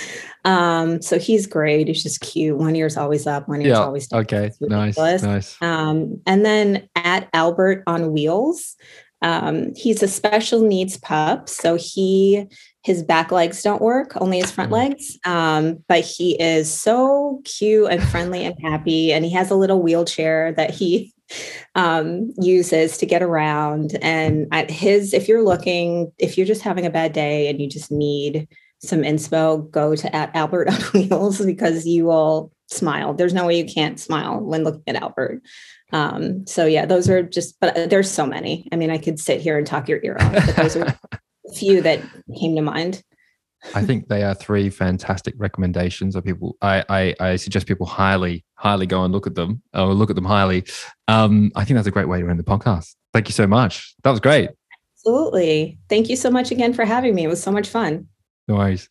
Um 0.45 1.01
so 1.01 1.19
he's 1.19 1.47
great. 1.47 1.89
He's 1.89 2.03
just 2.03 2.21
cute. 2.21 2.57
One 2.57 2.77
ear's 2.77 2.97
always 2.97 3.27
up. 3.27 3.49
One 3.49 3.61
ear's 3.61 3.69
yeah, 3.69 3.81
always 3.81 4.09
down. 4.09 4.23
okay. 4.23 4.51
Nice 4.61 4.97
nice. 4.97 5.57
Um 5.63 6.21
and 6.27 6.45
then 6.45 6.89
at 6.95 7.29
albert 7.33 7.83
on 7.87 8.13
wheels 8.13 8.77
um 9.23 9.73
he's 9.77 10.03
a 10.03 10.09
special 10.09 10.61
needs 10.61 10.99
pup. 10.99 11.49
So 11.49 11.77
he 11.77 12.47
his 12.83 13.03
back 13.03 13.33
legs 13.33 13.63
don't 13.63 13.81
work 13.81 14.13
only 14.21 14.41
his 14.41 14.51
front 14.51 14.71
mm. 14.71 14.75
legs. 14.75 15.19
Um 15.25 15.85
but 15.89 16.05
he 16.05 16.41
is 16.41 16.71
so 16.73 17.41
cute 17.45 17.91
and 17.91 18.03
friendly 18.03 18.45
and 18.45 18.57
happy. 18.63 19.13
And 19.13 19.25
he 19.25 19.31
has 19.33 19.51
a 19.51 19.57
little 19.57 19.81
wheelchair 19.81 20.53
that 20.53 20.71
he 20.71 21.14
um, 21.75 22.33
uses 22.39 22.99
to 22.99 23.07
get 23.07 23.23
around. 23.23 23.97
And 24.03 24.47
at 24.53 24.71
his, 24.71 25.13
if 25.13 25.29
you're 25.29 25.43
looking, 25.45 26.13
if 26.19 26.37
you're 26.37 26.47
just 26.47 26.63
having 26.63 26.87
a 26.87 26.91
bad 26.91 27.13
day 27.13 27.49
and 27.49 27.61
you 27.61 27.69
just 27.69 27.91
need 27.91 28.49
some 28.81 29.03
inspo, 29.03 29.71
go 29.71 29.97
to 29.97 30.15
at 30.15 30.35
Albert 30.35 30.69
on 30.69 30.81
Wheels 30.95 31.45
because 31.45 31.87
you 31.87 32.07
will 32.07 32.53
smile. 32.69 33.15
There's 33.15 33.35
no 33.35 33.47
way 33.47 33.59
you 33.59 33.65
can't 33.65 33.99
smile 33.99 34.41
when 34.41 34.65
looking 34.65 34.83
at 34.87 35.03
Albert. 35.03 35.43
Um, 35.93 36.47
so 36.47 36.67
yeah, 36.67 36.87
those 36.87 37.09
are 37.09 37.23
just, 37.23 37.59
but 37.61 37.89
there's 37.89 38.11
so 38.11 38.27
many. 38.27 38.69
I 38.73 38.77
mean, 38.77 38.91
I 38.91 38.99
could 38.99 39.21
sit 39.21 39.41
here 39.41 39.59
and 39.59 39.67
talk 39.67 39.89
your 39.89 40.01
ear 40.03 40.17
off, 40.19 40.33
but 40.33 40.57
those 40.57 40.77
are 40.77 40.87
a 41.49 41.53
few 41.55 41.81
that 41.83 42.01
came 42.39 42.57
to 42.57 42.63
mind. 42.63 43.03
I 43.75 43.83
think 43.83 44.09
they 44.09 44.23
are 44.23 44.35
three 44.35 44.69
fantastic 44.71 45.35
recommendations. 45.39 46.17
Of 46.17 46.25
people, 46.25 46.57
I, 46.61 46.85
I, 46.89 47.15
I 47.21 47.37
suggest 47.37 47.67
people 47.67 47.87
highly, 47.87 48.45
highly 48.55 48.87
go 48.87 49.05
and 49.05 49.13
look 49.13 49.27
at 49.27 49.35
them 49.35 49.63
or 49.73 49.95
look 49.95 50.11
at 50.11 50.17
them 50.17 50.25
highly. 50.25 50.65
Um, 51.09 51.51
I 51.55 51.65
think 51.65 51.77
that's 51.77 51.87
a 51.87 51.93
great 51.93 52.09
way 52.09 52.21
to 52.21 52.29
end 52.29 52.39
the 52.39 52.45
podcast. 52.45 52.95
Thank 53.13 53.29
you 53.29 53.33
so 53.33 53.47
much. 53.47 53.95
That 54.03 54.11
was 54.11 54.21
great. 54.21 54.51
Absolutely. 54.99 55.79
Thank 55.89 56.09
you 56.09 56.17
so 56.17 56.31
much 56.31 56.51
again 56.51 56.73
for 56.73 56.85
having 56.85 57.15
me. 57.15 57.25
It 57.25 57.29
was 57.29 57.43
so 57.43 57.53
much 57.53 57.69
fun. 57.69 58.09
No 58.49 58.57
worries. 58.57 58.89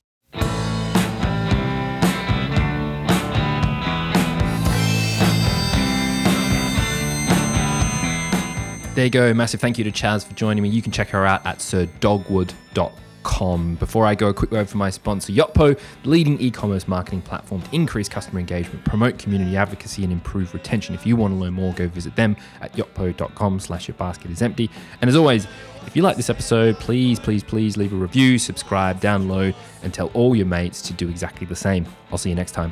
There 8.95 9.05
you 9.05 9.09
go. 9.09 9.33
Massive 9.33 9.59
thank 9.59 9.79
you 9.79 9.83
to 9.85 9.91
Chaz 9.91 10.23
for 10.25 10.35
joining 10.35 10.61
me. 10.61 10.69
You 10.69 10.83
can 10.83 10.91
check 10.91 11.09
her 11.09 11.25
out 11.25 11.43
at 11.45 11.57
sirdogwood.com 11.57 13.02
Before 13.23 14.05
I 14.05 14.15
go, 14.15 14.29
a 14.29 14.33
quick 14.33 14.51
word 14.51 14.69
from 14.69 14.79
my 14.79 14.89
sponsor, 14.89 15.33
Yotpo, 15.33 15.79
the 16.03 16.09
leading 16.09 16.39
e 16.39 16.51
commerce 16.51 16.87
marketing 16.87 17.21
platform 17.21 17.61
to 17.61 17.75
increase 17.75 18.07
customer 18.07 18.39
engagement, 18.39 18.85
promote 18.85 19.17
community 19.17 19.57
advocacy, 19.57 20.03
and 20.03 20.11
improve 20.11 20.53
retention. 20.53 20.93
If 20.93 21.05
you 21.05 21.15
want 21.15 21.33
to 21.33 21.37
learn 21.37 21.53
more, 21.53 21.73
go 21.73 21.87
visit 21.87 22.15
them 22.15 22.35
at 22.61 22.73
yotpo.com 22.73 23.59
slash 23.59 23.87
your 23.87 23.95
basket 23.95 24.31
is 24.31 24.41
empty. 24.41 24.69
And 25.01 25.09
as 25.09 25.15
always, 25.15 25.47
if 25.85 25.95
you 25.95 26.01
like 26.01 26.17
this 26.17 26.29
episode, 26.29 26.79
please, 26.79 27.19
please, 27.19 27.43
please 27.43 27.77
leave 27.77 27.93
a 27.93 27.95
review, 27.95 28.37
subscribe, 28.37 28.99
download, 28.99 29.55
and 29.83 29.93
tell 29.93 30.07
all 30.13 30.35
your 30.35 30.45
mates 30.45 30.81
to 30.83 30.93
do 30.93 31.09
exactly 31.09 31.45
the 31.47 31.55
same. 31.55 31.85
I'll 32.11 32.17
see 32.17 32.29
you 32.29 32.35
next 32.35 32.51
time. 32.51 32.71